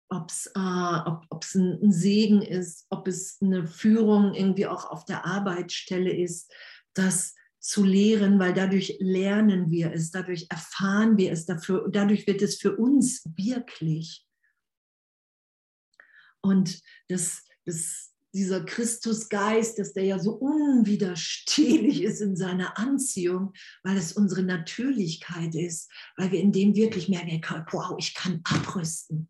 ob's, 0.10 0.48
äh, 0.56 1.00
ob 1.30 1.44
es 1.44 1.54
ein, 1.54 1.92
Segen 1.92 2.42
ist, 2.42 2.88
ob 2.90 3.08
es 3.08 3.38
eine 3.40 3.68
Führung 3.68 4.34
irgendwie 4.34 4.66
auch 4.66 4.90
auf 4.90 5.06
der 5.06 5.26
Arbeitsstelle 5.26 6.12
ist, 6.12 6.52
das 6.96 7.36
zu 7.60 7.84
lehren, 7.84 8.40
weil 8.40 8.54
dadurch 8.54 8.98
lernen 9.00 9.70
wir 9.70 9.92
es, 9.94 10.12
dadurch 10.12 10.48
erfahren 10.50 11.18
wir 11.18 11.32
es, 11.32 11.46
dafür, 11.46 11.90
dadurch 11.92 12.26
wird 12.26 12.42
es 12.42 12.56
für 12.56 12.76
uns 12.78 13.24
wirklich. 13.36 14.26
Und 16.42 16.82
das, 17.08 17.44
das 17.66 18.10
dieser 18.34 18.64
Christusgeist, 18.64 19.80
dass 19.80 19.94
der 19.94 20.04
ja 20.04 20.20
so 20.20 20.34
unwiderstehlich 20.34 22.04
ist 22.04 22.22
in 22.22 22.36
seiner 22.36 22.78
Anziehung, 22.78 23.54
weil 23.84 23.98
es 23.98 24.14
unsere 24.14 24.44
Natürlichkeit 24.44 25.56
ist, 25.56 25.92
weil 26.16 26.32
wir 26.32 26.40
in 26.40 26.52
dem 26.52 26.76
wirklich 26.76 27.10
merken, 27.10 27.42
wow, 27.72 27.96
ich 27.98 28.14
kann 28.14 28.42
abrüsten. 28.44 29.30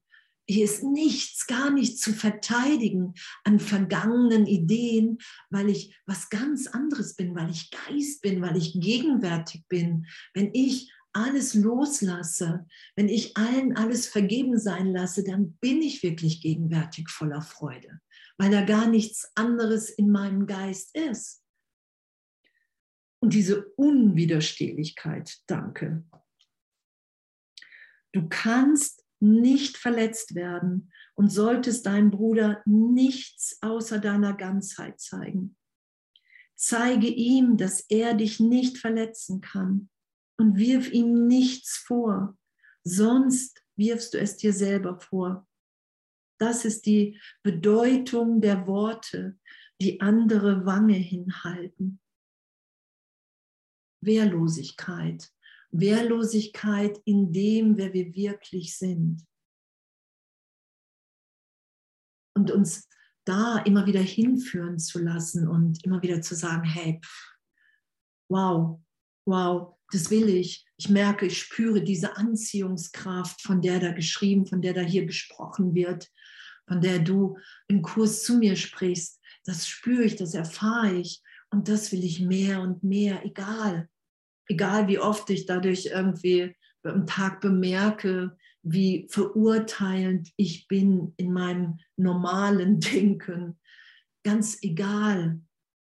Hier 0.50 0.66
ist 0.66 0.84
nichts, 0.84 1.48
gar 1.48 1.70
nichts 1.70 2.02
zu 2.02 2.12
verteidigen 2.12 3.14
an 3.44 3.60
vergangenen 3.60 4.48
Ideen, 4.48 5.20
weil 5.50 5.70
ich 5.70 5.96
was 6.06 6.30
ganz 6.30 6.68
anderes 6.68 7.16
bin, 7.16 7.36
weil 7.36 7.52
ich 7.52 7.72
Geist 7.72 8.22
bin, 8.22 8.42
weil 8.42 8.58
ich 8.58 8.74
gegenwärtig 8.74 9.64
bin. 9.68 10.08
Wenn 10.34 10.50
ich 10.54 10.92
alles 11.14 11.54
loslasse, 11.54 12.66
wenn 12.96 13.10
ich 13.10 13.38
allen 13.38 13.76
alles 13.76 14.08
vergeben 14.08 14.58
sein 14.60 14.88
lasse, 14.94 15.24
dann 15.24 15.54
bin 15.62 15.82
ich 15.82 16.04
wirklich 16.04 16.42
gegenwärtig 16.42 17.10
voller 17.10 17.42
Freude 17.42 18.00
weil 18.40 18.52
da 18.52 18.64
gar 18.64 18.88
nichts 18.88 19.30
anderes 19.36 19.90
in 19.90 20.10
meinem 20.10 20.48
Geist 20.48 20.96
ist. 20.96 21.44
Und 23.22 23.34
diese 23.34 23.68
Unwiderstehlichkeit, 23.76 25.40
danke. 25.46 26.06
Du 28.14 28.30
kannst 28.30 29.06
nicht 29.20 29.78
verletzt 29.78 30.36
werden 30.36 30.92
und 31.16 31.32
solltest 31.32 31.86
deinem 31.86 32.12
Bruder 32.12 32.62
nichts 32.66 33.58
außer 33.62 34.00
deiner 34.00 34.34
Ganzheit 34.34 35.00
zeigen. 35.00 35.58
Zeige 36.56 37.08
ihm, 37.08 37.58
dass 37.58 37.82
er 37.82 38.14
dich 38.14 38.40
nicht 38.40 38.78
verletzen 38.78 39.42
kann 39.42 39.90
und 40.38 40.58
wirf 40.58 40.92
ihm 40.92 41.28
nichts 41.28 41.78
vor, 41.78 42.38
sonst 42.84 43.64
wirfst 43.76 44.14
du 44.14 44.20
es 44.20 44.38
dir 44.38 44.54
selber 44.54 45.00
vor. 45.00 45.48
Das 46.38 46.66
ist 46.66 46.86
die 46.86 47.20
Bedeutung 47.44 48.42
der 48.42 48.68
Worte, 48.68 49.38
die 49.82 50.02
andere 50.02 50.66
Wange 50.66 50.96
hinhalten. 50.96 52.00
Wehrlosigkeit. 54.02 55.32
Wehrlosigkeit 55.72 57.00
in 57.06 57.32
dem, 57.32 57.78
wer 57.78 57.94
wir 57.94 58.14
wirklich 58.14 58.78
sind. 58.78 59.26
Und 62.36 62.52
uns 62.52 62.88
da 63.26 63.60
immer 63.60 63.86
wieder 63.86 64.02
hinführen 64.02 64.80
zu 64.80 65.00
lassen 65.00 65.48
und 65.48 65.84
immer 65.86 66.02
wieder 66.02 66.22
zu 66.22 66.36
sagen, 66.36 66.64
hey, 66.64 67.00
pff, 67.04 67.36
wow, 68.30 68.82
wow, 69.26 69.78
das 69.92 70.10
will 70.10 70.30
ich. 70.30 70.66
Ich 70.78 70.90
merke, 70.90 71.26
ich 71.26 71.38
spüre 71.38 71.84
diese 71.84 72.16
Anziehungskraft, 72.16 73.42
von 73.42 73.62
der 73.62 73.80
da 73.80 73.92
geschrieben, 73.92 74.46
von 74.46 74.62
der 74.62 74.74
da 74.74 74.82
hier 74.82 75.06
gesprochen 75.06 75.76
wird 75.76 76.10
von 76.70 76.80
der 76.82 77.00
du 77.00 77.38
im 77.68 77.82
Kurs 77.82 78.24
zu 78.24 78.38
mir 78.38 78.56
sprichst, 78.56 79.20
das 79.44 79.68
spüre 79.68 80.04
ich, 80.04 80.16
das 80.16 80.36
erfahre 80.36 80.94
ich 80.94 81.22
und 81.50 81.68
das 81.68 81.92
will 81.92 82.04
ich 82.04 82.22
mehr 82.22 82.62
und 82.62 82.84
mehr, 82.84 83.26
egal. 83.26 83.90
Egal 84.50 84.88
wie 84.88 85.00
oft 85.00 85.30
ich 85.30 85.46
dadurch 85.46 85.88
irgendwie 85.88 86.56
am 86.84 87.06
Tag 87.06 87.40
bemerke, 87.42 88.38
wie 88.64 89.08
verurteilend 89.10 90.32
ich 90.36 90.68
bin 90.68 91.14
in 91.18 91.32
meinem 91.32 91.80
normalen 91.98 92.80
Denken. 92.80 93.60
Ganz 94.24 94.62
egal, 94.62 95.42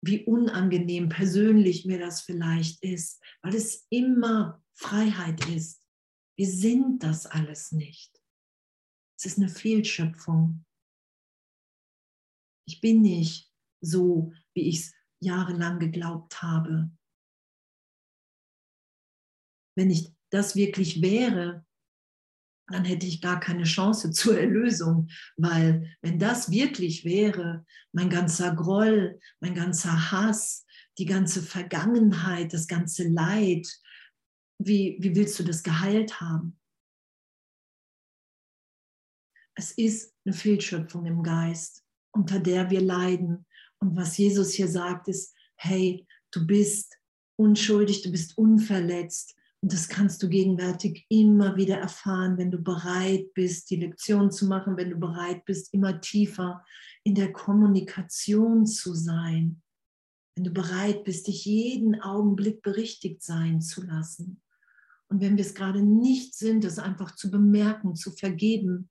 wie 0.02 0.24
unangenehm 0.24 1.08
persönlich 1.08 1.84
mir 1.86 1.98
das 1.98 2.22
vielleicht 2.22 2.82
ist, 2.82 3.22
weil 3.42 3.54
es 3.54 3.86
immer 3.90 4.62
Freiheit 4.74 5.48
ist. 5.48 5.82
Wir 6.36 6.46
sind 6.46 7.02
das 7.02 7.26
alles 7.26 7.72
nicht. 7.72 8.12
Es 9.18 9.26
ist 9.26 9.38
eine 9.38 9.48
Fehlschöpfung. 9.48 10.64
Ich 12.68 12.80
bin 12.80 13.02
nicht 13.02 13.52
so, 13.80 14.32
wie 14.54 14.68
ich 14.68 14.80
es 14.80 14.94
jahrelang 15.20 15.80
geglaubt 15.80 16.42
habe. 16.42 16.90
Wenn 19.78 19.90
ich 19.90 20.12
das 20.30 20.56
wirklich 20.56 21.00
wäre, 21.00 21.64
dann 22.66 22.84
hätte 22.84 23.06
ich 23.06 23.22
gar 23.22 23.38
keine 23.38 23.62
Chance 23.62 24.10
zur 24.12 24.38
Erlösung, 24.38 25.08
weil 25.36 25.96
wenn 26.02 26.18
das 26.18 26.50
wirklich 26.50 27.04
wäre, 27.04 27.64
mein 27.92 28.10
ganzer 28.10 28.54
Groll, 28.54 29.20
mein 29.40 29.54
ganzer 29.54 30.10
Hass, 30.10 30.66
die 30.98 31.06
ganze 31.06 31.42
Vergangenheit, 31.42 32.52
das 32.52 32.66
ganze 32.66 33.08
Leid, 33.08 33.68
wie, 34.58 34.98
wie 35.00 35.14
willst 35.14 35.38
du 35.38 35.44
das 35.44 35.62
geheilt 35.62 36.20
haben? 36.20 36.58
Es 39.54 39.70
ist 39.72 40.12
eine 40.24 40.34
Fehlschöpfung 40.34 41.06
im 41.06 41.22
Geist 41.22 41.84
unter 42.18 42.40
der 42.40 42.70
wir 42.70 42.80
leiden. 42.80 43.46
Und 43.80 43.96
was 43.96 44.16
Jesus 44.18 44.52
hier 44.52 44.68
sagt, 44.68 45.08
ist, 45.08 45.34
hey, 45.56 46.06
du 46.32 46.46
bist 46.46 46.98
unschuldig, 47.36 48.02
du 48.02 48.10
bist 48.10 48.36
unverletzt. 48.36 49.36
Und 49.60 49.72
das 49.72 49.88
kannst 49.88 50.22
du 50.22 50.28
gegenwärtig 50.28 51.04
immer 51.08 51.56
wieder 51.56 51.78
erfahren, 51.78 52.38
wenn 52.38 52.50
du 52.50 52.58
bereit 52.58 53.34
bist, 53.34 53.70
die 53.70 53.76
Lektion 53.76 54.30
zu 54.30 54.46
machen, 54.46 54.76
wenn 54.76 54.90
du 54.90 54.96
bereit 54.96 55.44
bist, 55.44 55.74
immer 55.74 56.00
tiefer 56.00 56.64
in 57.02 57.14
der 57.14 57.32
Kommunikation 57.32 58.66
zu 58.66 58.94
sein, 58.94 59.62
wenn 60.36 60.44
du 60.44 60.50
bereit 60.50 61.02
bist, 61.02 61.26
dich 61.26 61.44
jeden 61.44 62.00
Augenblick 62.00 62.62
berichtigt 62.62 63.22
sein 63.22 63.60
zu 63.60 63.84
lassen. 63.84 64.40
Und 65.08 65.20
wenn 65.20 65.36
wir 65.36 65.44
es 65.44 65.54
gerade 65.54 65.82
nicht 65.82 66.34
sind, 66.36 66.62
das 66.62 66.78
einfach 66.78 67.16
zu 67.16 67.30
bemerken, 67.30 67.96
zu 67.96 68.12
vergeben, 68.12 68.88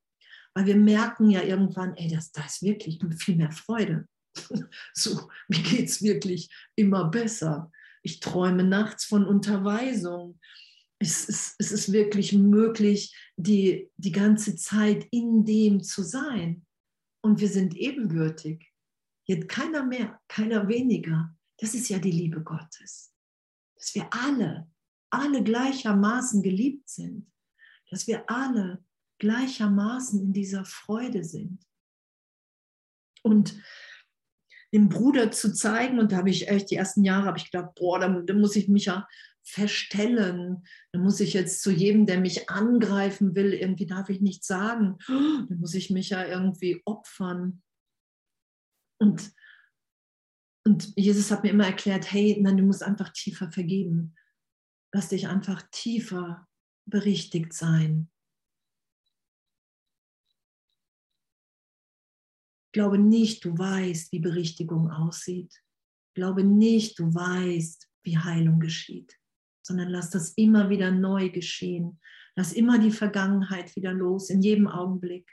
weil 0.54 0.66
wir 0.66 0.76
merken 0.76 1.30
ja 1.30 1.42
irgendwann, 1.42 1.94
ey, 1.96 2.08
das, 2.10 2.32
das 2.32 2.56
ist 2.56 2.62
wirklich 2.62 3.00
viel 3.18 3.36
mehr 3.36 3.52
Freude. 3.52 4.06
So, 4.94 5.30
mir 5.48 5.62
geht 5.62 5.88
es 5.88 6.02
wirklich 6.02 6.50
immer 6.76 7.08
besser. 7.08 7.70
Ich 8.02 8.20
träume 8.20 8.64
nachts 8.64 9.04
von 9.04 9.26
Unterweisung. 9.26 10.38
Es 10.98 11.28
ist, 11.28 11.54
es 11.58 11.70
ist 11.70 11.92
wirklich 11.92 12.32
möglich, 12.32 13.16
die, 13.36 13.90
die 13.96 14.12
ganze 14.12 14.56
Zeit 14.56 15.06
in 15.10 15.44
dem 15.44 15.82
zu 15.82 16.02
sein. 16.02 16.66
Und 17.20 17.40
wir 17.40 17.48
sind 17.48 17.74
ebenbürtig. 17.74 18.72
Jetzt 19.24 19.48
keiner 19.48 19.84
mehr, 19.84 20.20
keiner 20.28 20.68
weniger. 20.68 21.34
Das 21.58 21.74
ist 21.74 21.88
ja 21.88 21.98
die 21.98 22.12
Liebe 22.12 22.42
Gottes. 22.42 23.12
Dass 23.76 23.94
wir 23.94 24.08
alle, 24.12 24.70
alle 25.10 25.42
gleichermaßen 25.42 26.42
geliebt 26.42 26.88
sind. 26.88 27.30
dass 27.90 28.06
wir 28.06 28.28
alle 28.28 28.84
gleichermaßen 29.18 30.20
in 30.20 30.32
dieser 30.32 30.64
Freude 30.64 31.24
sind. 31.24 31.64
Und 33.22 33.60
dem 34.72 34.88
Bruder 34.88 35.30
zu 35.30 35.52
zeigen, 35.52 35.98
und 35.98 36.12
da 36.12 36.18
habe 36.18 36.30
ich 36.30 36.48
echt 36.48 36.70
die 36.70 36.76
ersten 36.76 37.04
Jahre, 37.04 37.26
habe 37.26 37.38
ich 37.38 37.50
gedacht, 37.50 37.74
boah, 37.74 37.98
da, 37.98 38.08
da 38.08 38.34
muss 38.34 38.56
ich 38.56 38.68
mich 38.68 38.86
ja 38.86 39.06
verstellen. 39.42 40.64
Da 40.92 40.98
muss 40.98 41.20
ich 41.20 41.32
jetzt 41.32 41.62
zu 41.62 41.70
jedem, 41.70 42.06
der 42.06 42.20
mich 42.20 42.50
angreifen 42.50 43.34
will, 43.34 43.54
irgendwie 43.54 43.86
darf 43.86 44.10
ich 44.10 44.20
nichts 44.20 44.46
sagen. 44.46 44.98
Da 45.06 45.54
muss 45.54 45.74
ich 45.74 45.90
mich 45.90 46.10
ja 46.10 46.24
irgendwie 46.26 46.82
opfern. 46.84 47.62
Und, 49.00 49.32
und 50.66 50.92
Jesus 50.96 51.30
hat 51.30 51.44
mir 51.44 51.50
immer 51.50 51.66
erklärt, 51.66 52.12
hey, 52.12 52.38
nein, 52.40 52.58
du 52.58 52.62
musst 52.62 52.82
einfach 52.82 53.10
tiefer 53.10 53.50
vergeben. 53.50 54.14
Lass 54.92 55.08
dich 55.08 55.28
einfach 55.28 55.62
tiefer 55.70 56.46
berichtigt 56.86 57.52
sein. 57.52 58.10
Glaube 62.78 62.98
nicht, 62.98 63.44
du 63.44 63.56
weißt, 63.56 64.12
wie 64.12 64.20
Berichtigung 64.20 64.90
aussieht. 64.90 65.52
Glaube 66.14 66.44
nicht, 66.44 66.98
du 66.98 67.12
weißt, 67.12 67.88
wie 68.04 68.18
Heilung 68.18 68.60
geschieht 68.60 69.18
sondern 69.68 69.90
lass 69.90 70.08
das 70.08 70.30
immer 70.30 70.70
wieder 70.70 70.90
neu 70.90 71.28
geschehen. 71.28 72.00
Lass 72.34 72.54
immer 72.54 72.78
die 72.78 72.90
Vergangenheit 72.90 73.76
wieder 73.76 73.92
los, 73.92 74.30
in 74.30 74.40
jedem 74.40 74.66
Augenblick. 74.66 75.30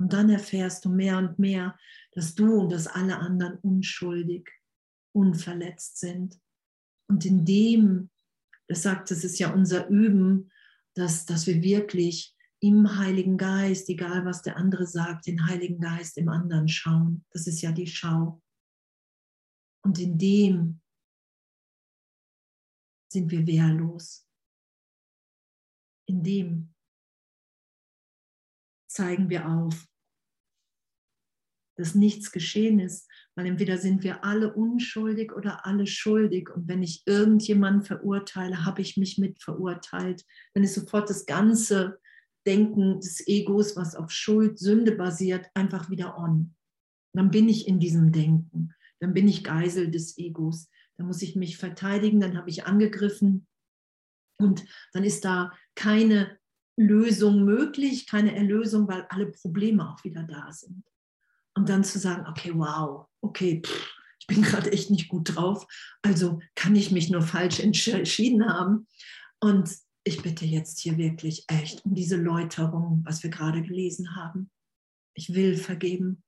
Und 0.00 0.12
dann 0.12 0.28
erfährst 0.28 0.84
du 0.84 0.90
mehr 0.90 1.16
und 1.18 1.38
mehr, 1.38 1.78
dass 2.10 2.34
du 2.34 2.60
und 2.60 2.72
dass 2.72 2.88
alle 2.88 3.18
anderen 3.18 3.58
unschuldig, 3.60 4.50
unverletzt 5.14 6.00
sind. 6.00 6.38
Und 7.08 7.24
in 7.24 7.44
dem, 7.44 8.10
das 8.66 8.82
sagt, 8.82 9.12
das 9.12 9.22
ist 9.22 9.38
ja 9.38 9.54
unser 9.54 9.86
Üben, 9.86 10.50
dass, 10.94 11.24
dass 11.24 11.46
wir 11.46 11.62
wirklich 11.62 12.35
im 12.60 12.98
Heiligen 12.98 13.36
Geist, 13.36 13.88
egal 13.88 14.24
was 14.24 14.42
der 14.42 14.56
andere 14.56 14.86
sagt, 14.86 15.26
den 15.26 15.46
Heiligen 15.46 15.80
Geist 15.80 16.16
im 16.16 16.28
anderen 16.28 16.68
schauen. 16.68 17.24
Das 17.30 17.46
ist 17.46 17.60
ja 17.60 17.72
die 17.72 17.86
Schau. 17.86 18.42
Und 19.84 19.98
in 19.98 20.18
dem 20.18 20.80
sind 23.12 23.30
wir 23.30 23.46
wehrlos. 23.46 24.26
In 26.08 26.22
dem 26.22 26.74
zeigen 28.90 29.28
wir 29.28 29.48
auf, 29.48 29.86
dass 31.76 31.94
nichts 31.94 32.32
geschehen 32.32 32.80
ist, 32.80 33.08
weil 33.34 33.46
entweder 33.46 33.76
sind 33.76 34.02
wir 34.02 34.24
alle 34.24 34.54
unschuldig 34.54 35.32
oder 35.32 35.66
alle 35.66 35.86
schuldig. 35.86 36.48
Und 36.48 36.68
wenn 36.68 36.82
ich 36.82 37.02
irgendjemanden 37.06 37.82
verurteile, 37.82 38.64
habe 38.64 38.80
ich 38.80 38.96
mich 38.96 39.18
mit 39.18 39.42
verurteilt. 39.42 40.24
Dann 40.54 40.64
ist 40.64 40.74
sofort 40.74 41.10
das 41.10 41.26
ganze 41.26 42.00
Denken 42.46 43.00
des 43.00 43.26
Egos, 43.26 43.76
was 43.76 43.94
auf 43.94 44.10
Schuld, 44.10 44.58
Sünde 44.58 44.92
basiert, 44.92 45.46
einfach 45.54 45.90
wieder 45.90 46.18
on. 46.18 46.54
Dann 47.12 47.30
bin 47.30 47.48
ich 47.48 47.66
in 47.66 47.80
diesem 47.80 48.12
Denken. 48.12 48.72
Dann 49.00 49.14
bin 49.14 49.28
ich 49.28 49.44
Geisel 49.44 49.90
des 49.90 50.16
Egos. 50.18 50.68
Dann 50.96 51.06
muss 51.06 51.22
ich 51.22 51.36
mich 51.36 51.58
verteidigen, 51.58 52.20
dann 52.20 52.36
habe 52.36 52.48
ich 52.50 52.64
angegriffen 52.64 53.46
und 54.38 54.64
dann 54.92 55.04
ist 55.04 55.24
da 55.24 55.52
keine 55.74 56.38
Lösung 56.78 57.44
möglich, 57.44 58.06
keine 58.06 58.34
Erlösung, 58.34 58.86
weil 58.88 59.06
alle 59.08 59.26
Probleme 59.26 59.88
auch 59.88 60.04
wieder 60.04 60.22
da 60.24 60.52
sind. 60.52 60.84
Und 61.54 61.68
dann 61.68 61.84
zu 61.84 61.98
sagen, 61.98 62.26
okay, 62.28 62.52
wow, 62.54 63.06
okay, 63.22 63.62
pff, 63.64 63.94
ich 64.20 64.26
bin 64.26 64.42
gerade 64.42 64.72
echt 64.72 64.90
nicht 64.90 65.08
gut 65.08 65.34
drauf, 65.34 65.66
also 66.02 66.40
kann 66.54 66.76
ich 66.76 66.90
mich 66.90 67.08
nur 67.10 67.22
falsch 67.22 67.60
entschieden 67.60 68.46
haben. 68.46 68.86
Und 69.40 69.70
ich 70.06 70.22
bitte 70.22 70.44
jetzt 70.44 70.78
hier 70.78 70.96
wirklich 70.96 71.44
echt 71.48 71.84
um 71.84 71.94
diese 71.94 72.16
Läuterung, 72.16 73.02
was 73.04 73.22
wir 73.22 73.30
gerade 73.30 73.62
gelesen 73.62 74.16
haben. 74.16 74.50
Ich 75.14 75.34
will 75.34 75.56
vergeben. 75.56 76.22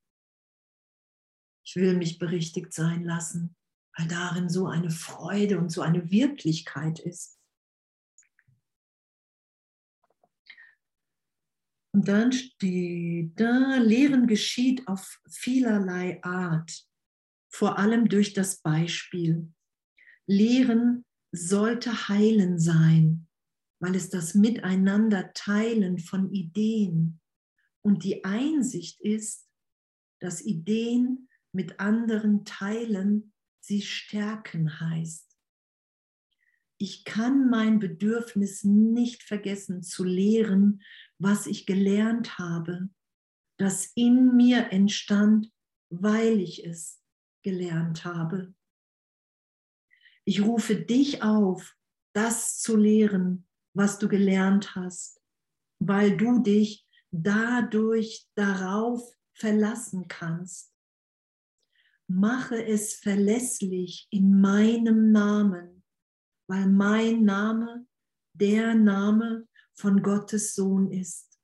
Ich 1.64 1.76
will 1.76 1.97
mich 1.97 2.18
berichtigt 2.18 2.72
sein 2.72 3.05
lassen 3.05 3.55
weil 3.99 4.07
darin 4.07 4.49
so 4.49 4.68
eine 4.68 4.91
Freude 4.91 5.59
und 5.59 5.70
so 5.70 5.83
eine 5.83 6.11
Wirklichkeit 6.11 7.01
ist. 7.01 7.39
Und 11.93 12.07
dann 12.07 12.31
steht 12.33 13.41
da, 13.41 13.79
Lehren 13.79 14.29
geschieht 14.29 14.87
auf 14.87 15.20
vielerlei 15.29 16.22
Art, 16.22 16.87
vor 17.53 17.79
allem 17.79 18.09
durch 18.09 18.35
das 18.35 18.61
Beispiel. 18.61 19.53
Lehren 20.26 21.05
sollte 21.33 22.09
heilen 22.09 22.61
sein, 22.61 23.28
weil 23.81 23.95
es 23.95 24.11
das 24.11 24.35
Miteinander 24.35 25.33
teilen 25.35 25.99
von 25.99 26.33
Ideen 26.33 27.20
und 27.83 28.05
die 28.05 28.24
Einsicht 28.24 29.01
ist, 29.01 29.49
dass 30.20 30.45
Ideen 30.45 31.29
mit 31.53 31.81
anderen 31.81 32.45
teilen 32.45 33.33
sie 33.61 33.83
stärken 33.83 34.81
heißt. 34.81 35.37
Ich 36.79 37.05
kann 37.05 37.51
mein 37.51 37.81
Bedürfnis 37.81 38.62
nicht 38.62 39.22
vergessen 39.24 39.83
zu 39.83 40.05
lehren, 40.05 40.83
was 41.18 41.47
ich 41.47 41.66
gelernt 41.66 42.39
habe, 42.39 42.89
das 43.57 43.87
in 43.97 44.37
mir 44.37 44.70
entstand, 44.70 45.53
weil 45.91 46.41
ich 46.41 46.64
es 46.64 47.03
gelernt 47.43 48.05
habe. 48.05 48.55
Ich 50.24 50.43
rufe 50.43 50.76
dich 50.76 51.22
auf, 51.22 51.74
das 52.12 52.59
zu 52.61 52.76
lehren, 52.76 53.48
was 53.75 53.99
du 53.99 54.09
gelernt 54.09 54.75
hast, 54.75 55.21
weil 55.79 56.16
du 56.16 56.41
dich 56.41 56.87
dadurch 57.11 58.27
darauf 58.35 59.03
verlassen 59.35 60.09
kannst 60.09 60.73
mache 62.09 62.64
es 62.64 62.95
verlässlich 62.95 64.09
in 64.11 64.41
meinem 64.41 65.12
Namen, 65.12 65.85
weil 66.49 66.66
mein 66.66 67.25
Name 67.25 67.87
der 68.33 68.75
Name 68.75 69.47
von 69.75 70.03
Gottes 70.03 70.55
Sohn 70.55 70.91
ist. 70.91 71.39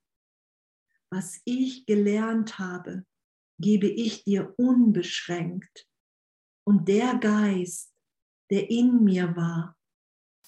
Was 1.10 1.40
ich 1.44 1.86
gelernt 1.86 2.58
habe, 2.58 3.04
gebe 3.60 3.86
ich 3.86 4.24
dir 4.24 4.54
unbeschränkt. 4.56 5.86
Und 6.66 6.88
der 6.88 7.18
Geist, 7.18 7.94
der 8.50 8.70
in 8.70 9.04
mir 9.04 9.36
war, 9.36 9.76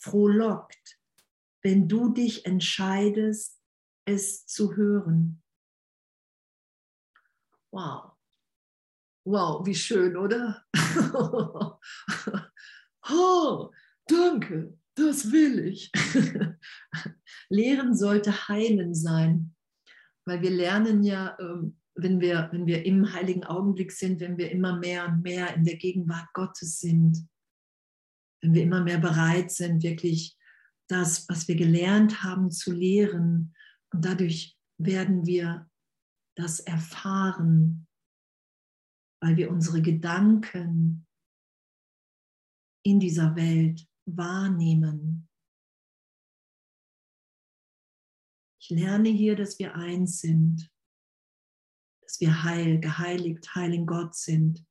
frohlockt, 0.01 0.96
wenn 1.67 1.89
du 1.89 2.11
dich 2.11 2.47
entscheidest, 2.47 3.61
es 4.05 4.47
zu 4.47 4.77
hören. 4.77 5.43
Wow. 7.73 8.13
Wow, 9.25 9.67
wie 9.67 9.75
schön, 9.75 10.17
oder? 10.17 10.65
oh, 13.11 13.73
danke, 14.07 14.79
das 14.95 15.33
will 15.33 15.59
ich. 15.67 15.91
Lehren 17.49 17.97
sollte 17.97 18.47
heilen 18.47 18.95
sein, 18.95 19.53
weil 20.25 20.43
wir 20.43 20.51
lernen 20.51 21.03
ja, 21.03 21.37
ähm, 21.41 21.81
wenn 21.97 22.21
wir, 22.21 22.49
wenn 22.53 22.67
wir 22.69 22.87
im 22.87 23.13
heiligen 23.13 23.43
Augenblick 23.43 23.91
sind, 23.91 24.21
wenn 24.21 24.39
wir 24.39 24.53
immer 24.53 24.79
mehr 24.79 25.09
und 25.09 25.23
mehr 25.23 25.53
in 25.57 25.65
der 25.65 25.79
Gegenwart 25.79 26.33
Gottes 26.33 26.79
sind, 26.79 27.29
wenn 28.41 28.55
wir 28.55 28.63
immer 28.63 28.85
mehr 28.85 28.99
bereit 28.99 29.51
sind, 29.51 29.83
wirklich 29.83 30.37
das, 30.89 31.29
was 31.29 31.49
wir 31.49 31.57
gelernt 31.57 32.23
haben, 32.23 32.51
zu 32.51 32.73
lehren. 32.73 33.55
Und 33.93 34.05
dadurch 34.05 34.57
werden 34.79 35.27
wir 35.27 35.69
das 36.37 36.61
erfahren, 36.61 37.87
weil 39.23 39.37
wir 39.37 39.51
unsere 39.51 39.83
Gedanken 39.83 41.07
in 42.85 43.01
dieser 43.01 43.35
Welt 43.35 43.87
wahrnehmen. 44.07 45.29
Ich 48.61 48.71
lerne 48.71 49.09
hier, 49.09 49.37
dass 49.37 49.59
wir 49.59 49.75
eins 49.75 50.21
sind, 50.21 50.71
dass 52.03 52.21
wir 52.21 52.45
heil, 52.45 52.79
geheiligt, 52.81 53.55
heil 53.55 53.75
in 53.75 53.87
Gott 53.87 54.15
sind. 54.15 54.65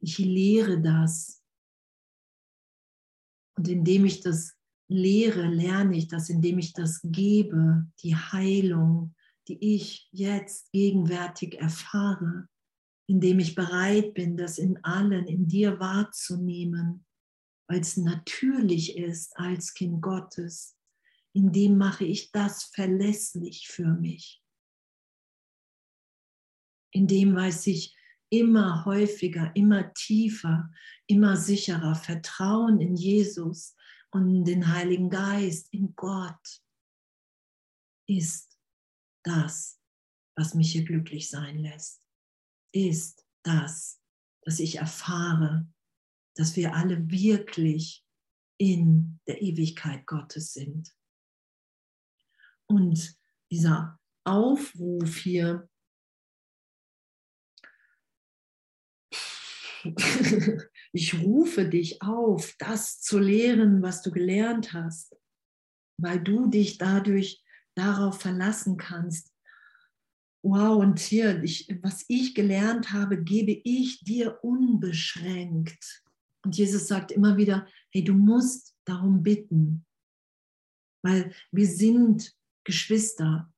Ich 0.00 0.18
lehre 0.18 0.80
das. 0.80 1.42
Und 3.56 3.68
indem 3.68 4.04
ich 4.04 4.20
das 4.20 4.55
lehre, 4.88 5.46
lerne 5.48 5.96
ich 5.96 6.08
das, 6.08 6.30
indem 6.30 6.58
ich 6.58 6.72
das 6.72 7.00
gebe, 7.02 7.86
die 8.02 8.14
Heilung, 8.14 9.14
die 9.48 9.74
ich 9.74 10.08
jetzt 10.12 10.70
gegenwärtig 10.72 11.58
erfahre, 11.58 12.48
indem 13.08 13.38
ich 13.38 13.54
bereit 13.54 14.14
bin, 14.14 14.36
das 14.36 14.58
in 14.58 14.82
allen, 14.84 15.26
in 15.26 15.46
dir 15.46 15.78
wahrzunehmen, 15.78 17.04
weil 17.68 17.80
es 17.80 17.96
natürlich 17.96 18.96
ist 18.96 19.36
als 19.36 19.74
Kind 19.74 20.02
Gottes. 20.02 20.76
In 21.32 21.52
dem 21.52 21.76
mache 21.76 22.04
ich 22.04 22.32
das 22.32 22.64
verlässlich 22.64 23.68
für 23.68 23.88
mich. 23.88 24.42
In 26.92 27.06
dem 27.06 27.34
weiß 27.34 27.66
ich 27.66 27.94
immer 28.30 28.84
häufiger, 28.84 29.54
immer 29.54 29.92
tiefer, 29.94 30.70
immer 31.06 31.36
sicherer 31.36 31.94
Vertrauen 31.94 32.80
in 32.80 32.96
Jesus 32.96 33.76
und 34.10 34.44
den 34.44 34.72
Heiligen 34.72 35.10
Geist, 35.10 35.72
in 35.72 35.94
Gott. 35.96 36.62
ist 38.08 38.58
das, 39.24 39.80
was 40.36 40.54
mich 40.54 40.72
hier 40.72 40.84
glücklich 40.84 41.28
sein 41.28 41.58
lässt. 41.58 42.02
Ist 42.72 43.26
das, 43.42 44.00
dass 44.42 44.60
ich 44.60 44.76
erfahre, 44.76 45.66
dass 46.34 46.54
wir 46.56 46.74
alle 46.74 47.10
wirklich 47.10 48.06
in 48.58 49.20
der 49.26 49.42
Ewigkeit 49.42 50.06
Gottes 50.06 50.52
sind. 50.52 50.94
Und 52.66 53.18
dieser 53.50 53.98
Aufruf 54.24 55.16
hier, 55.16 55.68
ich 60.96 61.22
rufe 61.22 61.68
dich 61.68 62.00
auf, 62.00 62.54
das 62.58 63.02
zu 63.02 63.18
lehren, 63.18 63.82
was 63.82 64.00
du 64.00 64.10
gelernt 64.10 64.72
hast, 64.72 65.14
weil 66.00 66.18
du 66.18 66.48
dich 66.48 66.78
dadurch 66.78 67.44
darauf 67.76 68.18
verlassen 68.18 68.78
kannst. 68.78 69.30
Wow, 70.42 70.82
und 70.82 70.98
hier, 70.98 71.42
ich, 71.42 71.68
was 71.82 72.06
ich 72.08 72.34
gelernt 72.34 72.94
habe, 72.94 73.22
gebe 73.22 73.60
ich 73.64 74.04
dir 74.04 74.42
unbeschränkt. 74.42 76.02
Und 76.42 76.56
Jesus 76.56 76.88
sagt 76.88 77.12
immer 77.12 77.36
wieder, 77.36 77.66
hey, 77.90 78.02
du 78.02 78.14
musst 78.14 78.74
darum 78.86 79.22
bitten, 79.22 79.84
weil 81.04 81.34
wir 81.52 81.66
sind 81.66 82.34
Geschwister. 82.64 83.52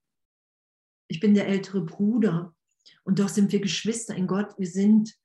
Ich 1.06 1.20
bin 1.20 1.34
der 1.34 1.46
ältere 1.46 1.84
Bruder 1.84 2.52
und 3.04 3.20
doch 3.20 3.28
sind 3.28 3.52
wir 3.52 3.60
Geschwister 3.60 4.16
in 4.16 4.26
Gott. 4.26 4.58
Wir 4.58 4.66
sind 4.66 5.16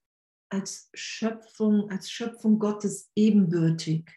als 0.54 0.90
Schöpfung, 0.94 1.90
als 1.90 2.12
Schöpfung 2.12 2.60
Gottes 2.60 3.10
ebenbürtig. 3.16 4.08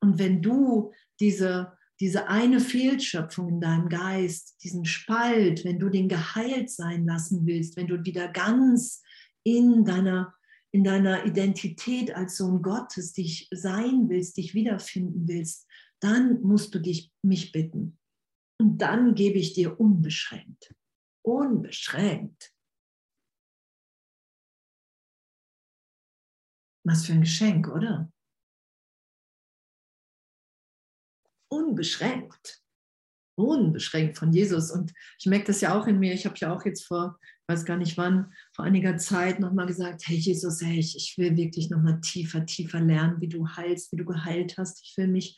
Und 0.00 0.18
wenn 0.18 0.40
du 0.40 0.92
diese, 1.18 1.72
diese 1.98 2.28
eine 2.28 2.60
Fehlschöpfung 2.60 3.48
in 3.48 3.60
deinem 3.60 3.88
Geist, 3.88 4.62
diesen 4.62 4.84
Spalt, 4.84 5.64
wenn 5.64 5.80
du 5.80 5.88
den 5.88 6.08
geheilt 6.08 6.70
sein 6.70 7.04
lassen 7.04 7.46
willst, 7.46 7.76
wenn 7.76 7.88
du 7.88 8.04
wieder 8.04 8.28
ganz 8.28 9.02
in 9.42 9.84
deiner, 9.84 10.34
in 10.70 10.84
deiner 10.84 11.26
Identität 11.26 12.14
als 12.14 12.36
Sohn 12.36 12.62
Gottes 12.62 13.12
dich 13.12 13.48
sein 13.52 14.08
willst, 14.08 14.36
dich 14.36 14.54
wiederfinden 14.54 15.26
willst, 15.26 15.66
dann 16.00 16.40
musst 16.42 16.74
du 16.74 16.78
dich 16.78 17.10
mich 17.22 17.50
bitten. 17.50 17.98
Und 18.60 18.78
dann 18.78 19.14
gebe 19.14 19.38
ich 19.38 19.54
dir 19.54 19.80
unbeschränkt, 19.80 20.74
unbeschränkt 21.22 22.55
Was 26.86 27.04
für 27.04 27.14
ein 27.14 27.22
Geschenk, 27.22 27.66
oder? 27.66 28.12
Unbeschränkt. 31.48 32.62
Unbeschränkt 33.36 34.16
von 34.16 34.32
Jesus. 34.32 34.70
Und 34.70 34.92
ich 35.18 35.26
merke 35.26 35.46
das 35.46 35.60
ja 35.60 35.76
auch 35.76 35.88
in 35.88 35.98
mir. 35.98 36.14
Ich 36.14 36.26
habe 36.26 36.36
ja 36.38 36.54
auch 36.54 36.64
jetzt 36.64 36.86
vor, 36.86 37.18
weiß 37.48 37.64
gar 37.64 37.76
nicht 37.76 37.96
wann, 37.96 38.32
vor 38.54 38.64
einiger 38.64 38.98
Zeit 38.98 39.40
nochmal 39.40 39.66
gesagt, 39.66 40.06
hey 40.06 40.16
Jesus, 40.16 40.62
hey, 40.62 40.78
ich, 40.78 40.96
ich 40.96 41.18
will 41.18 41.36
wirklich 41.36 41.70
nochmal 41.70 42.00
tiefer, 42.00 42.46
tiefer 42.46 42.80
lernen, 42.80 43.20
wie 43.20 43.28
du 43.28 43.48
heilst, 43.48 43.90
wie 43.90 43.96
du 43.96 44.04
geheilt 44.04 44.56
hast. 44.56 44.80
Ich 44.84 44.96
will 44.96 45.08
mich 45.08 45.36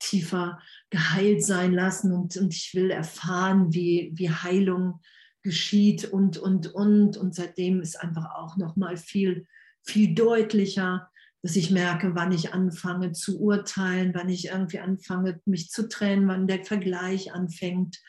tiefer 0.00 0.60
geheilt 0.90 1.44
sein 1.44 1.72
lassen 1.72 2.12
und, 2.12 2.36
und 2.36 2.52
ich 2.52 2.74
will 2.74 2.90
erfahren, 2.90 3.72
wie, 3.72 4.10
wie 4.14 4.30
Heilung 4.30 5.00
geschieht 5.42 6.06
und, 6.06 6.38
und, 6.38 6.66
und. 6.74 7.16
Und 7.16 7.36
seitdem 7.36 7.80
ist 7.82 8.00
einfach 8.00 8.34
auch 8.34 8.56
nochmal 8.56 8.96
viel 8.96 9.46
viel 9.84 10.14
deutlicher, 10.14 11.10
dass 11.42 11.56
ich 11.56 11.70
merke, 11.70 12.14
wann 12.14 12.32
ich 12.32 12.52
anfange 12.52 13.12
zu 13.12 13.40
urteilen, 13.40 14.12
wann 14.14 14.28
ich 14.28 14.46
irgendwie 14.46 14.80
anfange, 14.80 15.40
mich 15.44 15.70
zu 15.70 15.88
trennen, 15.88 16.26
wann 16.28 16.46
der 16.46 16.64
Vergleich 16.64 17.32
anfängt. 17.32 18.00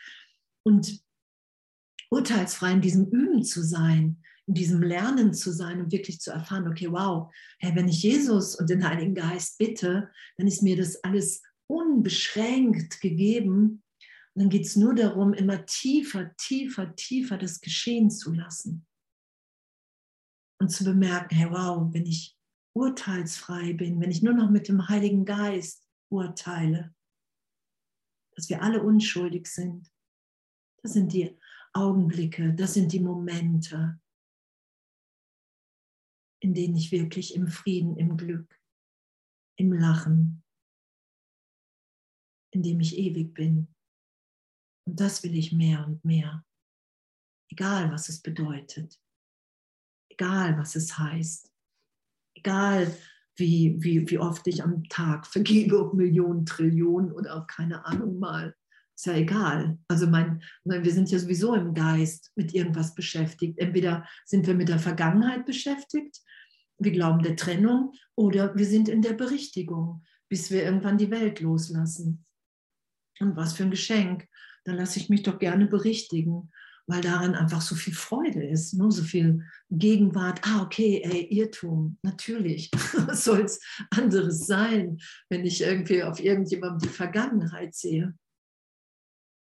Und 0.64 1.02
urteilsfrei 2.10 2.72
in 2.72 2.82
diesem 2.82 3.06
Üben 3.06 3.44
zu 3.44 3.64
sein, 3.64 4.24
in 4.48 4.56
diesem 4.56 4.82
Lernen 4.82 5.34
zu 5.34 5.52
sein 5.52 5.80
und 5.80 5.92
wirklich 5.92 6.20
zu 6.20 6.32
erfahren, 6.32 6.68
okay, 6.68 6.92
wow, 6.92 7.32
hey, 7.60 7.76
wenn 7.76 7.88
ich 7.88 8.02
Jesus 8.02 8.56
und 8.56 8.70
den 8.70 8.88
Heiligen 8.88 9.14
Geist 9.14 9.60
bitte, 9.60 10.10
dann 10.38 10.48
ist 10.48 10.64
mir 10.64 10.76
das 10.76 11.04
alles 11.04 11.44
unbeschränkt 11.68 13.00
gegeben. 13.00 13.84
Und 14.34 14.44
dann 14.44 14.50
geht 14.50 14.66
es 14.66 14.76
nur 14.76 14.96
darum, 14.96 15.34
immer 15.34 15.66
tiefer, 15.68 16.36
tiefer, 16.36 16.96
tiefer 16.96 17.38
das 17.38 17.62
geschehen 17.62 18.10
zu 18.10 18.34
lassen 18.34 18.88
und 20.60 20.70
zu 20.70 20.84
bemerken, 20.84 21.36
hey, 21.36 21.50
wow, 21.50 21.92
wenn 21.94 22.06
ich 22.06 22.38
urteilsfrei 22.76 23.74
bin, 23.74 24.00
wenn 24.00 24.12
ich 24.12 24.22
nur 24.22 24.34
noch 24.34 24.50
mit 24.50 24.68
dem 24.68 24.88
Heiligen 24.88 25.26
Geist 25.26 25.88
urteile, 26.12 26.94
dass 28.36 28.50
wir 28.50 28.62
alle 28.62 28.84
unschuldig 28.84 29.48
sind. 29.48 29.92
Das 30.82 30.94
sind 30.94 31.12
die 31.14 31.38
Augenblicke, 31.74 32.54
das 32.54 32.74
sind 32.74 32.92
die 32.94 33.00
Momente, 33.00 34.00
in 36.42 36.54
denen 36.54 36.76
ich 36.76 36.92
wirklich 36.92 37.36
im 37.36 37.48
Frieden, 37.48 37.98
im 37.98 38.16
Glück, 38.18 38.62
im 39.58 39.74
Lachen, 39.74 40.44
in 42.52 42.64
dem 42.64 42.80
ich 42.80 42.98
ewig 42.98 43.34
bin. 43.34 43.74
Und 44.88 45.00
das 45.00 45.24
will 45.24 45.36
ich 45.36 45.52
mehr 45.52 45.86
und 45.86 46.04
mehr, 46.04 46.46
egal 47.50 47.92
was 47.92 48.10
es 48.10 48.22
bedeutet 48.22 49.00
egal 50.20 50.58
was 50.58 50.76
es 50.76 50.98
heißt, 50.98 51.50
egal 52.36 52.94
wie, 53.36 53.76
wie, 53.80 54.10
wie 54.10 54.20
oft 54.20 54.46
ich 54.48 54.64
am 54.64 54.84
Tag 54.90 55.26
vergebe, 55.26 55.80
ob 55.80 55.94
Millionen, 55.94 56.46
Trillionen 56.46 57.12
oder 57.12 57.38
auch 57.38 57.48
keine 57.48 57.86
Ahnung 57.86 58.20
mal. 58.20 58.54
Ist 58.96 59.06
ja 59.06 59.14
egal. 59.14 59.78
Also 59.88 60.08
mein, 60.08 60.44
wir 60.66 60.92
sind 60.92 61.10
ja 61.10 61.20
sowieso 61.20 61.56
im 61.56 61.74
Geist 61.74 62.32
mit 62.36 62.54
irgendwas 62.54 62.96
beschäftigt. 62.96 63.58
Entweder 63.58 64.06
sind 64.26 64.46
wir 64.46 64.56
mit 64.56 64.68
der 64.68 64.80
Vergangenheit 64.80 65.46
beschäftigt, 65.46 66.20
wir 66.82 66.92
glauben 66.92 67.24
der 67.24 67.38
Trennung, 67.38 67.94
oder 68.16 68.56
wir 68.56 68.66
sind 68.66 68.90
in 68.90 69.02
der 69.02 69.14
Berichtigung, 69.14 70.04
bis 70.30 70.52
wir 70.52 70.64
irgendwann 70.64 70.98
die 70.98 71.12
Welt 71.12 71.40
loslassen. 71.40 72.26
Und 73.20 73.36
was 73.38 73.54
für 73.54 73.64
ein 73.64 73.72
Geschenk. 73.72 74.28
Dann 74.66 74.76
lasse 74.76 75.00
ich 75.00 75.10
mich 75.10 75.24
doch 75.24 75.40
gerne 75.40 75.68
berichtigen 75.68 76.52
weil 76.90 77.02
darin 77.02 77.36
einfach 77.36 77.62
so 77.62 77.76
viel 77.76 77.94
Freude 77.94 78.44
ist, 78.44 78.74
ne? 78.74 78.92
so 78.92 79.04
viel 79.04 79.46
Gegenwart. 79.70 80.42
Ah, 80.44 80.64
okay, 80.64 81.02
ey, 81.04 81.28
Irrtum, 81.30 82.00
natürlich. 82.02 82.72
Was 83.08 83.24
soll 83.26 83.42
es 83.42 83.62
anderes 83.92 84.48
sein, 84.48 84.98
wenn 85.30 85.46
ich 85.46 85.62
irgendwie 85.62 86.02
auf 86.02 86.20
irgendjemandem 86.20 86.90
die 86.90 86.96
Vergangenheit 86.96 87.76
sehe? 87.76 88.18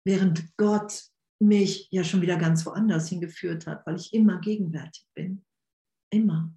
Während 0.06 0.56
Gott 0.56 1.02
mich 1.40 1.88
ja 1.90 2.04
schon 2.04 2.22
wieder 2.22 2.36
ganz 2.36 2.64
woanders 2.64 3.08
hingeführt 3.08 3.66
hat, 3.66 3.84
weil 3.86 3.96
ich 3.96 4.14
immer 4.14 4.40
gegenwärtig 4.40 5.04
bin. 5.12 5.44
Immer. 6.12 6.54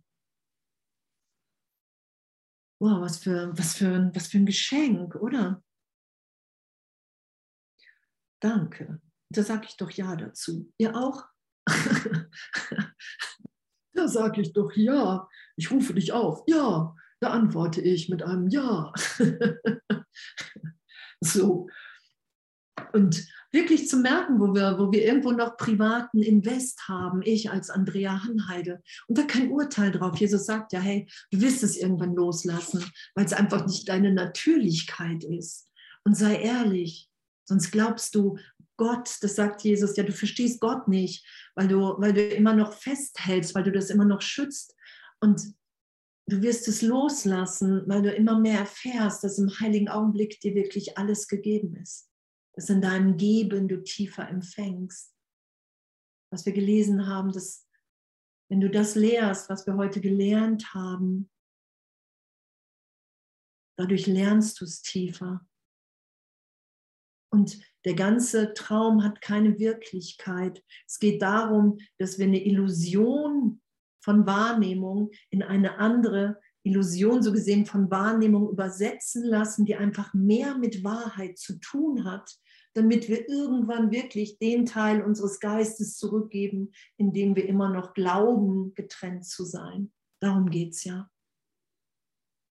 Wow, 2.79 3.01
was 3.01 3.17
für, 3.17 3.57
was 3.57 3.75
für, 3.75 4.11
was 4.13 4.27
für 4.27 4.37
ein 4.37 4.45
Geschenk, 4.45 5.15
oder? 5.15 5.63
Danke. 8.39 9.01
Da 9.29 9.43
sage 9.43 9.65
ich 9.67 9.77
doch 9.77 9.91
ja 9.91 10.15
dazu. 10.15 10.71
Ihr 10.77 10.95
auch? 10.95 11.25
da 13.93 14.07
sage 14.07 14.41
ich 14.41 14.53
doch 14.53 14.71
ja. 14.75 15.27
Ich 15.55 15.71
rufe 15.71 15.93
dich 15.93 16.11
auf. 16.13 16.43
Ja. 16.47 16.95
Da 17.21 17.31
antworte 17.31 17.81
ich 17.81 18.09
mit 18.09 18.23
einem 18.23 18.49
Ja. 18.49 18.93
so. 21.21 21.67
Und 22.93 23.25
wirklich 23.51 23.87
zu 23.87 23.97
merken, 23.97 24.39
wo 24.39 24.53
wir, 24.53 24.77
wo 24.77 24.91
wir 24.91 25.03
irgendwo 25.03 25.31
noch 25.31 25.57
privaten 25.57 26.21
Invest 26.21 26.87
haben, 26.87 27.21
ich 27.23 27.49
als 27.49 27.69
Andrea 27.69 28.23
Hanheide. 28.23 28.83
Und 29.07 29.17
da 29.17 29.23
kein 29.23 29.49
Urteil 29.49 29.91
drauf. 29.91 30.17
Jesus 30.17 30.45
sagt 30.45 30.73
ja, 30.73 30.79
hey, 30.79 31.07
du 31.31 31.41
wirst 31.41 31.63
es 31.63 31.77
irgendwann 31.77 32.13
loslassen, 32.13 32.85
weil 33.15 33.25
es 33.25 33.33
einfach 33.33 33.65
nicht 33.65 33.87
deine 33.87 34.13
Natürlichkeit 34.13 35.23
ist. 35.23 35.69
Und 36.03 36.15
sei 36.15 36.35
ehrlich, 36.35 37.09
sonst 37.45 37.71
glaubst 37.71 38.13
du, 38.13 38.37
Gott, 38.77 39.17
das 39.21 39.35
sagt 39.35 39.63
Jesus, 39.63 39.95
ja, 39.95 40.03
du 40.03 40.11
verstehst 40.11 40.59
Gott 40.59 40.87
nicht, 40.87 41.25
weil 41.55 41.67
du, 41.67 41.79
weil 41.97 42.13
du 42.13 42.27
immer 42.27 42.53
noch 42.53 42.73
festhältst, 42.73 43.55
weil 43.55 43.63
du 43.63 43.71
das 43.71 43.89
immer 43.89 44.05
noch 44.05 44.21
schützt. 44.21 44.75
Und 45.21 45.53
du 46.27 46.41
wirst 46.41 46.67
es 46.67 46.81
loslassen, 46.81 47.83
weil 47.87 48.01
du 48.01 48.11
immer 48.13 48.39
mehr 48.39 48.59
erfährst, 48.59 49.23
dass 49.23 49.37
im 49.37 49.59
heiligen 49.59 49.89
Augenblick 49.89 50.39
dir 50.41 50.55
wirklich 50.55 50.97
alles 50.97 51.27
gegeben 51.27 51.75
ist. 51.77 52.09
Dass 52.53 52.69
in 52.69 52.81
deinem 52.81 53.17
Geben 53.17 53.67
du 53.67 53.81
tiefer 53.83 54.27
empfängst. 54.27 55.13
Was 56.31 56.45
wir 56.45 56.53
gelesen 56.53 57.07
haben, 57.07 57.31
dass 57.31 57.65
wenn 58.49 58.61
du 58.61 58.69
das 58.69 58.95
lehrst, 58.95 59.49
was 59.49 59.65
wir 59.65 59.75
heute 59.75 60.01
gelernt 60.01 60.73
haben, 60.73 61.31
dadurch 63.77 64.05
lernst 64.05 64.59
du 64.59 64.65
es 64.65 64.81
tiefer. 64.81 65.45
Und 67.31 67.59
der 67.85 67.93
ganze 67.93 68.53
Traum 68.53 69.03
hat 69.03 69.21
keine 69.21 69.59
Wirklichkeit. 69.59 70.63
Es 70.87 70.99
geht 70.99 71.21
darum, 71.21 71.77
dass 71.97 72.17
wir 72.17 72.25
eine 72.25 72.43
Illusion 72.43 73.61
von 74.03 74.25
Wahrnehmung 74.25 75.11
in 75.29 75.43
eine 75.43 75.77
andere 75.77 76.39
Illusion, 76.63 77.21
so 77.21 77.31
gesehen 77.31 77.65
von 77.65 77.91
Wahrnehmung 77.91 78.49
übersetzen 78.49 79.23
lassen, 79.23 79.65
die 79.65 79.75
einfach 79.75 80.13
mehr 80.13 80.57
mit 80.57 80.83
Wahrheit 80.83 81.37
zu 81.37 81.59
tun 81.59 82.05
hat, 82.05 82.35
damit 82.73 83.07
wir 83.07 83.29
irgendwann 83.29 83.91
wirklich 83.91 84.39
den 84.39 84.65
Teil 84.65 85.03
unseres 85.03 85.39
Geistes 85.39 85.97
zurückgeben, 85.97 86.71
in 86.97 87.13
dem 87.13 87.35
wir 87.35 87.47
immer 87.47 87.69
noch 87.69 87.93
glauben, 87.93 88.73
getrennt 88.73 89.25
zu 89.25 89.45
sein. 89.45 89.91
Darum 90.19 90.49
geht 90.49 90.73
es 90.73 90.83
ja. 90.83 91.09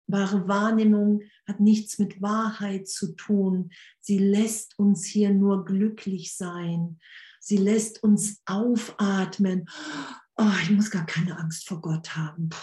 Wahre 0.07 0.47
Wahrnehmung 0.49 1.23
hat 1.47 1.61
nichts 1.61 1.99
mit 1.99 2.23
Wahrheit 2.23 2.89
zu 2.89 3.15
tun. 3.17 3.71
Sie 4.01 4.19
lässt 4.19 4.79
uns 4.79 5.05
hier 5.05 5.31
nur 5.31 5.65
glücklich 5.65 6.37
sein. 6.37 6.99
Sie 7.41 7.57
lässt 7.57 8.03
uns 8.03 8.43
aufatmen. 8.47 9.69
Oh, 10.37 10.53
ich 10.63 10.71
muss 10.71 10.91
gar 10.91 11.07
keine 11.07 11.39
Angst 11.39 11.67
vor 11.67 11.81
Gott 11.81 12.17
haben. 12.17 12.49
Puh, 12.49 12.59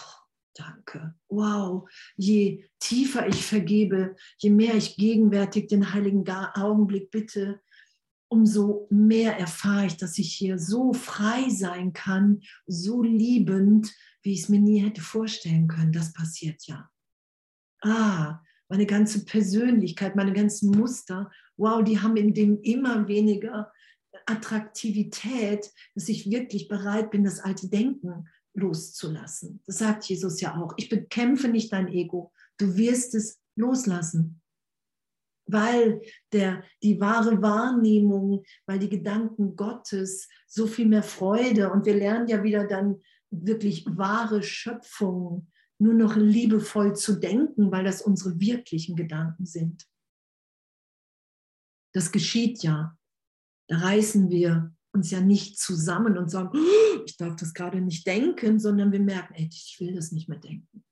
danke. 0.54 1.16
Wow. 1.28 1.90
Je 2.16 2.66
tiefer 2.80 3.28
ich 3.28 3.46
vergebe, 3.46 4.16
je 4.38 4.50
mehr 4.50 4.76
ich 4.76 4.96
gegenwärtig 4.96 5.68
den 5.68 5.94
heiligen 5.94 6.30
Augenblick 6.30 7.12
bitte, 7.12 7.62
umso 8.30 8.88
mehr 8.90 9.38
erfahre 9.38 9.86
ich, 9.86 9.98
dass 9.98 10.18
ich 10.18 10.34
hier 10.34 10.58
so 10.58 10.94
frei 10.94 11.50
sein 11.50 11.94
kann, 11.94 12.42
so 12.66 13.04
liebend, 13.04 13.94
wie 14.22 14.34
ich 14.34 14.44
es 14.44 14.50
mir 14.50 14.60
nie 14.60 14.80
hätte 14.80 15.02
vorstellen 15.02 15.68
können. 15.68 15.92
Das 15.92 16.14
passiert 16.14 16.66
ja 16.66 16.90
ah, 17.84 18.42
meine 18.70 18.86
ganze 18.86 19.26
Persönlichkeit, 19.26 20.16
meine 20.16 20.34
ganzen 20.34 20.72
Muster, 20.72 21.32
wow, 21.58 21.84
die 21.84 22.00
haben 22.00 22.18
in 22.18 22.34
dem 22.34 22.62
immer 22.62 23.08
weniger 23.08 23.72
Attraktivität, 24.26 25.72
dass 25.96 26.10
ich 26.10 26.30
wirklich 26.30 26.68
bereit 26.68 27.12
bin, 27.12 27.24
das 27.24 27.40
alte 27.40 27.70
Denken 27.70 28.28
loszulassen. 28.54 29.62
Das 29.66 29.80
sagt 29.80 30.06
Jesus 30.06 30.40
ja 30.42 30.56
auch. 30.58 30.74
Ich 30.78 30.90
bekämpfe 30.90 31.48
nicht 31.48 31.74
dein 31.74 31.88
Ego. 31.88 32.32
Du 32.58 32.78
wirst 32.78 33.16
es 33.16 33.40
loslassen. 33.56 34.42
Weil 35.46 36.02
der, 36.32 36.64
die 36.82 37.02
wahre 37.02 37.42
Wahrnehmung, 37.42 38.44
weil 38.66 38.80
die 38.80 38.90
Gedanken 38.90 39.58
Gottes 39.58 40.30
so 40.48 40.68
viel 40.68 40.88
mehr 40.88 41.04
Freude 41.04 41.72
und 41.72 41.86
wir 41.86 41.96
lernen 41.96 42.28
ja 42.28 42.44
wieder 42.44 42.66
dann 42.66 43.02
wirklich 43.30 43.86
wahre 43.86 44.42
Schöpfung 44.42 45.48
nur 45.84 45.94
noch 45.94 46.16
liebevoll 46.16 46.96
zu 46.96 47.20
denken, 47.20 47.72
weil 47.72 47.84
das 47.84 48.02
unsere 48.02 48.40
wirklichen 48.40 48.96
Gedanken 48.96 49.46
sind. 49.46 49.86
Das 51.94 52.12
geschieht 52.12 52.64
ja. 52.64 52.98
Da 53.68 53.78
reißen 53.78 54.30
wir 54.30 54.76
uns 54.94 55.12
ja 55.12 55.22
nicht 55.22 55.60
zusammen 55.60 56.18
und 56.18 56.30
sagen, 56.30 56.50
oh, 56.54 57.04
ich 57.06 57.18
darf 57.18 57.36
das 57.36 57.54
gerade 57.54 57.82
nicht 57.82 58.08
denken, 58.08 58.60
sondern 58.60 58.92
wir 58.92 59.00
merken, 59.00 59.34
ey, 59.34 59.50
ich 59.52 59.78
will 59.80 59.94
das 59.94 60.12
nicht 60.12 60.30
mehr 60.30 60.40
denken. 60.40 60.84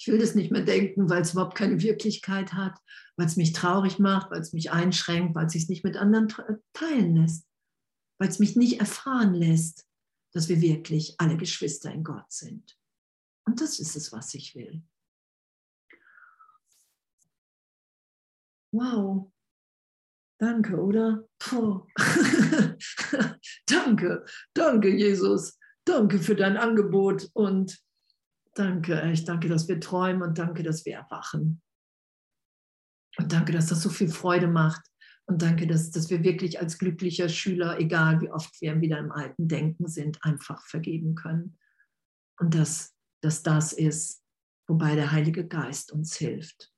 Ich 0.00 0.08
will 0.08 0.18
das 0.18 0.34
nicht 0.34 0.50
mehr 0.50 0.64
denken, 0.64 1.10
weil 1.10 1.22
es 1.22 1.32
überhaupt 1.32 1.56
keine 1.56 1.82
Wirklichkeit 1.82 2.54
hat, 2.54 2.78
weil 3.16 3.26
es 3.26 3.36
mich 3.36 3.52
traurig 3.52 3.98
macht, 3.98 4.30
weil 4.30 4.40
es 4.40 4.52
mich 4.52 4.70
einschränkt, 4.70 5.34
weil 5.34 5.46
es 5.46 5.52
sich 5.52 5.68
nicht 5.68 5.84
mit 5.84 5.96
anderen 5.96 6.28
teilen 6.72 7.16
lässt, 7.16 7.46
weil 8.18 8.28
es 8.28 8.38
mich 8.38 8.56
nicht 8.56 8.80
erfahren 8.80 9.34
lässt, 9.34 9.86
dass 10.32 10.48
wir 10.48 10.60
wirklich 10.60 11.16
alle 11.18 11.36
Geschwister 11.36 11.92
in 11.92 12.04
Gott 12.04 12.32
sind. 12.32 12.79
Und 13.46 13.60
das 13.60 13.78
ist 13.78 13.96
es, 13.96 14.12
was 14.12 14.34
ich 14.34 14.54
will. 14.54 14.82
Wow. 18.72 19.32
Danke, 20.38 20.80
oder? 20.80 21.28
danke, 23.66 24.24
danke, 24.54 24.88
Jesus. 24.88 25.58
Danke 25.84 26.18
für 26.18 26.34
dein 26.34 26.56
Angebot 26.56 27.28
und 27.34 27.78
danke, 28.54 29.10
ich 29.12 29.24
danke, 29.24 29.48
dass 29.48 29.68
wir 29.68 29.80
träumen 29.80 30.22
und 30.22 30.38
danke, 30.38 30.62
dass 30.62 30.86
wir 30.86 30.94
erwachen. 30.94 31.60
Und 33.18 33.32
danke, 33.32 33.52
dass 33.52 33.66
das 33.66 33.82
so 33.82 33.90
viel 33.90 34.08
Freude 34.08 34.46
macht. 34.46 34.82
Und 35.26 35.42
danke, 35.42 35.66
dass, 35.66 35.90
dass 35.90 36.10
wir 36.10 36.24
wirklich 36.24 36.58
als 36.58 36.78
glücklicher 36.78 37.28
Schüler, 37.28 37.78
egal 37.78 38.20
wie 38.20 38.30
oft 38.30 38.60
wir 38.60 38.80
wieder 38.80 38.98
im 38.98 39.12
alten 39.12 39.46
Denken 39.46 39.88
sind, 39.88 40.24
einfach 40.24 40.66
vergeben 40.66 41.14
können. 41.14 41.58
Und 42.38 42.54
dass 42.54 42.94
dass 43.20 43.42
das 43.42 43.72
ist, 43.72 44.22
wobei 44.66 44.94
der 44.94 45.12
Heilige 45.12 45.46
Geist 45.46 45.92
uns 45.92 46.16
hilft. 46.16 46.69